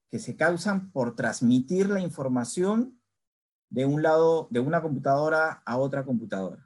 que, 0.09 0.19
se 0.19 0.37
causan 0.37 0.91
por 0.91 1.13
transmitir 1.13 1.89
la 1.89 1.99
información 1.99 2.97
de 3.69 3.85
un 3.85 4.01
lado, 4.01 4.47
de 4.49 4.61
una 4.61 4.81
computadora 4.81 5.61
a 5.65 5.77
otra 5.77 6.05
computadora. 6.05 6.65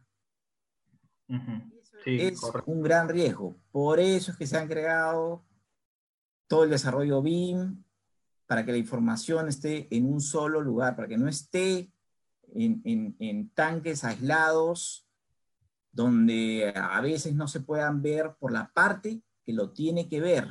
es 2.06 2.39
un 2.68 2.84
gran 2.84 3.10
riesgo. 3.10 3.60
Por 3.72 4.00
eso 4.00 4.32
es 4.32 4.38
que 4.38 4.45
se 4.45 4.56
han 4.56 4.68
creado 4.68 5.43
todo 6.45 6.64
el 6.64 6.70
desarrollo 6.70 7.24
BIM, 7.24 7.84
para 8.45 8.64
que 8.64 8.72
la 8.72 8.78
información 8.78 9.47
esté 9.47 9.88
en 9.95 10.06
un 10.06 10.22
solo 10.22 10.62
lugar, 10.62 10.95
para 10.95 11.08
que 11.08 11.18
no 11.18 11.28
esté 11.28 11.91
en, 12.56 13.16
en 13.20 13.50
tanques 13.50 14.04
aislados, 14.04 15.08
donde 15.91 16.74
a 16.76 17.02
veces 17.02 17.34
no 17.34 17.47
se 17.47 17.60
puedan 17.60 18.02
ver 18.02 18.36
por 18.39 18.52
la 18.52 18.72
parte 18.72 19.22
lo 19.54 19.72
tiene 19.72 20.08
que 20.08 20.22
ver. 20.22 20.47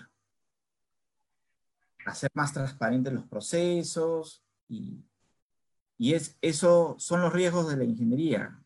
Hacer 2.07 2.30
más 2.34 2.53
transparentes 2.53 3.12
los 3.12 3.26
procesos 3.26 4.42
y, 4.68 5.05
y 5.99 6.14
es, 6.14 6.38
eso 6.40 6.96
son 6.99 7.20
los 7.20 7.32
riesgos 7.32 7.68
de 7.68 7.76
la 7.76 7.84
ingeniería. 7.84 8.62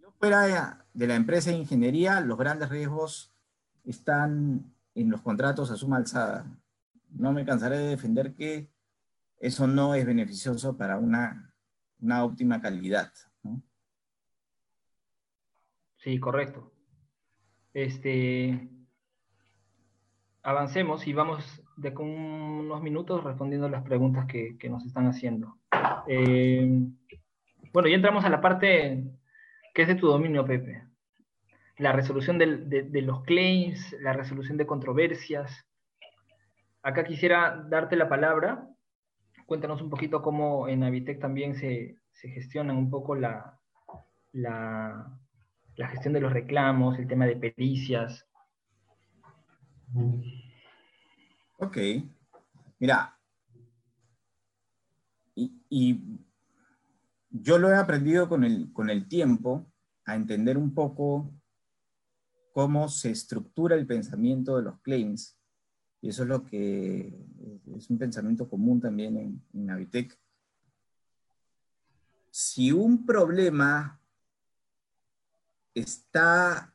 Yo 0.00 0.12
fuera 0.18 0.86
de 0.92 1.06
la 1.06 1.14
empresa 1.14 1.50
de 1.50 1.56
ingeniería, 1.56 2.20
los 2.20 2.36
grandes 2.36 2.68
riesgos 2.68 3.32
están 3.84 4.74
en 4.94 5.10
los 5.10 5.22
contratos 5.22 5.70
a 5.70 5.76
suma 5.76 5.96
alzada. 5.96 6.46
No 7.10 7.32
me 7.32 7.44
cansaré 7.46 7.78
de 7.78 7.88
defender 7.88 8.34
que 8.34 8.70
eso 9.38 9.66
no 9.66 9.94
es 9.94 10.06
beneficioso 10.06 10.76
para 10.76 10.98
una, 10.98 11.54
una 12.00 12.24
óptima 12.24 12.60
calidad. 12.60 13.12
Sí, 15.98 16.20
correcto. 16.20 16.72
Este, 17.74 18.70
avancemos 20.42 21.06
y 21.08 21.12
vamos 21.12 21.62
de 21.76 21.90
unos 21.90 22.80
minutos 22.80 23.24
respondiendo 23.24 23.68
las 23.68 23.82
preguntas 23.82 24.26
que, 24.26 24.56
nos 24.70 24.86
están 24.86 25.08
haciendo. 25.08 25.58
Eh, 26.06 26.66
bueno, 27.72 27.88
ya 27.88 27.96
entramos 27.96 28.24
a 28.24 28.30
la 28.30 28.40
parte 28.40 29.04
que 29.74 29.82
es 29.82 29.88
de 29.88 29.96
tu 29.96 30.06
dominio, 30.06 30.46
Pepe. 30.46 30.84
La 31.78 31.92
resolución 31.92 32.38
de, 32.38 33.02
los 33.02 33.24
claims, 33.24 33.94
la 34.00 34.12
resolución 34.12 34.56
de 34.56 34.66
controversias. 34.66 35.66
Acá 36.82 37.04
quisiera 37.04 37.66
darte 37.68 37.96
la 37.96 38.08
palabra. 38.08 38.68
Cuéntanos 39.46 39.80
un 39.80 39.90
poquito 39.90 40.22
cómo 40.22 40.68
en 40.68 40.82
Avitec 40.82 41.20
también 41.20 41.54
se, 41.54 42.00
se 42.12 42.28
gestiona 42.28 42.72
un 42.72 42.90
poco 42.90 43.14
la, 43.14 43.60
la, 44.32 45.18
gestión 45.76 46.14
de 46.14 46.20
los 46.20 46.32
reclamos, 46.32 46.98
el 46.98 47.06
tema 47.06 47.26
de 47.26 47.36
pericias. 47.36 48.26
Ok. 51.58 51.78
Mira, 52.78 53.18
y, 55.34 56.00
yo 57.30 57.58
lo 57.58 57.70
he 57.70 57.76
aprendido 57.76 58.28
con 58.28 58.44
el, 58.44 58.72
con 58.72 58.90
el 58.90 59.08
tiempo 59.08 59.66
a 60.06 60.14
entender 60.14 60.56
un 60.56 60.74
poco 60.74 61.30
cómo 62.52 62.88
se 62.88 63.10
estructura 63.10 63.76
el 63.76 63.86
pensamiento 63.86 64.56
de 64.56 64.62
los 64.62 64.80
claims. 64.80 65.35
Y 66.06 66.10
eso 66.10 66.22
es 66.22 66.28
lo 66.28 66.44
que 66.44 67.12
es 67.74 67.90
un 67.90 67.98
pensamiento 67.98 68.48
común 68.48 68.80
también 68.80 69.16
en, 69.16 69.42
en 69.52 69.66
Navitec. 69.66 70.16
Si 72.30 72.70
un 72.70 73.04
problema 73.04 74.00
está 75.74 76.72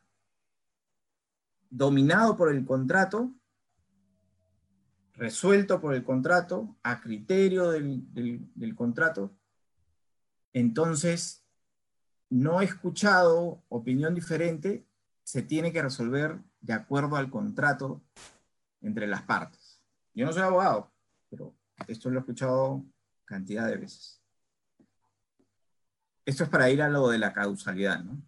dominado 1.70 2.36
por 2.36 2.52
el 2.52 2.66
contrato, 2.66 3.34
resuelto 5.14 5.80
por 5.80 5.94
el 5.94 6.04
contrato, 6.04 6.76
a 6.84 7.00
criterio 7.00 7.72
del, 7.72 8.76
contrato, 8.76 9.34
entonces 10.52 11.46
no 12.30 12.60
he 12.60 12.66
escuchado 12.66 13.64
opinión 13.70 14.14
diferente, 14.14 14.86
se 15.24 15.42
tiene 15.42 15.72
que 15.72 15.82
resolver 15.82 16.38
de 16.60 16.74
acuerdo 16.74 17.16
al 17.16 17.30
contrato 17.30 18.02
entre 18.82 19.08
las 19.08 19.24
partes. 19.24 19.82
Yo 20.14 20.26
no 20.26 20.34
soy 20.34 20.44
abogado, 20.44 20.92
pero 21.30 21.54
esto 21.88 22.10
lo 22.10 22.18
he 22.18 22.22
escuchado 22.22 22.84
cantidad 23.26 23.68
de 23.68 23.78
veces. 23.78 24.22
Esto 26.26 26.44
es 26.44 26.50
para 26.50 26.70
ir 26.70 26.82
a 26.82 26.90
lo 26.90 27.10
de 27.10 27.18
la 27.18 27.34
causalidad, 27.34 28.04
¿no? 28.04 28.22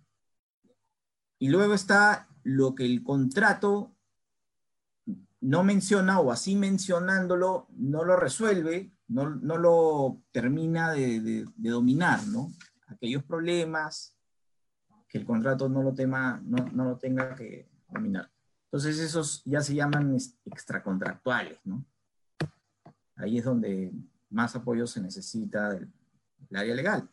Y 1.39 1.49
luego 1.49 1.73
está 1.73 2.27
lo 2.43 2.73
que 2.73 2.85
el 2.85 3.03
contrato 3.03 3.93
no 5.41 5.63
menciona 5.63 6.19
o 6.19 6.31
así 6.31 6.55
mencionándolo 6.55 7.67
no 7.71 8.05
lo 8.05 8.15
resuelve, 8.15 8.93
no, 9.09 9.25
lo 9.29 10.21
termina 10.31 10.93
de, 10.93 11.45
dominar, 11.57 12.25
¿no? 12.27 12.49
Aquellos 12.87 13.23
problemas 13.23 14.15
que 15.07 15.17
el 15.17 15.25
contrato 15.25 15.67
no 15.67 15.83
lo, 15.83 15.93
tema, 15.93 16.41
no, 16.45 16.85
lo 16.85 16.97
tenga 16.97 17.35
que 17.35 17.69
dominar. 17.89 18.31
Entonces 18.73 18.97
esos 18.97 19.43
ya 19.45 19.61
se 19.61 19.75
llaman 19.75 20.17
extracontractuales, 20.45 21.59
¿no? 21.63 21.85
Ahí 23.15 23.37
es 23.37 23.45
donde 23.45 23.91
más 24.31 24.55
apoyo 24.55 24.87
se 24.87 24.99
necesita 24.99 25.69
del 25.69 25.91
área 26.55 26.73
legal. 26.73 27.07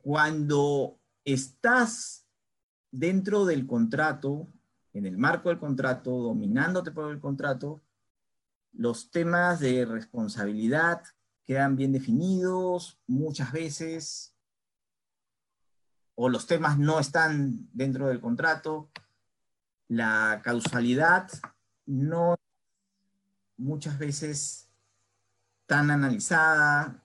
Cuando 0.00 1.00
estás 1.24 2.24
dentro 2.92 3.44
del 3.46 3.66
contrato, 3.66 4.46
en 4.92 5.06
el 5.06 5.18
marco 5.18 5.48
del 5.48 5.58
contrato, 5.58 6.12
dominándote 6.12 6.92
por 6.92 7.10
el 7.10 7.18
contrato, 7.18 7.82
los 8.72 9.10
temas 9.10 9.58
de 9.58 9.86
responsabilidad 9.86 11.02
quedan 11.42 11.74
bien 11.74 11.90
definidos 11.90 13.00
muchas 13.08 13.50
veces, 13.50 14.36
o 16.14 16.28
los 16.28 16.46
temas 16.46 16.78
no 16.78 17.00
están 17.00 17.68
dentro 17.72 18.06
del 18.06 18.20
contrato, 18.20 18.88
la 19.90 20.40
causalidad 20.44 21.28
no 21.84 22.36
muchas 23.56 23.98
veces 23.98 24.70
tan 25.66 25.90
analizada. 25.90 27.02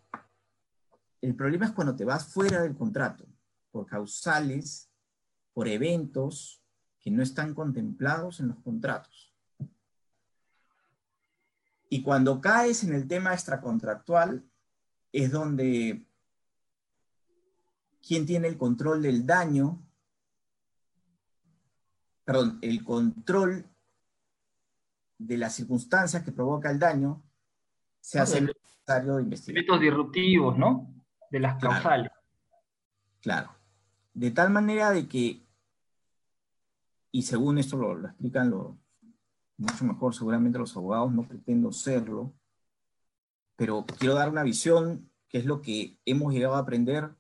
El 1.20 1.36
problema 1.36 1.66
es 1.66 1.72
cuando 1.72 1.96
te 1.96 2.06
vas 2.06 2.28
fuera 2.28 2.62
del 2.62 2.76
contrato 2.76 3.26
por 3.72 3.88
causales, 3.88 4.88
por 5.52 5.68
eventos 5.68 6.62
que 7.00 7.10
no 7.10 7.24
están 7.24 7.56
contemplados 7.56 8.40
en 8.40 8.50
los 8.50 8.60
contratos. 8.60 9.34
Y 11.90 12.04
cuando 12.04 12.40
caes 12.40 12.84
en 12.84 12.94
el 12.94 13.08
tema 13.08 13.34
extracontractual, 13.34 14.48
es 15.12 15.32
donde 15.32 16.06
quién 18.08 18.28
tiene 18.28 18.48
el 18.48 18.60
control 18.60 19.02
del 19.02 19.26
daño, 19.26 19.85
perdón, 22.26 22.60
el 22.62 22.84
control 22.84 23.66
de 25.18 25.38
las 25.38 25.56
circunstancias 25.56 26.24
que 26.24 26.32
provoca 26.32 26.72
el 26.72 26.80
daño, 26.80 27.24
se 28.02 28.20
hace 28.20 28.42
necesario 28.42 29.20
investigar. 29.20 29.58
Efectos 29.58 29.80
disruptivos, 29.80 30.58
¿no? 30.58 30.94
De 31.32 31.40
las 31.40 31.60
causales. 31.62 32.12
claro. 33.22 33.52
De 34.14 34.32
tal 34.32 34.50
manera 34.50 34.92
de 34.92 35.08
que, 35.10 35.46
y 37.12 37.22
según 37.24 37.58
esto 37.58 37.76
lo, 37.76 38.08
explican 38.08 38.50
lo, 38.50 38.78
mucho 39.58 39.84
mejor 39.84 40.16
seguramente 40.16 40.58
los 40.58 40.76
abogados, 40.78 41.12
no 41.12 41.28
pretendo 41.28 41.72
serlo, 41.72 42.34
pero 43.58 43.86
quiero 43.86 44.16
dar 44.16 44.30
una 44.30 44.44
visión, 44.44 45.12
que 45.28 45.40
es 45.40 45.46
lo 45.46 45.62
que 45.62 46.00
hemos 46.06 46.34
llegado 46.34 46.56
a 46.56 46.60
aprender, 46.60 47.14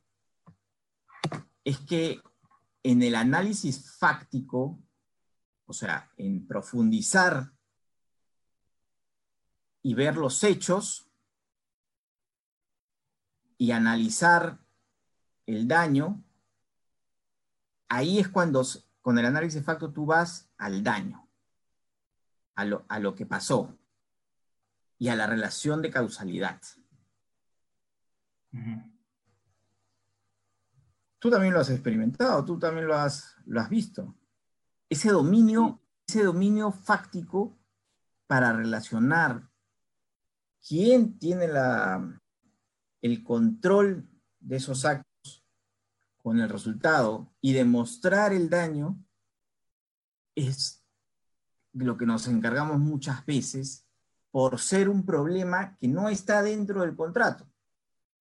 es 1.65 1.79
que 1.79 2.21
en 2.83 3.01
el 3.01 3.15
análisis 3.15 3.97
fáctico, 3.97 4.79
o 5.65 5.73
sea, 5.73 6.11
en 6.17 6.47
profundizar 6.47 7.51
y 9.81 9.93
ver 9.93 10.17
los 10.17 10.43
hechos 10.43 11.07
y 13.57 13.71
analizar 13.71 14.59
el 15.45 15.67
daño, 15.67 16.23
ahí 17.87 18.19
es 18.19 18.29
cuando 18.29 18.63
con 19.01 19.17
el 19.19 19.25
análisis 19.25 19.61
de 19.61 19.63
facto 19.63 19.91
tú 19.91 20.05
vas 20.05 20.49
al 20.57 20.83
daño, 20.83 21.29
a 22.55 22.65
lo, 22.99 23.15
que 23.15 23.25
pasó 23.25 23.77
y 24.97 25.09
a 25.09 25.15
la 25.15 25.27
relación 25.27 25.81
de 25.81 25.91
causalidad. 25.91 26.61
Tú 31.19 31.29
también 31.29 31.53
lo 31.53 31.59
has 31.59 31.69
experimentado, 31.69 32.45
tú 32.45 32.57
también 32.57 32.87
lo 32.87 32.95
has, 32.95 33.35
lo 33.45 33.59
has 33.59 33.69
visto. 33.69 34.15
Ese 34.89 35.09
dominio, 35.09 35.81
ese 36.07 36.23
dominio 36.23 36.71
fáctico 36.71 37.57
para 38.27 38.53
relacionar 38.53 39.49
quién 40.67 41.17
tiene 41.19 41.47
la, 41.47 42.21
el 43.01 43.23
control 43.23 44.09
de 44.39 44.55
esos 44.57 44.85
actos 44.85 45.45
con 46.17 46.39
el 46.39 46.49
resultado 46.49 47.31
y 47.41 47.53
demostrar 47.53 48.33
el 48.33 48.49
daño 48.49 48.99
es 50.33 50.83
lo 51.73 51.97
que 51.97 52.05
nos 52.05 52.27
encargamos 52.27 52.79
muchas 52.79 53.25
veces 53.25 53.85
por 54.31 54.59
ser 54.59 54.89
un 54.89 55.05
problema 55.05 55.77
que 55.77 55.87
no 55.87 56.09
está 56.09 56.41
dentro 56.41 56.81
del 56.81 56.95
contrato, 56.95 57.47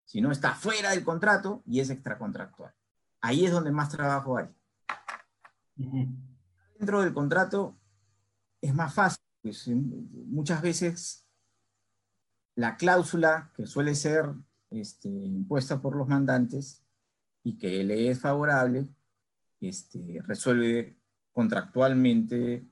sino 0.06 0.32
está 0.32 0.54
fuera 0.54 0.92
del 0.92 1.04
contrato 1.04 1.64
y 1.66 1.80
es 1.80 1.90
extracontractual. 1.90 2.74
Ahí 3.22 3.46
es 3.46 3.52
donde 3.52 3.72
más 3.72 3.90
trabajo 3.90 4.38
hay. 4.38 4.48
Dentro 6.84 7.02
del 7.02 7.14
contrato 7.14 7.80
es 8.60 8.76
más 8.76 8.94
fácil, 8.94 9.24
pues 9.42 9.70
muchas 9.70 10.62
veces 10.62 11.26
la 12.56 12.76
cláusula 12.76 13.54
que 13.56 13.66
suele 13.66 13.96
ser 13.96 14.26
este, 14.70 15.08
impuesta 15.08 15.82
por 15.82 15.96
los 15.96 16.10
mandantes 16.10 16.84
y 17.42 17.58
que 17.58 17.86
le 17.86 18.10
es 18.10 18.20
favorable, 18.20 18.94
este, 19.62 20.22
resuelve 20.26 21.00
contractualmente 21.32 22.68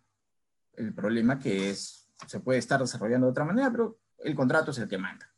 el 0.74 0.94
problema 0.94 1.40
que 1.40 1.70
es, 1.70 2.12
se 2.28 2.42
puede 2.42 2.60
estar 2.60 2.82
desarrollando 2.82 3.28
de 3.28 3.32
otra 3.32 3.46
manera, 3.46 3.72
pero 3.72 3.98
el 4.26 4.36
contrato 4.36 4.72
es 4.72 4.78
el 4.80 4.90
que 4.90 4.98
manda. 4.98 5.32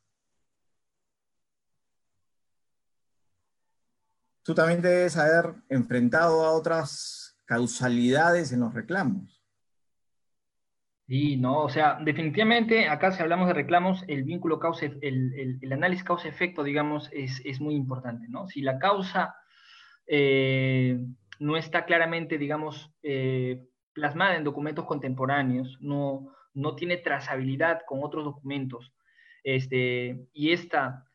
tú 4.41 4.53
también 4.53 4.81
debes 4.81 5.15
haber 5.15 5.55
enfrentado 5.69 6.43
a 6.43 6.51
otras 6.51 7.22
causalidades 7.53 8.51
en 8.51 8.61
los 8.61 8.73
reclamos. 8.73 9.39
Sí, 11.07 11.37
no, 11.37 11.59
o 11.59 11.69
sea, 11.69 11.99
definitivamente 12.01 12.87
acá 12.87 13.11
si 13.11 13.21
hablamos 13.21 13.47
de 13.47 13.53
reclamos, 13.53 14.03
el 14.07 14.23
vínculo 14.23 14.57
causa, 14.57 14.85
el, 14.85 15.59
el, 15.61 15.73
análisis 15.73 16.03
causa-efecto, 16.03 16.63
digamos, 16.63 17.09
es, 17.11 17.41
es, 17.45 17.59
muy 17.59 17.75
importante, 17.75 18.27
¿no? 18.29 18.47
Si 18.47 18.61
la 18.61 18.79
causa 18.79 19.35
eh, 20.07 20.97
no 21.39 21.57
está 21.57 21.85
claramente, 21.85 22.39
digamos, 22.39 22.91
eh, 23.03 23.67
plasmada 23.93 24.35
en 24.35 24.43
documentos 24.43 24.85
contemporáneos, 24.85 25.77
no, 25.79 26.33
no 26.55 26.73
tiene 26.75 26.97
trazabilidad 26.97 27.81
con 27.85 27.99
otros 28.01 28.23
documentos, 28.23 28.93
este, 29.43 30.25
y 30.33 30.53
esta 30.53 31.05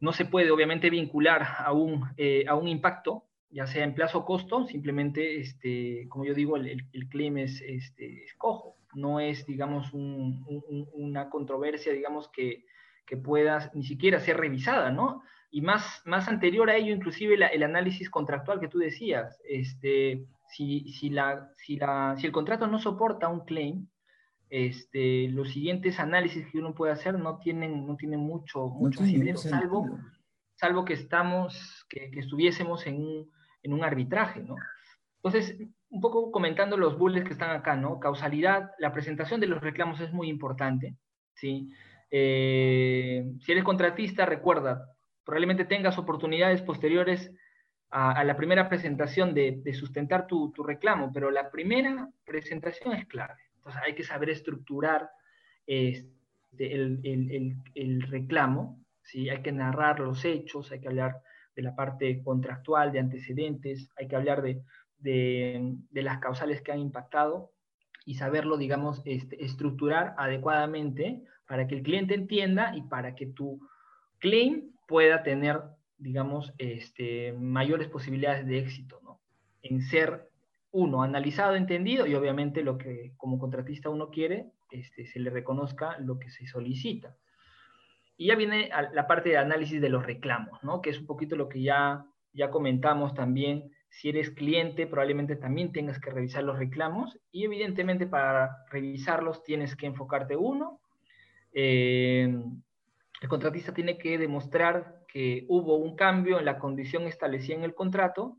no 0.00 0.12
se 0.12 0.24
puede 0.24 0.50
obviamente 0.50 0.90
vincular 0.90 1.46
a 1.58 1.70
un, 1.72 2.10
eh, 2.16 2.44
a 2.48 2.56
un 2.56 2.66
impacto, 2.66 3.27
ya 3.50 3.66
sea 3.66 3.84
en 3.84 3.94
plazo 3.94 4.18
o 4.18 4.24
costo, 4.24 4.66
simplemente, 4.66 5.40
este, 5.40 6.06
como 6.08 6.24
yo 6.24 6.34
digo, 6.34 6.56
el, 6.56 6.86
el 6.92 7.08
claim 7.08 7.38
es, 7.38 7.60
este, 7.62 8.24
es 8.24 8.34
cojo 8.34 8.78
no 8.94 9.20
es, 9.20 9.46
digamos, 9.46 9.90
una 9.92 11.28
controversia, 11.30 11.92
digamos, 11.92 12.28
que, 12.28 12.64
que, 13.06 13.16
pueda 13.16 13.70
ni 13.74 13.84
siquiera 13.84 14.20
ser 14.20 14.36
revisada, 14.36 14.90
¿no? 14.90 15.22
Y 15.50 15.62
más, 15.62 16.02
más 16.04 16.28
anterior 16.28 16.68
a 16.68 16.76
ello, 16.76 16.94
inclusive 16.94 17.34
el 17.34 17.62
análisis 17.62 18.10
contractual 18.10 18.60
que 18.60 18.68
tú 18.68 18.78
decías, 18.78 19.40
este, 19.48 20.26
si, 20.48 20.92
si, 20.92 21.10
la, 21.10 21.50
si, 21.56 21.76
la, 21.76 22.16
si 22.18 22.26
el 22.26 22.32
contrato 22.32 22.66
no 22.66 22.78
soporta 22.78 23.28
un 23.28 23.44
claim, 23.44 23.86
este, 24.50 25.28
los 25.28 25.50
siguientes 25.50 26.00
análisis 26.00 26.46
que 26.50 26.58
uno 26.58 26.74
puede 26.74 26.92
hacer 26.92 27.18
no 27.18 27.38
tienen, 27.38 27.86
no 27.86 27.96
tienen 27.96 28.20
mucho, 28.20 28.68
mucho 28.68 29.04
salvo, 29.36 29.98
salvo 30.54 30.84
que 30.84 30.94
estamos, 30.94 31.86
que, 31.88 32.10
que 32.10 32.20
estuviésemos 32.20 32.86
en 32.86 32.96
un, 32.96 33.30
en 33.62 33.72
un 33.72 33.84
arbitraje, 33.84 34.40
¿no? 34.40 34.56
Entonces, 35.22 35.58
un 35.90 36.00
poco 36.00 36.30
comentando 36.30 36.76
los 36.76 36.98
bullets 36.98 37.26
que 37.26 37.32
están 37.32 37.50
acá, 37.50 37.76
¿no? 37.76 37.98
Causalidad, 37.98 38.70
la 38.78 38.92
presentación 38.92 39.40
de 39.40 39.46
los 39.46 39.60
reclamos 39.60 40.00
es 40.00 40.12
muy 40.12 40.28
importante, 40.28 40.96
¿sí? 41.34 41.70
Eh, 42.10 43.24
si 43.40 43.52
eres 43.52 43.64
contratista, 43.64 44.26
recuerda, 44.26 44.86
probablemente 45.24 45.64
tengas 45.64 45.98
oportunidades 45.98 46.62
posteriores 46.62 47.32
a, 47.90 48.22
la 48.24 48.36
primera 48.36 48.68
presentación 48.68 49.34
de, 49.34 49.62
sustentar 49.72 50.26
tu, 50.26 50.52
reclamo, 50.64 51.10
pero 51.12 51.30
la 51.30 51.50
primera 51.50 52.08
presentación 52.24 52.94
es 52.94 53.06
clave. 53.06 53.34
Entonces 53.56 53.82
hay 53.84 53.94
que 53.94 54.04
saber 54.04 54.30
estructurar 54.30 55.10
este, 55.66 56.74
el, 56.74 58.02
reclamo, 58.08 58.84
¿sí? 59.02 59.28
Hay 59.30 59.42
que 59.42 59.52
narrar 59.52 60.00
los 60.00 60.24
hechos, 60.24 60.70
hay 60.70 60.80
que 60.80 60.88
hablar 60.88 61.22
de 61.58 61.64
la 61.64 61.74
parte 61.74 62.22
contractual, 62.22 62.92
de 62.92 63.00
antecedentes, 63.00 63.90
hay 63.96 64.06
que 64.06 64.16
hablar 64.16 64.42
de 64.42 64.62
de, 64.98 65.76
las 65.92 66.18
causales 66.18 66.62
que 66.62 66.72
han 66.72 66.80
impactado 66.80 67.52
y 68.04 68.14
saberlo, 68.14 68.56
digamos, 68.56 69.02
este, 69.04 69.44
estructurar 69.44 70.14
adecuadamente 70.18 71.22
para 71.46 71.66
que 71.66 71.76
el 71.76 71.82
cliente 71.82 72.14
entienda 72.14 72.74
y 72.76 72.82
para 72.82 73.14
que 73.14 73.26
tu 73.26 73.60
claim 74.18 74.72
pueda 74.86 75.22
tener, 75.22 75.62
digamos, 75.98 76.52
este, 76.58 77.32
mayores 77.32 77.88
posibilidades 77.88 78.46
de 78.46 78.58
éxito, 78.58 79.00
¿no? 79.02 79.20
En 79.62 79.82
ser, 79.82 80.30
uno, 80.70 81.02
analizado, 81.02 81.56
entendido 81.56 82.06
y 82.06 82.14
obviamente 82.14 82.62
lo 82.62 82.76
que 82.78 83.12
como 83.16 83.38
contratista 83.38 83.88
uno 83.88 84.10
quiere, 84.10 84.50
este, 84.70 85.06
se 85.06 85.18
le 85.18 85.30
reconozca 85.30 85.98
lo 85.98 86.18
que 86.18 86.30
se 86.30 86.46
solicita. 86.46 87.16
Y 88.18 88.26
ya 88.26 88.34
viene 88.34 88.68
la 88.92 89.06
parte 89.06 89.30
de 89.30 89.38
análisis 89.38 89.80
de 89.80 89.88
los 89.88 90.04
reclamos, 90.04 90.62
¿no? 90.62 90.82
Que 90.82 90.90
es 90.90 90.98
un 90.98 91.06
poquito 91.06 91.36
lo 91.36 91.48
que 91.48 91.62
ya, 91.62 92.04
ya 92.34 92.50
comentamos 92.50 93.14
también 93.14 93.70
si 93.90 94.10
eres 94.10 94.30
cliente, 94.30 94.86
probablemente 94.86 95.36
también 95.36 95.72
tengas 95.72 95.98
que 95.98 96.10
revisar 96.10 96.44
los 96.44 96.58
reclamos 96.58 97.18
y 97.32 97.44
evidentemente 97.44 98.06
para 98.06 98.64
revisarlos 98.70 99.42
tienes 99.42 99.76
que 99.76 99.86
enfocarte 99.86 100.36
uno. 100.36 100.80
Eh, 101.52 102.28
el 103.20 103.28
contratista 103.28 103.72
tiene 103.72 103.98
que 103.98 104.18
demostrar 104.18 105.04
que 105.08 105.46
hubo 105.48 105.76
un 105.76 105.96
cambio 105.96 106.38
en 106.38 106.44
la 106.44 106.58
condición 106.58 107.04
establecida 107.04 107.56
en 107.56 107.64
el 107.64 107.74
contrato, 107.74 108.36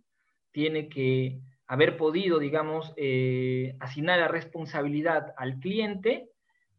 tiene 0.51 0.88
que 0.88 1.41
haber 1.67 1.97
podido, 1.97 2.39
digamos, 2.39 2.93
eh, 2.95 3.75
asignar 3.80 4.19
la 4.19 4.27
responsabilidad 4.27 5.34
al 5.38 5.59
cliente 5.59 6.30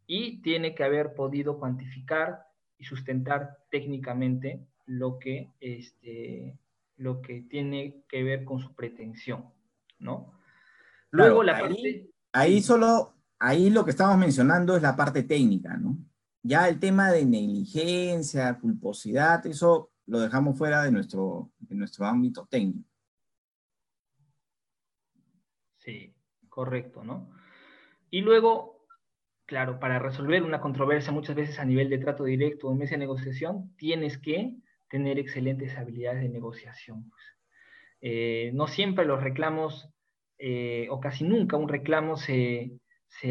y 0.06 0.40
tiene 0.42 0.74
que 0.74 0.84
haber 0.84 1.14
podido 1.14 1.58
cuantificar 1.58 2.44
y 2.80 2.84
sustentar 2.84 3.58
técnicamente 3.70 4.66
lo 4.86 5.18
que 5.18 5.52
este, 5.60 6.58
lo 6.96 7.20
que 7.20 7.42
tiene 7.42 8.02
que 8.08 8.22
ver 8.24 8.44
con 8.44 8.58
su 8.58 8.74
pretensión, 8.74 9.52
¿no? 9.98 10.32
Luego 11.10 11.42
la 11.42 11.56
ahí, 11.56 11.62
parte... 11.62 12.10
Ahí 12.32 12.62
solo, 12.62 13.14
ahí 13.38 13.70
lo 13.70 13.84
que 13.84 13.90
estamos 13.90 14.16
mencionando 14.16 14.76
es 14.76 14.82
la 14.82 14.96
parte 14.96 15.22
técnica, 15.22 15.76
¿no? 15.76 15.96
Ya 16.42 16.68
el 16.68 16.80
tema 16.80 17.12
de 17.12 17.26
negligencia, 17.26 18.58
culposidad, 18.58 19.46
eso 19.46 19.92
lo 20.06 20.20
dejamos 20.20 20.56
fuera 20.56 20.82
de 20.82 20.90
nuestro, 20.90 21.52
de 21.58 21.74
nuestro 21.74 22.06
ámbito 22.06 22.46
técnico. 22.50 22.88
Sí, 25.76 26.14
correcto, 26.48 27.04
¿no? 27.04 27.30
Y 28.10 28.22
luego, 28.22 28.69
claro, 29.50 29.80
para 29.80 29.98
resolver 29.98 30.44
una 30.44 30.60
controversia 30.60 31.10
muchas 31.12 31.34
veces 31.34 31.58
a 31.58 31.64
nivel 31.64 31.90
de 31.90 31.98
trato 31.98 32.22
directo 32.22 32.68
o 32.68 32.74
mesa 32.76 32.92
de 32.92 32.98
negociación, 32.98 33.74
tienes 33.76 34.16
que 34.16 34.54
tener 34.88 35.18
excelentes 35.18 35.76
habilidades 35.76 36.22
de 36.22 36.28
negociación. 36.28 37.10
Pues. 37.10 37.22
Eh, 38.00 38.52
no 38.54 38.68
siempre 38.68 39.04
los 39.04 39.20
reclamos, 39.20 39.90
eh, 40.38 40.86
o 40.88 41.00
casi 41.00 41.24
nunca 41.24 41.56
un 41.56 41.68
reclamo 41.68 42.16
se, 42.16 42.78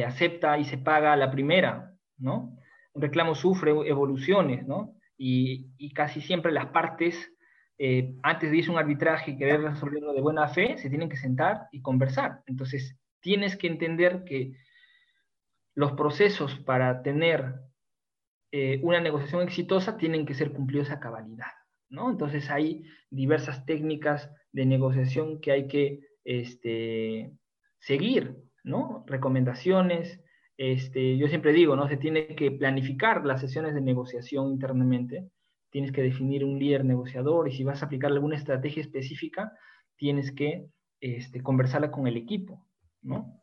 acepta 0.05 0.57
y 0.57 0.65
se 0.65 0.78
paga 0.78 1.13
a 1.13 1.15
la 1.15 1.32
primera, 1.32 1.93
¿no? 2.17 2.53
Un 2.91 3.01
reclamo 3.01 3.34
sufre 3.34 3.72
evoluciones, 3.72 4.67
¿no? 4.67 4.95
Y, 5.17 5.93
casi 5.93 6.20
siempre 6.20 6.51
las 6.51 6.65
partes, 6.65 7.32
eh, 7.78 8.13
antes 8.24 8.51
de 8.51 8.57
irse 8.57 8.72
un 8.72 8.78
arbitraje 8.78 9.32
y 9.32 9.38
querer 9.38 9.61
resolverlo 9.61 10.11
de 10.11 10.20
buena 10.20 10.49
fe, 10.49 10.78
se 10.78 10.89
tienen 10.89 11.07
que 11.07 11.15
sentar 11.15 11.70
y 11.72 11.82
conversar. 11.82 12.41
Entonces, 12.45 12.97
tienes 13.22 13.55
que 13.55 13.67
entender 13.67 14.26
que 14.26 14.51
los 15.80 15.93
procesos 15.93 16.59
para 16.65 17.03
tener 17.03 17.55
eh, 18.51 18.82
una 18.84 18.99
negociación 18.99 19.43
exitosa 19.43 19.95
tienen 19.95 20.25
que 20.25 20.34
ser 20.34 20.51
cumplidos 20.51 20.91
a 20.91 20.99
cabalidad, 20.99 21.53
¿no? 21.88 22.11
Entonces 22.11 22.49
hay 22.49 22.84
diversas 23.09 23.65
técnicas 23.65 24.30
de 24.51 24.65
negociación 24.65 25.39
que 25.39 25.51
hay 25.53 25.67
que 25.69 26.01
este, 26.25 27.32
seguir, 27.80 28.36
¿no? 28.61 29.05
Recomendaciones. 29.07 30.21
Este, 30.57 31.15
yo 31.15 31.30
siempre 31.30 31.53
digo, 31.53 31.77
¿no? 31.77 31.88
Se 31.88 31.95
tiene 31.95 32.27
que 32.36 32.51
planificar 32.51 33.25
las 33.25 33.39
sesiones 33.39 33.73
de 33.73 33.80
negociación 33.80 34.51
internamente, 34.51 35.30
tienes 35.69 35.93
que 35.93 36.01
definir 36.01 36.43
un 36.43 36.59
líder 36.59 36.84
negociador 36.84 37.47
y 37.47 37.53
si 37.55 37.63
vas 37.63 37.82
a 37.82 37.86
aplicar 37.86 38.11
alguna 38.11 38.36
estrategia 38.36 38.82
específica, 38.82 39.53
tienes 39.95 40.34
que 40.34 40.67
este, 40.99 41.41
conversarla 41.41 41.89
con 41.89 42.05
el 42.05 42.17
equipo, 42.17 42.67
¿no? 43.01 43.38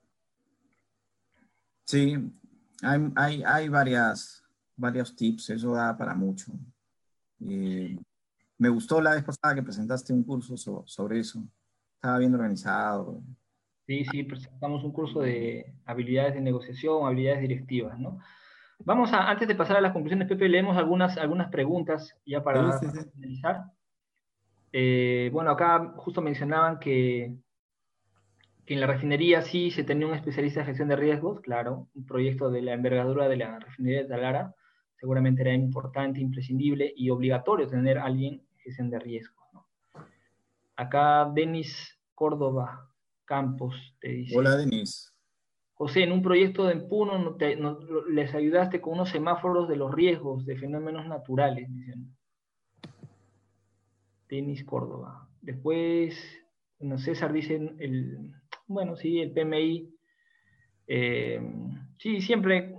Sí, 1.87 2.16
hay, 2.82 3.12
hay, 3.14 3.43
hay 3.45 3.68
varias, 3.68 4.43
varios 4.76 5.14
tips, 5.14 5.51
eso 5.51 5.72
da 5.72 5.97
para 5.97 6.14
mucho. 6.14 6.53
Eh, 7.41 7.97
me 8.59 8.68
gustó 8.68 9.01
la 9.01 9.14
vez 9.14 9.22
pasada 9.22 9.55
que 9.55 9.62
presentaste 9.62 10.12
un 10.12 10.24
curso 10.24 10.57
sobre 10.84 11.20
eso. 11.20 11.45
Estaba 11.95 12.18
bien 12.18 12.34
organizado. 12.34 13.22
Sí, 13.87 14.05
sí, 14.11 14.24
presentamos 14.24 14.82
un 14.82 14.93
curso 14.93 15.20
de 15.20 15.74
habilidades 15.84 16.34
de 16.34 16.41
negociación, 16.41 17.07
habilidades 17.07 17.43
directivas, 17.43 17.97
¿no? 18.01 18.18
Vamos 18.80 19.12
a, 19.12 19.30
antes 19.30 19.47
de 19.47 19.55
pasar 19.55 19.76
a 19.76 19.80
las 19.80 19.93
conclusiones, 19.93 20.28
Pepe, 20.28 20.49
leemos 20.49 20.76
algunas, 20.76 21.16
algunas 21.16 21.51
preguntas 21.51 22.16
ya 22.26 22.43
para 22.43 22.78
finalizar. 22.78 23.64
Eh, 24.72 25.30
bueno, 25.32 25.53
acá 25.53 25.95
justo 25.97 26.20
mencionaban 26.20 26.80
que, 26.80 27.37
que 28.67 28.75
en 28.75 28.81
la 28.81 28.89
refinería 28.89 29.43
sí 29.43 29.71
se 29.71 29.85
tenía 29.85 30.09
un 30.09 30.14
especialista 30.14 30.61
en 30.61 30.67
gestión 30.67 30.89
de 30.89 30.97
riesgos, 30.97 31.41
claro, 31.41 31.89
un 31.95 32.05
proyecto 32.05 32.51
de 32.51 32.62
la 32.62 32.73
envergadura 32.73 33.29
de 33.29 33.37
la 33.37 33.61
refinería 33.61 34.03
de 34.03 34.09
Talara, 34.09 34.55
seguramente 34.99 35.43
era 35.43 35.55
importante, 35.55 36.21
imprescindible 36.21 36.93
y 36.97 37.11
obligatorio 37.11 37.69
tener 37.69 37.99
a 37.99 38.07
alguien 38.07 38.35
en 38.35 38.59
gestión 38.59 38.91
de 38.91 38.99
riesgo. 38.99 39.37
Acá 40.75 41.31
Denis 41.33 41.97
Córdoba 42.14 42.91
Campos 43.25 43.97
te 44.01 44.09
dice. 44.09 44.37
Hola 44.37 44.57
Denis. 44.57 45.12
José, 45.75 46.03
en 46.03 46.12
un 46.12 46.23
proyecto 46.23 46.64
de 46.64 46.73
Empuno 46.73 47.37
les 48.09 48.35
ayudaste 48.35 48.81
con 48.81 48.95
unos 48.95 49.11
semáforos 49.11 49.69
de 49.69 49.77
los 49.77 49.95
riesgos 49.95 50.45
de 50.45 50.57
fenómenos 50.57 51.07
naturales, 51.07 51.69
dicen. 51.73 52.17
Denis 54.29 54.64
Córdoba. 54.64 55.29
Después, 55.41 56.19
no, 56.81 56.99
César 56.99 57.33
dice, 57.33 57.55
el, 57.79 58.33
bueno, 58.67 58.97
sí, 58.97 59.21
el 59.21 59.33
PMI. 59.33 59.93
Eh, 60.89 61.41
sí, 61.99 62.21
siempre 62.21 62.77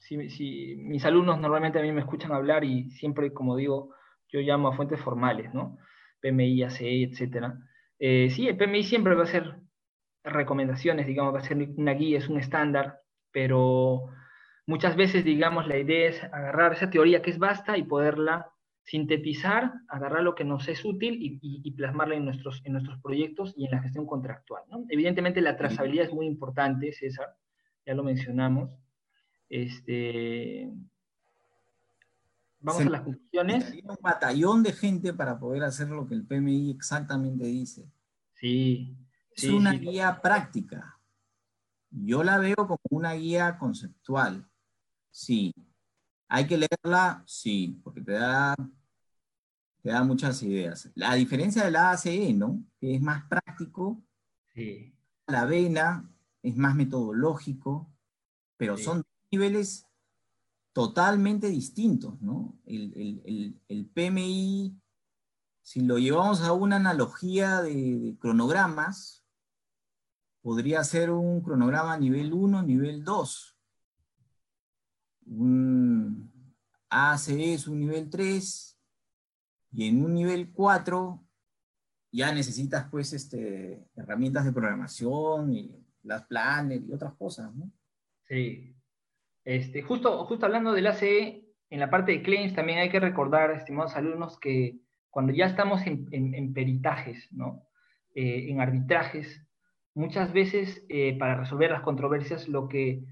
si, 0.00 0.76
mis 0.76 1.04
alumnos 1.04 1.38
normalmente 1.38 1.78
a 1.78 1.82
mí 1.82 1.92
me 1.92 2.00
escuchan 2.00 2.32
hablar 2.32 2.64
y 2.64 2.90
siempre, 2.90 3.32
como 3.32 3.56
digo, 3.56 3.94
yo 4.28 4.40
llamo 4.40 4.68
a 4.68 4.72
fuentes 4.76 5.00
formales, 5.00 5.52
¿no? 5.54 5.78
PMI, 6.20 6.64
ACE, 6.64 7.02
etc. 7.02 7.54
Eh, 7.98 8.30
sí, 8.30 8.48
el 8.48 8.56
PMI 8.56 8.82
siempre 8.82 9.14
va 9.14 9.24
a 9.24 9.26
ser 9.26 9.56
recomendaciones, 10.24 11.06
digamos, 11.06 11.34
va 11.34 11.38
a 11.38 11.44
ser 11.44 11.56
una 11.76 11.92
guía, 11.92 12.18
es 12.18 12.28
un 12.28 12.38
estándar, 12.38 13.00
pero 13.32 14.10
muchas 14.66 14.96
veces, 14.96 15.24
digamos, 15.24 15.66
la 15.66 15.78
idea 15.78 16.08
es 16.08 16.22
agarrar 16.24 16.72
esa 16.72 16.90
teoría 16.90 17.22
que 17.22 17.30
es 17.30 17.38
vasta 17.38 17.76
y 17.78 17.84
poderla 17.84 18.50
sintetizar, 18.84 19.72
agarrar 19.88 20.22
lo 20.22 20.34
que 20.34 20.44
nos 20.44 20.68
es 20.68 20.84
útil 20.84 21.18
y, 21.20 21.70
plasmarla 21.72 22.16
en 22.16 22.24
nuestros, 22.24 22.60
en 22.64 22.72
nuestros 22.72 23.00
proyectos 23.00 23.54
y 23.56 23.66
en 23.66 23.72
la 23.72 23.82
gestión 23.82 24.06
contractual. 24.06 24.62
Evidentemente 24.88 25.40
la 25.40 25.56
trazabilidad 25.56 26.06
es 26.06 26.12
muy 26.12 26.26
importante, 26.26 26.92
César, 26.92 27.36
ya 27.86 27.94
lo 27.94 28.02
mencionamos. 28.02 28.76
Este, 29.48 30.70
vamos 32.60 32.82
a 32.82 32.90
las 32.90 33.02
conclusiones. 33.02 33.72
un 33.84 33.96
batallón 34.00 34.62
de 34.62 34.72
gente 34.72 35.12
para 35.12 35.38
poder 35.38 35.62
hacer 35.64 35.88
lo 35.88 36.06
que 36.06 36.14
el 36.14 36.26
PMI 36.26 36.70
exactamente 36.70 37.44
dice. 37.44 37.90
Sí. 38.34 38.96
Es 39.34 39.44
una 39.44 39.72
guía 39.72 40.20
práctica. 40.20 40.98
Yo 41.90 42.22
la 42.22 42.38
veo 42.38 42.56
como 42.56 42.80
una 42.90 43.12
guía 43.14 43.58
conceptual. 43.58 44.48
Sí. 45.10 45.52
¿Hay 46.32 46.46
que 46.46 46.56
leerla? 46.56 47.24
Sí, 47.26 47.80
porque 47.82 48.00
te 48.00 48.12
da, 48.12 48.54
te 49.82 49.90
da 49.90 50.04
muchas 50.04 50.40
ideas. 50.44 50.88
La 50.94 51.14
diferencia 51.14 51.64
de 51.64 51.72
la 51.72 51.90
ACE, 51.90 52.32
¿no? 52.32 52.64
Que 52.78 52.94
es 52.94 53.02
más 53.02 53.24
práctico. 53.24 54.00
Sí. 54.54 54.94
La 55.26 55.44
vena 55.44 56.08
es 56.42 56.56
más 56.56 56.76
metodológico, 56.76 57.92
pero 58.56 58.76
son 58.76 59.02
niveles 59.32 59.88
totalmente 60.72 61.48
distintos, 61.48 62.20
¿no? 62.22 62.56
El, 62.64 63.90
PMI, 63.92 64.80
si 65.62 65.80
lo 65.80 65.98
llevamos 65.98 66.42
a 66.42 66.52
una 66.52 66.76
analogía 66.76 67.60
de, 67.60 68.16
cronogramas, 68.20 69.24
podría 70.42 70.84
ser 70.84 71.10
un 71.10 71.42
cronograma 71.42 71.98
nivel 71.98 72.32
1, 72.32 72.62
nivel 72.62 73.02
2. 73.02 73.56
Un 75.30 76.30
ACE 76.88 77.54
es 77.54 77.68
un 77.68 77.80
nivel 77.80 78.10
3, 78.10 78.70
y 79.72 79.88
en 79.88 80.04
un 80.04 80.14
nivel 80.14 80.50
4 80.52 81.24
ya 82.12 82.34
necesitas 82.34 82.88
pues 82.90 83.12
este, 83.12 83.86
herramientas 83.94 84.44
de 84.44 84.52
programación 84.52 85.52
y 85.52 85.86
las 86.02 86.24
planes 86.26 86.82
y 86.86 86.92
otras 86.92 87.14
cosas, 87.14 87.54
¿no? 87.54 87.70
Sí, 88.26 88.74
este, 89.44 89.82
justo, 89.82 90.24
justo 90.24 90.46
hablando 90.46 90.72
del 90.72 90.88
ACE, 90.88 91.44
en 91.70 91.80
la 91.80 91.90
parte 91.90 92.12
de 92.12 92.22
claims 92.22 92.54
también 92.54 92.78
hay 92.80 92.90
que 92.90 93.00
recordar, 93.00 93.52
estimados 93.52 93.94
alumnos, 93.94 94.38
que 94.40 94.80
cuando 95.08 95.32
ya 95.32 95.46
estamos 95.46 95.82
en, 95.86 96.52
peritajes, 96.52 97.32
¿no? 97.32 97.66
Eh, 98.14 98.50
en 98.50 98.60
arbitrajes, 98.60 99.46
muchas 99.94 100.32
veces 100.32 100.84
eh, 100.88 101.16
para 101.18 101.36
resolver 101.36 101.70
las 101.70 101.82
controversias 101.82 102.48
lo 102.48 102.68
que, 102.68 103.04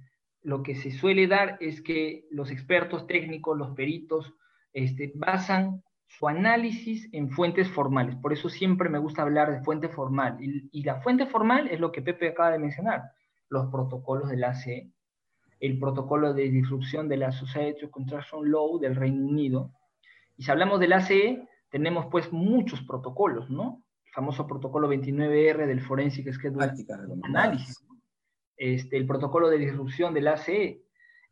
lo 0.42 0.62
que 0.62 0.74
se 0.74 0.90
suele 0.90 1.26
dar 1.26 1.56
es 1.60 1.82
que 1.82 2.26
los 2.30 2.50
expertos 2.50 3.06
técnicos, 3.06 3.56
los 3.56 3.74
peritos, 3.74 4.34
este, 4.72 5.12
basan 5.14 5.82
su 6.06 6.26
análisis 6.26 7.08
en 7.12 7.30
fuentes 7.30 7.68
formales. 7.68 8.16
Por 8.16 8.32
eso 8.32 8.48
siempre 8.48 8.88
me 8.88 8.98
gusta 8.98 9.22
hablar 9.22 9.52
de 9.52 9.62
fuente 9.62 9.88
formal. 9.88 10.38
Y, 10.40 10.68
y 10.72 10.82
la 10.82 11.00
fuente 11.00 11.26
formal 11.26 11.68
es 11.68 11.80
lo 11.80 11.92
que 11.92 12.02
Pepe 12.02 12.28
acaba 12.28 12.50
de 12.50 12.58
mencionar, 12.58 13.02
los 13.48 13.66
protocolos 13.70 14.30
del 14.30 14.44
ACE, 14.44 14.90
el 15.60 15.78
protocolo 15.78 16.32
de 16.32 16.48
disrupción 16.50 17.08
de 17.08 17.16
la 17.16 17.32
Society 17.32 17.84
of 17.84 17.90
Contraction 17.90 18.50
Law 18.50 18.78
del 18.78 18.96
Reino 18.96 19.26
Unido. 19.26 19.72
Y 20.36 20.44
si 20.44 20.50
hablamos 20.50 20.80
del 20.80 20.92
ACE, 20.92 21.46
tenemos 21.70 22.06
pues 22.06 22.32
muchos 22.32 22.82
protocolos, 22.82 23.50
¿no? 23.50 23.82
El 24.06 24.12
famoso 24.12 24.46
protocolo 24.46 24.88
29R 24.88 25.66
del 25.66 25.80
Forensic 25.80 26.32
Schedule 26.32 26.72
Análisis, 27.24 27.84
este, 28.58 28.96
el 28.96 29.06
protocolo 29.06 29.48
de 29.48 29.58
disrupción 29.58 30.12
del 30.14 30.28
ACE, 30.28 30.82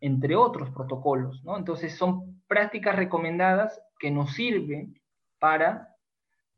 entre 0.01 0.37
otros 0.37 0.71
protocolos, 0.71 1.43
¿no? 1.45 1.57
Entonces 1.59 1.95
son 1.95 2.41
prácticas 2.47 2.97
recomendadas 2.97 3.83
que 3.99 4.11
nos 4.11 4.33
sirven 4.35 5.01
para 5.39 5.97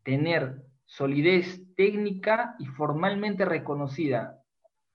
tener 0.02 0.62
solidez 0.84 1.62
técnica 1.76 2.56
y 2.58 2.66
formalmente 2.66 3.44
reconocida 3.44 4.42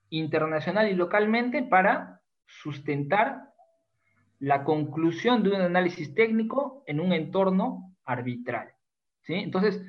internacional 0.09 0.89
y 0.89 0.95
localmente 0.95 1.63
para 1.63 2.21
sustentar 2.45 3.53
la 4.39 4.63
conclusión 4.63 5.41
de 5.43 5.51
un 5.51 5.61
análisis 5.61 6.13
técnico 6.13 6.83
en 6.85 6.99
un 6.99 7.13
entorno 7.13 7.95
arbitral. 8.03 8.73
¿sí? 9.21 9.35
Entonces, 9.35 9.81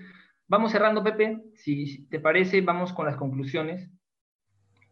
vamos 0.47 0.73
cerrando, 0.73 1.03
Pepe. 1.03 1.43
Si 1.57 2.07
te 2.07 2.21
parece, 2.21 2.61
vamos 2.61 2.93
con 2.93 3.07
las 3.07 3.17
conclusiones. 3.17 3.91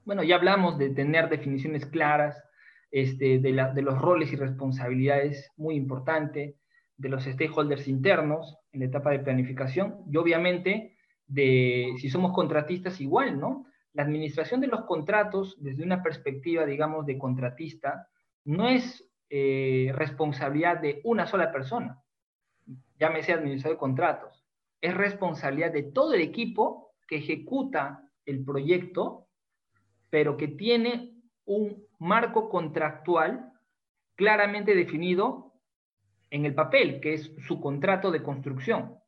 Bueno, 0.04 0.22
ya 0.22 0.36
hablamos 0.36 0.78
de 0.78 0.90
tener 0.90 1.28
definiciones 1.28 1.86
claras, 1.86 2.42
este, 2.90 3.38
de, 3.38 3.52
de 3.74 3.82
los 3.82 3.98
roles 3.98 4.32
y 4.32 4.36
responsabilidades, 4.36 5.50
muy 5.56 5.76
importante, 5.76 6.56
de 6.96 7.08
los 7.08 7.24
stakeholders 7.24 7.88
internos 7.88 8.58
en 8.72 8.80
la 8.80 8.86
etapa 8.86 9.10
de 9.10 9.20
planificación 9.20 10.04
y 10.10 10.16
obviamente 10.16 10.96
de 11.26 11.94
si 11.98 12.10
somos 12.10 12.32
contratistas 12.32 13.00
igual, 13.00 13.40
¿no? 13.40 13.66
la 13.94 14.02
administración 14.02 14.60
de 14.60 14.68
los 14.68 14.82
contratos 14.84 15.56
desde 15.58 15.82
una 15.82 16.02
perspectiva, 16.02 16.64
digamos, 16.64 17.06
de 17.06 17.18
contratista, 17.18 18.08
no 18.44 18.68
es 18.68 19.04
eh, 19.28 19.92
responsabilidad 19.94 20.80
de 20.80 21.00
una 21.04 21.26
sola 21.26 21.52
persona, 21.52 22.02
llámese 22.98 23.32
administrador 23.32 23.76
de 23.76 23.80
contratos, 23.80 24.44
es 24.80 24.94
responsabilidad 24.94 25.72
de 25.72 25.84
todo 25.84 26.14
el 26.14 26.22
equipo 26.22 26.94
que 27.06 27.16
ejecuta 27.16 28.08
el 28.24 28.44
proyecto, 28.44 29.21
pero 30.12 30.36
que 30.36 30.46
tiene 30.46 31.14
un 31.46 31.86
marco 31.98 32.50
contractual 32.50 33.50
claramente 34.14 34.74
definido 34.74 35.54
en 36.28 36.44
el 36.44 36.54
papel, 36.54 37.00
que 37.00 37.14
es 37.14 37.32
su 37.46 37.62
contrato 37.62 38.10
de 38.10 38.22
construcción. 38.22 38.98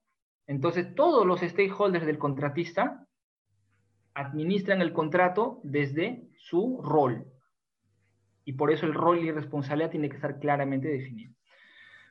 Entonces, 0.46 0.94
todos 0.94 1.26
los 1.26 1.40
stakeholders 1.40 2.06
del 2.06 2.16
contratista 2.16 3.06
administran 4.14 4.80
el 4.80 4.94
contrato 4.94 5.60
desde 5.62 6.26
su 6.38 6.80
rol. 6.82 7.26
Y 8.46 8.54
por 8.54 8.72
eso 8.72 8.86
el 8.86 8.94
rol 8.94 9.22
y 9.22 9.30
responsabilidad 9.30 9.90
tiene 9.90 10.08
que 10.08 10.16
estar 10.16 10.38
claramente 10.38 10.88
definido. 10.88 11.34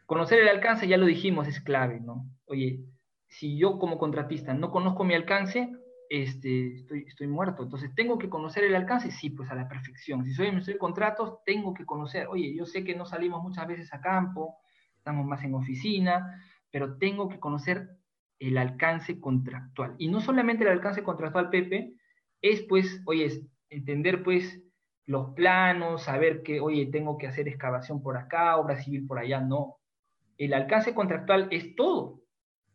Conocer 0.05 0.37
el 0.39 0.49
alcance, 0.49 0.87
ya 0.87 0.97
lo 0.97 1.07
dijimos, 1.07 1.47
es 1.47 1.59
clave, 1.61 1.99
¿no? 1.99 2.27
Oye, 2.45 2.83
si 3.27 3.57
yo 3.57 3.79
como 3.79 3.97
contratista 3.97 4.53
no 4.53 4.69
conozco 4.69 5.03
mi 5.03 5.15
alcance, 5.15 5.71
este, 6.13 6.75
estoy, 7.07 7.25
muerto. 7.25 7.63
Entonces, 7.63 7.89
¿tengo 7.95 8.19
que 8.19 8.29
conocer 8.29 8.63
el 8.65 8.75
alcance? 8.75 9.09
Sí, 9.09 9.31
pues 9.31 9.49
a 9.49 9.55
la 9.55 9.67
perfección. 9.67 10.23
Si 10.23 10.31
soy 10.31 10.45
emisor 10.45 10.75
de 10.75 10.79
contratos, 10.79 11.43
tengo 11.43 11.73
que 11.73 11.87
conocer. 11.87 12.27
Oye, 12.27 12.55
yo 12.55 12.67
sé 12.67 12.83
que 12.83 12.95
no 12.95 13.03
salimos 13.07 13.41
muchas 13.41 13.67
veces 13.67 13.91
a 13.95 13.99
campo, 13.99 14.59
estamos 14.95 15.25
más 15.25 15.43
en 15.43 15.55
oficina, 15.55 16.39
pero 16.69 16.97
tengo 16.99 17.29
que 17.29 17.39
conocer 17.39 17.97
el 18.37 18.59
alcance 18.59 19.19
contractual. 19.19 19.95
Y 19.97 20.07
no 20.09 20.21
solamente 20.21 20.63
el 20.63 20.69
alcance 20.69 21.01
contractual, 21.01 21.49
Pepe, 21.49 21.95
es 22.43 22.61
pues, 22.61 23.01
oye, 23.07 23.31
entender 23.69 24.21
pues 24.21 24.61
los 25.07 25.31
planos, 25.31 26.03
saber 26.03 26.43
que, 26.43 26.59
oye, 26.59 26.85
tengo 26.91 27.17
que 27.17 27.25
hacer 27.25 27.47
excavación 27.47 28.03
por 28.03 28.17
acá, 28.17 28.57
obra 28.57 28.77
civil 28.77 29.07
por 29.07 29.17
allá, 29.17 29.41
no. 29.41 29.77
El 30.37 30.53
alcance 30.53 30.93
contractual 30.93 31.47
es 31.49 31.75
todo, 31.75 32.21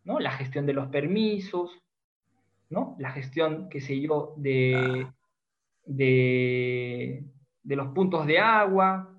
¿no? 0.03 0.19
La 0.19 0.33
gestión 0.33 0.67
de 0.67 0.73
los 0.73 0.89
permisos, 0.89 1.81
¿no? 2.71 2.97
La 2.99 3.11
gestión, 3.11 3.69
qué 3.69 3.81
sé 3.81 4.01
yo, 4.01 4.35
de, 4.37 5.07
de, 5.85 7.25
de 7.63 7.77
los 7.77 7.89
puntos 7.89 8.27
de 8.27 8.39
agua, 8.39 9.15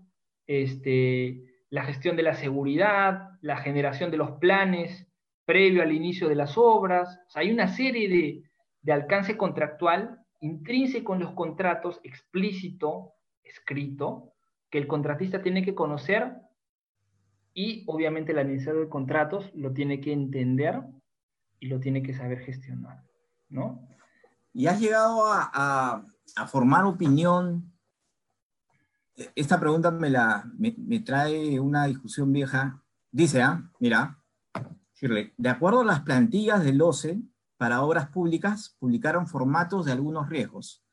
este, 0.47 1.43
la 1.69 1.83
gestión 1.83 2.15
de 2.15 2.23
la 2.23 2.33
seguridad, 2.33 3.29
la 3.41 3.57
generación 3.57 4.11
de 4.11 4.17
los 4.17 4.31
planes 4.33 5.07
previo 5.45 5.81
al 5.81 5.91
inicio 5.91 6.29
de 6.29 6.35
las 6.35 6.57
obras. 6.57 7.19
O 7.27 7.31
sea, 7.31 7.41
hay 7.41 7.51
una 7.51 7.67
serie 7.67 8.07
de, 8.07 8.43
de 8.81 8.91
alcance 8.91 9.35
contractual 9.35 10.19
intrínseco 10.41 11.13
en 11.13 11.21
los 11.21 11.33
contratos, 11.33 11.99
explícito, 12.03 13.13
escrito, 13.43 14.33
que 14.69 14.77
el 14.77 14.87
contratista 14.87 15.41
tiene 15.41 15.63
que 15.63 15.75
conocer 15.75 16.33
y 17.53 17.83
obviamente 17.87 18.31
el 18.31 18.39
administrador 18.39 18.83
de 18.83 18.89
contratos 18.89 19.51
lo 19.53 19.73
tiene 19.73 19.99
que 19.99 20.13
entender 20.13 20.81
y 21.59 21.67
lo 21.67 21.79
tiene 21.79 22.03
que 22.03 22.13
saber 22.13 22.39
gestionar, 22.39 23.03
¿no? 23.49 23.87
¿Y 24.53 24.67
has 24.67 24.79
llegado 24.79 25.25
a, 25.25 26.03
formar 26.47 26.85
opinión? 26.85 27.73
Esta 29.35 29.59
pregunta 29.59 29.91
me, 29.91 30.09
la, 30.09 30.49
me 30.57 30.99
trae 31.01 31.59
una 31.59 31.85
discusión 31.85 32.31
vieja. 32.31 32.81
Dice, 33.11 33.41
ah, 33.41 33.69
mira, 33.79 34.19
de 35.01 35.49
acuerdo 35.49 35.81
a 35.81 35.85
las 35.85 36.01
plantillas 36.01 36.63
del 36.63 36.81
OCE 36.81 37.21
para 37.57 37.81
obras 37.81 38.09
públicas, 38.09 38.75
publicaron 38.79 39.27
formatos 39.27 39.85
de 39.85 39.93
algunos 39.93 40.29
riesgos 40.29 40.83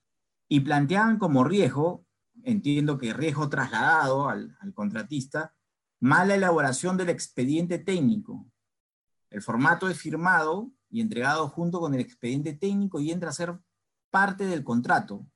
y 0.49 0.61
planteaban 0.61 1.19
como 1.19 1.45
riesgo, 1.45 2.07
entiendo 2.45 2.99
que 2.99 3.13
riesgo 3.13 3.49
trasladado 3.49 4.29
al, 4.29 4.57
contratista, 4.75 5.55
mala 5.99 6.35
elaboración 6.37 6.97
del 6.97 7.09
expediente 7.09 7.79
técnico. 7.79 8.47
El 9.31 9.43
formato 9.43 9.89
es 9.89 9.99
firmado 9.99 10.71
y 10.91 11.01
entregado 11.01 11.49
junto 11.49 11.81
con 11.81 11.95
el 11.95 12.01
expediente 12.01 12.55
técnico 12.55 13.01
y 13.01 13.11
entra 13.11 13.31
a 13.31 13.35
ser 13.35 13.59
parte 14.11 14.47
del 14.47 14.65
contrato. 14.65 15.27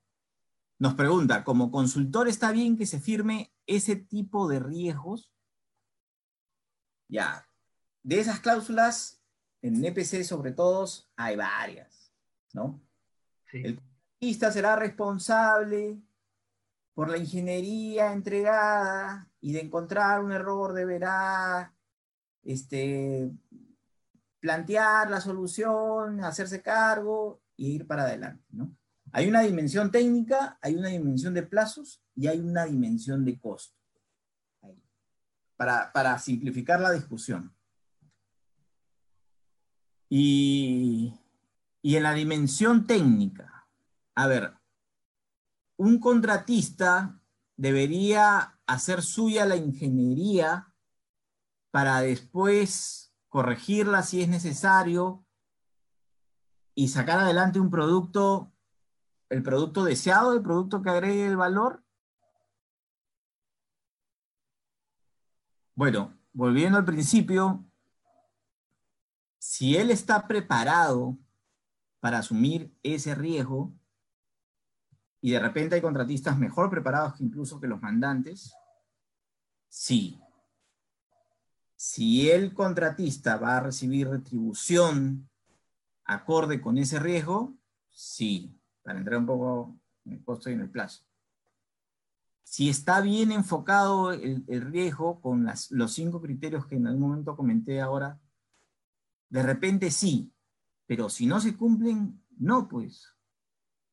Nos 0.79 0.95
pregunta, 0.95 1.43
¿como 1.43 1.71
consultor 1.71 2.27
está 2.27 2.51
bien 2.51 2.77
que 2.77 2.85
se 2.85 2.99
firme 2.99 3.53
ese 3.67 3.95
tipo 3.95 4.47
de 4.47 4.59
riesgos? 4.59 5.31
Ya, 7.07 7.45
de 8.03 8.19
esas 8.19 8.39
cláusulas, 8.39 9.21
en 9.61 9.83
EPC 9.83 10.23
sobre 10.23 10.51
todo, 10.51 10.87
hay 11.15 11.35
varias, 11.35 12.11
¿no? 12.53 12.81
El 13.51 13.75
contratista 13.75 14.51
será 14.51 14.75
responsable 14.75 16.01
por 16.93 17.09
la 17.09 17.17
ingeniería 17.17 18.13
entregada 18.13 19.29
y 19.39 19.53
de 19.53 19.61
encontrar 19.61 20.23
un 20.23 20.31
error 20.31 20.73
deberá 20.73 21.73
este, 22.43 23.31
plantear 24.41 25.09
la 25.09 25.21
solución, 25.21 26.21
hacerse 26.23 26.61
cargo 26.61 27.41
e 27.57 27.63
ir 27.63 27.87
para 27.87 28.03
adelante. 28.03 28.43
¿no? 28.49 28.75
Hay 29.13 29.29
una 29.29 29.41
dimensión 29.41 29.91
técnica, 29.91 30.57
hay 30.61 30.75
una 30.75 30.89
dimensión 30.89 31.33
de 31.33 31.43
plazos 31.43 32.01
y 32.15 32.27
hay 32.27 32.39
una 32.39 32.65
dimensión 32.65 33.23
de 33.23 33.39
costo. 33.39 33.77
Para, 35.55 36.17
simplificar 36.17 36.81
la 36.81 36.91
discusión. 36.91 37.55
Y, 40.09 41.13
y 41.83 41.95
en 41.95 42.03
la 42.03 42.15
dimensión 42.15 42.87
técnica, 42.87 43.67
a 44.15 44.25
ver, 44.25 44.55
un 45.77 45.99
contratista 45.99 47.21
debería 47.55 48.59
hacer 48.65 49.03
suya 49.03 49.45
la 49.45 49.55
ingeniería 49.55 50.73
para 51.69 52.01
después 52.01 53.00
corregirla 53.31 54.03
si 54.03 54.21
es 54.21 54.27
necesario 54.27 55.25
y 56.75 56.89
sacar 56.89 57.17
adelante 57.17 57.61
un 57.61 57.71
producto, 57.71 58.51
el 59.29 59.41
producto 59.41 59.85
deseado, 59.85 60.33
el 60.33 60.41
producto 60.41 60.81
que 60.81 60.89
agregue 60.89 61.27
el 61.27 61.37
valor. 61.37 61.81
Bueno, 65.75 66.19
volviendo 66.33 66.77
al 66.77 66.83
principio, 66.83 67.65
si 69.39 69.77
él 69.77 69.91
está 69.91 70.27
preparado 70.27 71.17
para 72.01 72.17
asumir 72.17 72.77
ese 72.83 73.15
riesgo, 73.15 73.73
y 75.21 75.31
de 75.31 75.39
repente 75.39 75.75
hay 75.75 75.81
contratistas 75.81 76.37
mejor 76.37 76.69
preparados 76.69 77.13
que 77.13 77.23
incluso 77.23 77.61
que 77.61 77.67
los 77.67 77.81
mandantes, 77.81 78.53
sí. 79.69 80.19
Si 81.83 82.29
el 82.29 82.53
contratista 82.53 83.37
va 83.37 83.57
a 83.57 83.59
recibir 83.59 84.07
retribución 84.07 85.27
acorde 86.05 86.61
con 86.61 86.77
ese 86.77 86.99
riesgo, 86.99 87.57
sí, 87.89 88.55
para 88.83 88.99
entrar 88.99 89.17
un 89.17 89.25
poco 89.25 89.79
en 90.05 90.13
el 90.13 90.23
costo 90.23 90.51
y 90.51 90.53
en 90.53 90.61
el 90.61 90.69
plazo. 90.69 91.03
Si 92.43 92.69
está 92.69 93.01
bien 93.01 93.31
enfocado 93.31 94.11
el, 94.11 94.45
riesgo 94.45 95.21
con 95.21 95.47
los 95.71 95.91
cinco 95.91 96.21
criterios 96.21 96.67
que 96.67 96.75
en 96.75 96.85
algún 96.85 97.01
momento 97.01 97.35
comenté 97.35 97.81
ahora, 97.81 98.21
de 99.29 99.41
repente 99.41 99.89
sí, 99.89 100.31
pero 100.85 101.09
si 101.09 101.25
no 101.25 101.39
se 101.39 101.57
cumplen, 101.57 102.23
no, 102.37 102.67
pues. 102.67 103.07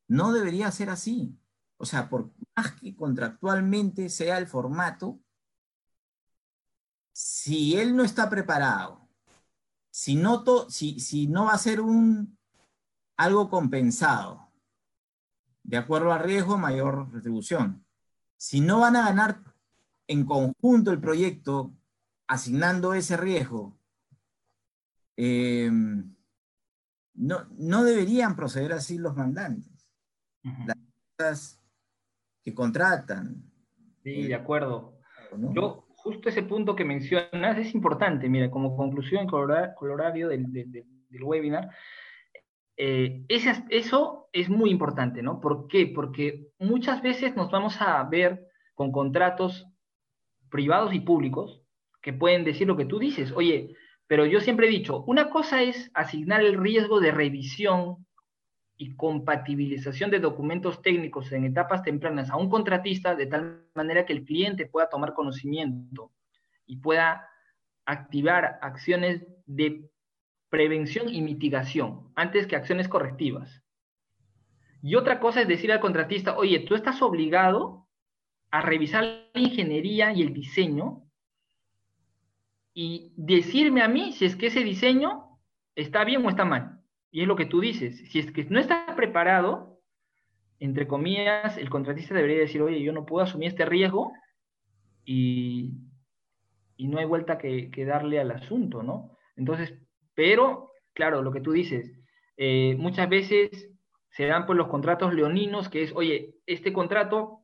No 0.09 0.35
debería 0.35 0.71
ser 0.73 0.91
así. 0.91 1.35
O 1.79 1.87
sea, 1.87 2.11
por 2.11 2.31
más 2.55 2.73
que 2.73 2.95
contractualmente 2.95 4.11
sea 4.11 4.37
el 4.37 4.47
formato, 4.47 5.21
si 7.19 7.77
él 7.77 7.97
no 7.97 8.05
está 8.05 8.31
preparado, 8.31 9.09
si 9.91 10.15
no, 10.15 10.45
si, 10.69 11.01
si 11.01 11.27
no 11.27 11.47
va 11.47 11.55
a 11.55 11.59
ser 11.59 11.81
un, 11.81 12.39
algo 13.17 13.51
compensado, 13.51 14.53
de 15.65 15.79
acuerdo 15.79 16.13
al 16.13 16.23
riesgo, 16.23 16.57
mayor 16.59 17.13
retribución. 17.13 17.85
Si 18.37 18.61
no 18.61 18.79
van 18.79 18.95
a 18.95 19.07
ganar 19.07 19.43
en 20.07 20.25
conjunto 20.27 20.93
el 20.93 21.01
proyecto 21.01 21.75
asignando 22.29 22.95
ese 22.95 23.17
riesgo, 23.17 23.77
eh, 25.17 25.73
no, 27.15 27.49
no 27.51 27.83
deberían 27.83 28.37
proceder 28.37 28.75
así 28.75 28.97
los 28.97 29.17
mandantes 29.17 29.91
las 31.19 31.61
que 32.45 32.55
contratan. 32.55 33.43
Sí, 34.05 34.29
de 34.29 34.37
acuerdo. 34.37 35.01
Yo, 35.53 35.88
justo 36.09 36.31
ese 36.31 36.43
punto 36.43 36.75
que 36.75 36.87
mencionas 36.87 37.59
es 37.59 37.75
importante, 37.75 38.31
mira, 38.31 38.51
como 38.51 38.75
conclusión 38.75 39.27
colorario 39.27 40.29
del, 40.29 40.51
del, 40.51 41.23
webinar, 41.23 41.69
eh, 42.79 43.27
eso 43.29 44.29
es 44.33 44.49
muy 44.49 44.71
importante, 44.71 45.23
¿no? 45.23 45.39
¿Por 45.39 45.69
qué? 45.69 45.87
Porque 45.95 46.49
muchas 46.59 47.03
veces 47.03 47.37
nos 47.37 47.51
vamos 47.51 47.77
a 47.81 48.03
ver 48.05 48.47
con 48.75 48.91
contratos 48.91 49.67
privados 50.49 50.95
y 50.95 51.01
públicos 51.01 51.61
que 52.01 52.15
pueden 52.15 52.45
decir 52.45 52.67
lo 52.67 52.77
que 52.79 52.87
tú 52.87 52.99
dices. 52.99 53.31
Oye, 53.33 53.75
pero 54.07 54.25
yo 54.25 54.41
siempre 54.41 54.67
he 54.67 54.71
dicho, 54.71 55.05
una 55.07 55.29
cosa 55.29 55.63
es 55.63 55.91
asignar 55.93 56.41
el 56.41 56.59
riesgo 56.59 57.01
de 57.01 57.11
revisión 57.11 58.07
y 58.81 58.95
compatibilización 58.95 60.11
de 60.11 60.21
documentos 60.21 60.81
técnicos 60.81 61.33
en 61.33 61.45
etapas 61.45 61.83
tempranas 61.83 62.31
a 62.31 62.37
un 62.37 62.49
contratista 62.49 63.17
de 63.17 63.27
tal 63.27 63.67
manera 63.75 64.07
que 64.07 64.13
el 64.13 64.25
cliente 64.25 64.67
pueda 64.67 64.89
tomar 64.89 65.15
conocimiento 65.15 66.13
y 66.65 66.77
pueda 66.77 67.29
activar 67.85 68.61
acciones 68.63 69.27
de 69.47 69.91
prevención 70.49 71.13
y 71.13 71.23
mitigación 71.23 72.13
antes 72.15 72.47
que 72.47 72.55
acciones 72.55 72.87
correctivas. 72.89 73.65
Y 74.81 74.95
otra 74.95 75.19
cosa 75.19 75.43
es 75.43 75.49
decir 75.49 75.73
al 75.73 75.81
contratista, 75.81 76.37
oye, 76.37 76.61
tú 76.61 76.77
estás 76.77 77.03
obligado 77.03 77.89
a 78.53 78.63
revisar 78.63 79.03
la 79.03 79.41
ingeniería 79.41 80.13
y 80.13 80.23
el 80.23 80.33
diseño 80.33 81.03
y 82.73 83.13
decirme 83.17 83.83
a 83.83 83.89
mí 83.89 84.13
si 84.13 84.25
es 84.25 84.37
que 84.37 84.47
ese 84.47 84.63
diseño 84.63 85.41
está 85.75 86.05
bien 86.05 86.25
o 86.25 86.31
está 86.31 86.45
mal. 86.45 86.78
Y 87.11 87.23
es 87.23 87.29
lo 87.29 87.37
que 87.37 87.47
tú 87.47 87.61
dices, 87.61 87.99
si 88.11 88.19
es 88.19 88.31
que 88.33 88.45
no 88.45 88.61
está 88.61 88.95
preparado, 88.95 89.81
entre 90.61 90.87
comillas, 90.87 91.57
el 91.57 91.71
contratista 91.71 92.15
debería 92.15 92.41
decir, 92.41 92.61
oye, 92.63 92.83
yo 92.83 92.93
no 92.93 93.07
puedo 93.07 93.25
asumir 93.25 93.49
este 93.49 93.65
riesgo 93.65 94.13
y, 95.05 95.73
no 96.79 96.99
hay 96.99 97.07
vuelta 97.07 97.39
que, 97.39 97.71
darle 97.87 98.21
al 98.21 98.31
asunto, 98.31 98.83
¿no? 98.83 99.17
Entonces, 99.37 99.75
pero, 100.15 100.73
claro, 100.95 101.23
lo 101.23 101.33
que 101.33 101.41
tú 101.41 101.53
dices, 101.53 101.93
eh, 102.37 102.77
muchas 102.79 103.09
veces 103.09 103.71
se 104.11 104.27
dan 104.27 104.47
por 104.47 104.57
los 104.57 104.69
contratos 104.69 105.15
leoninos, 105.15 105.69
que 105.69 105.83
es, 105.83 105.93
oye, 105.95 106.35
este 106.47 106.73
contrato 106.73 107.41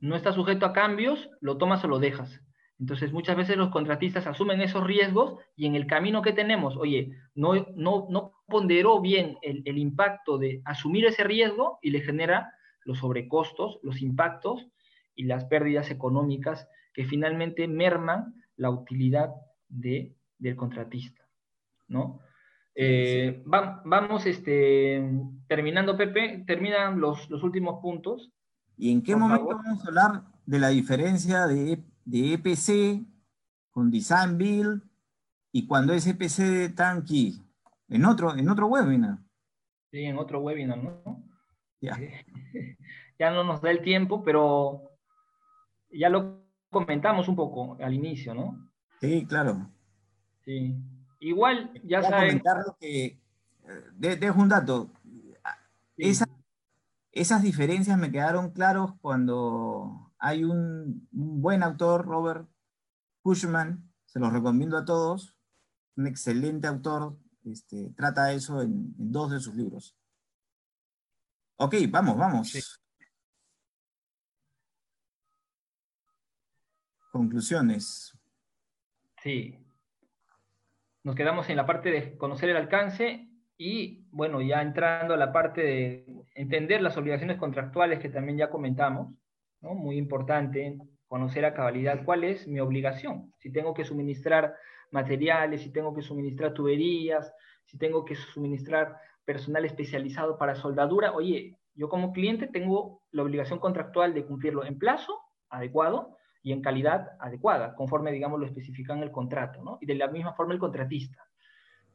no 0.00 0.16
está 0.16 0.32
sujeto 0.32 0.66
a 0.66 0.72
cambios, 0.72 1.30
lo 1.40 1.58
tomas 1.58 1.84
o 1.84 1.88
lo 1.88 1.98
dejas. 1.98 2.40
Entonces, 2.82 3.12
muchas 3.12 3.36
veces 3.36 3.56
los 3.56 3.70
contratistas 3.70 4.26
asumen 4.26 4.60
esos 4.60 4.84
riesgos 4.84 5.36
y 5.54 5.66
en 5.66 5.76
el 5.76 5.86
camino 5.86 6.20
que 6.20 6.32
tenemos, 6.32 6.76
oye, 6.76 7.12
no, 7.32 7.54
no, 7.76 8.08
no 8.10 8.42
ponderó 8.48 9.00
bien 9.00 9.38
el, 9.40 9.78
impacto 9.78 10.36
de 10.36 10.62
asumir 10.64 11.04
ese 11.04 11.22
riesgo 11.22 11.78
y 11.80 11.92
le 11.92 12.00
genera 12.00 12.52
los 12.84 12.98
sobrecostos, 12.98 13.78
los 13.84 14.02
impactos 14.02 14.66
y 15.14 15.26
las 15.26 15.44
pérdidas 15.44 15.92
económicas 15.92 16.66
que 16.92 17.04
finalmente 17.04 17.68
merman 17.68 18.34
la 18.56 18.70
utilidad 18.70 19.30
de, 19.68 20.16
del 20.38 20.56
contratista, 20.56 21.22
¿no? 21.86 22.18
Eh, 22.74 23.44
vamos 23.44 24.26
este, 24.26 25.08
terminando, 25.46 25.96
Pepe, 25.96 26.42
terminan 26.48 26.98
los, 26.98 27.30
los 27.30 27.44
últimos 27.44 27.80
puntos. 27.80 28.32
¿Y 28.76 28.90
en 28.90 29.02
qué 29.04 29.14
momento 29.14 29.46
vamos 29.46 29.84
a 29.84 29.86
hablar 29.86 30.22
de 30.46 30.58
la 30.58 30.70
diferencia 30.70 31.46
de 31.46 31.80
de 32.04 32.34
EPC 32.34 33.04
con 33.70 33.90
Design 33.90 34.38
Build 34.38 34.82
y 35.52 35.66
cuando 35.66 35.92
es 35.92 36.06
EPC 36.06 36.38
de 36.38 36.68
Tanky, 36.70 37.42
en 37.88 38.04
otro, 38.06 38.36
en 38.36 38.48
otro 38.48 38.66
webinar. 38.68 39.18
Sí, 39.90 40.04
en 40.04 40.18
otro 40.18 40.40
webinar, 40.40 40.78
¿no? 40.78 41.22
Ya. 41.80 41.98
ya 43.18 43.30
no 43.30 43.44
nos 43.44 43.60
da 43.60 43.70
el 43.70 43.82
tiempo, 43.82 44.22
pero 44.24 44.90
ya 45.90 46.08
lo 46.08 46.42
comentamos 46.70 47.28
un 47.28 47.36
poco 47.36 47.76
al 47.82 47.92
inicio, 47.92 48.34
¿no? 48.34 48.70
Sí, 49.00 49.26
claro. 49.26 49.70
Sí. 50.44 50.74
Igual, 51.20 51.70
ya 51.84 52.02
saben. 52.02 52.42
que. 52.80 53.04
Eh, 53.04 54.16
dejo 54.16 54.40
un 54.40 54.48
dato. 54.48 54.90
esas 55.96 57.42
diferencias 57.42 57.98
me 57.98 58.10
quedaron 58.10 58.50
claros 58.50 58.94
cuando 59.00 60.11
hay 60.22 60.44
un, 60.44 61.08
buen 61.10 61.64
autor, 61.64 62.06
Robert 62.06 62.48
Cushman, 63.22 63.92
se 64.06 64.20
los 64.20 64.32
recomiendo 64.32 64.78
a 64.78 64.84
todos, 64.84 65.36
un 65.96 66.06
excelente 66.06 66.68
autor, 66.68 67.18
este, 67.44 67.90
trata 67.96 68.32
eso 68.32 68.62
en, 68.62 68.94
dos 68.96 69.32
de 69.32 69.40
sus 69.40 69.54
libros. 69.56 69.96
Ok, 71.56 71.74
vamos, 71.90 72.16
vamos. 72.16 72.78
Conclusiones. 77.10 78.16
Sí. 79.22 79.58
nos 81.02 81.14
quedamos 81.14 81.48
en 81.48 81.56
la 81.56 81.66
parte 81.66 81.90
de 81.90 82.16
conocer 82.16 82.48
el 82.48 82.56
alcance 82.56 83.28
y, 83.56 84.06
bueno, 84.12 84.40
ya 84.40 84.62
entrando 84.62 85.14
a 85.14 85.16
la 85.16 85.32
parte 85.32 85.62
de 85.62 86.24
entender 86.34 86.80
las 86.80 86.96
obligaciones 86.96 87.38
contractuales 87.38 87.98
que 87.98 88.08
también 88.08 88.38
ya 88.38 88.50
comentamos, 88.50 89.14
¿no? 89.62 89.74
Muy 89.74 89.96
importante 89.96 90.78
conocer 91.08 91.44
a 91.44 91.54
cabalidad 91.54 92.04
cuál 92.04 92.24
es 92.24 92.46
mi 92.46 92.60
obligación. 92.60 93.32
Si 93.38 93.50
tengo 93.52 93.74
que 93.74 93.84
suministrar 93.84 94.54
materiales, 94.90 95.62
si 95.62 95.70
tengo 95.70 95.94
que 95.94 96.02
suministrar 96.02 96.52
tuberías, 96.52 97.32
si 97.64 97.78
tengo 97.78 98.04
que 98.04 98.14
suministrar 98.14 98.96
personal 99.24 99.64
especializado 99.64 100.36
para 100.36 100.54
soldadura, 100.54 101.12
oye, 101.12 101.56
yo 101.74 101.88
como 101.88 102.12
cliente 102.12 102.46
tengo 102.46 103.02
la 103.10 103.22
obligación 103.22 103.58
contractual 103.58 104.14
de 104.14 104.26
cumplirlo 104.26 104.64
en 104.64 104.78
plazo 104.78 105.18
adecuado 105.48 106.16
y 106.42 106.52
en 106.52 106.60
calidad 106.60 107.10
adecuada, 107.20 107.74
conforme, 107.74 108.10
digamos, 108.12 108.40
lo 108.40 108.46
especifica 108.46 108.92
en 108.94 109.02
el 109.02 109.12
contrato, 109.12 109.62
¿no? 109.62 109.78
Y 109.80 109.86
de 109.86 109.94
la 109.94 110.08
misma 110.08 110.34
forma 110.34 110.54
el 110.54 110.58
contratista. 110.58 111.22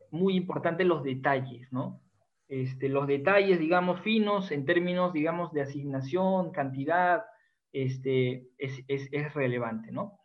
Muy 0.09 0.35
importante 0.35 0.85
los 0.85 1.03
detalles, 1.03 1.67
¿no? 1.71 2.01
Este, 2.47 2.87
los 2.87 3.07
detalles, 3.07 3.59
digamos, 3.59 3.99
finos 4.01 4.51
en 4.51 4.65
términos, 4.65 5.11
digamos, 5.11 5.51
de 5.51 5.61
asignación, 5.61 6.51
cantidad, 6.51 7.25
este, 7.73 8.47
es, 8.57 8.83
es, 8.87 9.09
es 9.11 9.33
relevante, 9.33 9.91
¿no? 9.91 10.19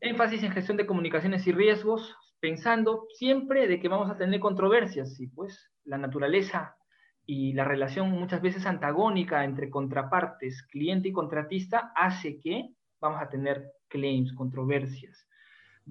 Énfasis 0.00 0.42
en 0.42 0.52
gestión 0.52 0.76
de 0.76 0.86
comunicaciones 0.86 1.46
y 1.46 1.52
riesgos, 1.52 2.14
pensando 2.40 3.06
siempre 3.14 3.66
de 3.66 3.80
que 3.80 3.88
vamos 3.88 4.10
a 4.10 4.16
tener 4.16 4.40
controversias, 4.40 5.18
y 5.20 5.26
pues 5.28 5.70
la 5.84 5.98
naturaleza 5.98 6.76
y 7.24 7.54
la 7.54 7.64
relación 7.64 8.10
muchas 8.10 8.40
veces 8.40 8.66
antagónica 8.66 9.44
entre 9.44 9.70
contrapartes, 9.70 10.62
cliente 10.70 11.08
y 11.08 11.12
contratista, 11.12 11.92
hace 11.96 12.38
que 12.40 12.68
vamos 13.00 13.20
a 13.20 13.28
tener 13.28 13.72
claims, 13.88 14.32
controversias. 14.32 15.26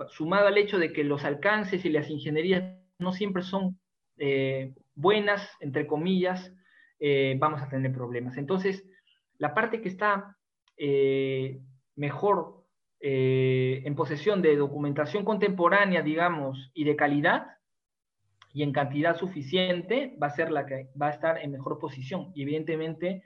Sumado 0.10 0.48
al 0.48 0.58
hecho 0.58 0.78
de 0.78 0.94
que 0.94 1.04
los 1.04 1.26
alcances 1.26 1.84
y 1.86 1.90
las 1.90 2.10
ingenierías 2.10 2.78
no 3.00 3.12
siempre 3.12 3.44
son 3.44 3.80
eh, 4.18 4.74
buenas, 4.94 5.50
entre 5.60 5.88
comillas, 5.88 6.54
eh, 7.00 7.36
vamos 7.38 7.62
a 7.62 7.70
tener 7.70 7.92
problemas. 7.92 8.38
Entonces, 8.38 8.86
la 9.38 9.54
parte 9.54 9.82
que 9.82 9.90
está 9.90 10.38
eh, 10.78 11.62
mejor 11.96 12.64
en 13.08 13.94
posesión 13.94 14.42
de 14.42 14.56
documentación 14.56 15.26
contemporánea, 15.26 16.02
digamos, 16.02 16.72
y 16.74 16.86
de 16.86 16.96
calidad, 16.96 17.56
y 18.56 18.64
en 18.64 18.72
cantidad 18.72 19.18
suficiente, 19.18 20.18
va 20.22 20.28
a 20.28 20.36
ser 20.36 20.50
la 20.50 20.66
que 20.66 20.90
va 21.00 21.08
a 21.08 21.12
estar 21.12 21.38
en 21.38 21.52
mejor 21.52 21.78
posición. 21.78 22.32
Y 22.34 22.44
evidentemente, 22.44 23.22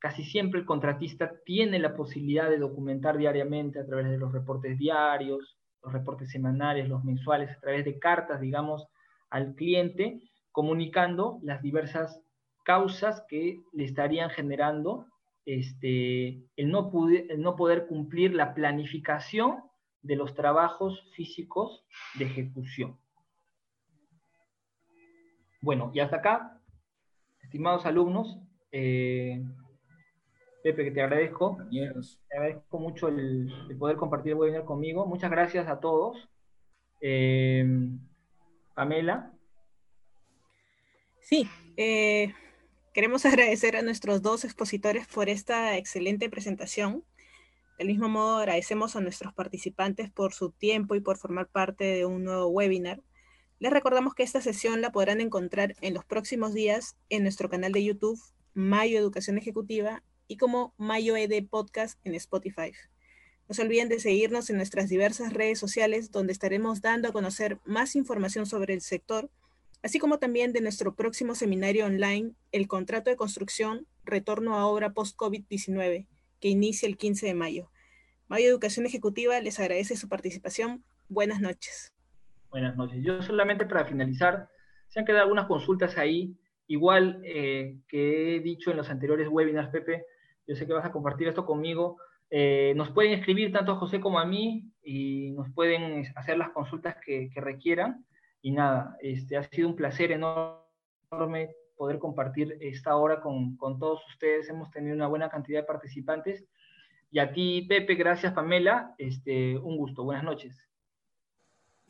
casi 0.00 0.24
siempre 0.24 0.58
el 0.58 0.66
contratista 0.66 1.40
tiene 1.44 1.78
la 1.78 1.94
posibilidad 1.94 2.50
de 2.50 2.58
documentar 2.58 3.16
diariamente 3.16 3.78
a 3.78 3.86
través 3.86 4.10
de 4.10 4.18
los 4.18 4.32
reportes 4.32 4.76
diarios, 4.76 5.56
los 5.84 5.92
reportes 5.92 6.32
semanales, 6.32 6.88
los 6.88 7.04
mensuales, 7.04 7.48
a 7.50 7.60
través 7.60 7.84
de 7.84 8.00
cartas, 8.00 8.40
digamos, 8.40 8.88
al 9.30 9.54
cliente, 9.54 10.20
comunicando 10.50 11.38
las 11.42 11.62
diversas 11.62 12.20
causas 12.64 13.24
que 13.28 13.60
le 13.72 13.84
estarían 13.84 14.30
generando 14.30 15.06
este, 15.46 16.42
el, 16.56 16.70
no 16.70 16.90
el 17.06 17.40
no 17.40 17.56
poder 17.56 17.86
cumplir 17.86 18.34
la 18.34 18.52
planificación 18.52 19.62
de 20.02 20.16
los 20.16 20.34
trabajos 20.34 21.10
físicos 21.14 21.86
de 22.18 22.26
ejecución. 22.26 22.98
Bueno, 25.60 25.90
y 25.94 26.00
hasta 26.00 26.16
acá, 26.16 26.60
estimados 27.42 27.86
alumnos, 27.86 28.38
eh, 28.72 29.42
Pepe, 30.62 30.84
que 30.84 30.90
te 30.90 31.02
agradezco. 31.02 31.58
Te 31.70 32.36
agradezco 32.36 32.78
mucho 32.80 33.08
el, 33.08 33.52
poder 33.78 33.96
compartir 33.96 34.32
el 34.32 34.38
webinar 34.38 34.64
conmigo. 34.64 35.06
Muchas 35.06 35.30
gracias 35.30 35.68
a 35.68 35.78
todos. 35.78 36.28
Eh, 37.00 37.64
Pamela. 38.74 39.32
Sí, 41.20 41.48
eh, 41.76 42.34
queremos 42.96 43.26
agradecer 43.26 43.76
a 43.76 43.82
nuestros 43.82 44.22
dos 44.22 44.46
expositores 44.46 45.06
por 45.06 45.28
esta 45.28 45.76
excelente 45.76 46.30
presentación. 46.30 47.04
Del 47.78 47.88
mismo 47.88 48.08
modo, 48.08 48.38
agradecemos 48.38 48.96
a 48.96 49.02
nuestros 49.02 49.34
participantes 49.34 50.10
por 50.10 50.32
su 50.32 50.50
tiempo 50.50 50.94
y 50.94 51.00
por 51.00 51.18
formar 51.18 51.46
parte 51.46 51.84
de 51.84 52.06
un 52.06 52.24
nuevo 52.24 52.46
webinar. 52.46 53.02
Les 53.58 53.70
recordamos 53.70 54.14
que 54.14 54.22
esta 54.22 54.40
sesión 54.40 54.80
la 54.80 54.92
podrán 54.92 55.20
encontrar 55.20 55.76
en 55.82 55.92
los 55.92 56.06
próximos 56.06 56.54
días 56.54 56.96
en 57.10 57.22
nuestro 57.22 57.50
canal 57.50 57.72
de 57.72 57.84
YouTube, 57.84 58.18
Mayo 58.54 58.98
Educación 58.98 59.36
Ejecutiva, 59.36 60.02
y 60.26 60.38
como 60.38 60.72
Mayo 60.78 61.18
ED 61.18 61.46
Podcast 61.50 61.98
en 62.02 62.14
Spotify. 62.14 62.72
No 63.46 63.54
se 63.54 63.60
olviden 63.60 63.90
de 63.90 64.00
seguirnos 64.00 64.48
en 64.48 64.56
nuestras 64.56 64.88
diversas 64.88 65.34
redes 65.34 65.58
sociales 65.58 66.12
donde 66.12 66.32
estaremos 66.32 66.80
dando 66.80 67.08
a 67.08 67.12
conocer 67.12 67.60
más 67.66 67.94
información 67.94 68.46
sobre 68.46 68.72
el 68.72 68.80
sector, 68.80 69.30
así 69.86 70.00
como 70.00 70.18
también 70.18 70.52
de 70.52 70.60
nuestro 70.60 70.96
próximo 70.96 71.36
seminario 71.36 71.86
online, 71.86 72.32
el 72.50 72.66
contrato 72.66 73.08
de 73.08 73.14
construcción, 73.14 73.86
retorno 74.04 74.56
a 74.56 74.66
obra 74.66 74.92
post-COVID-19, 74.92 76.08
que 76.40 76.48
inicia 76.48 76.88
el 76.88 76.96
15 76.96 77.26
de 77.26 77.34
mayo. 77.34 77.70
Mayo 78.26 78.48
Educación 78.48 78.84
Ejecutiva 78.84 79.38
les 79.40 79.60
agradece 79.60 79.96
su 79.96 80.08
participación. 80.08 80.82
Buenas 81.08 81.40
noches. 81.40 81.94
Buenas 82.50 82.76
noches. 82.76 82.98
Yo 83.04 83.22
solamente 83.22 83.64
para 83.64 83.84
finalizar, 83.84 84.48
se 84.88 84.98
han 84.98 85.06
quedado 85.06 85.22
algunas 85.22 85.46
consultas 85.46 85.96
ahí, 85.98 86.36
igual 86.66 87.20
eh, 87.24 87.78
que 87.86 88.34
he 88.34 88.40
dicho 88.40 88.72
en 88.72 88.78
los 88.78 88.90
anteriores 88.90 89.28
webinars, 89.30 89.68
Pepe, 89.68 90.04
yo 90.48 90.56
sé 90.56 90.66
que 90.66 90.72
vas 90.72 90.84
a 90.84 90.90
compartir 90.90 91.28
esto 91.28 91.46
conmigo. 91.46 91.98
Eh, 92.28 92.72
nos 92.74 92.90
pueden 92.90 93.12
escribir 93.12 93.52
tanto 93.52 93.70
a 93.70 93.76
José 93.76 94.00
como 94.00 94.18
a 94.18 94.24
mí 94.24 94.68
y 94.82 95.30
nos 95.30 95.48
pueden 95.52 96.04
hacer 96.16 96.38
las 96.38 96.50
consultas 96.50 96.96
que, 97.04 97.30
requieran. 97.36 98.04
Y 98.46 98.52
nada, 98.52 98.96
este, 99.00 99.36
ha 99.36 99.42
sido 99.42 99.66
un 99.66 99.74
placer 99.74 100.12
enorme 100.12 101.50
poder 101.76 101.98
compartir 101.98 102.56
esta 102.60 102.94
hora 102.94 103.20
con, 103.20 103.56
con 103.56 103.76
todos 103.80 104.06
ustedes. 104.06 104.48
Hemos 104.48 104.70
tenido 104.70 104.94
una 104.94 105.08
buena 105.08 105.28
cantidad 105.28 105.62
de 105.62 105.66
participantes. 105.66 106.44
Y 107.10 107.18
a 107.18 107.32
ti, 107.32 107.62
Pepe, 107.68 107.96
gracias, 107.96 108.32
Pamela. 108.32 108.94
Este, 108.98 109.58
un 109.58 109.76
gusto. 109.76 110.04
Buenas 110.04 110.22
noches. 110.22 110.56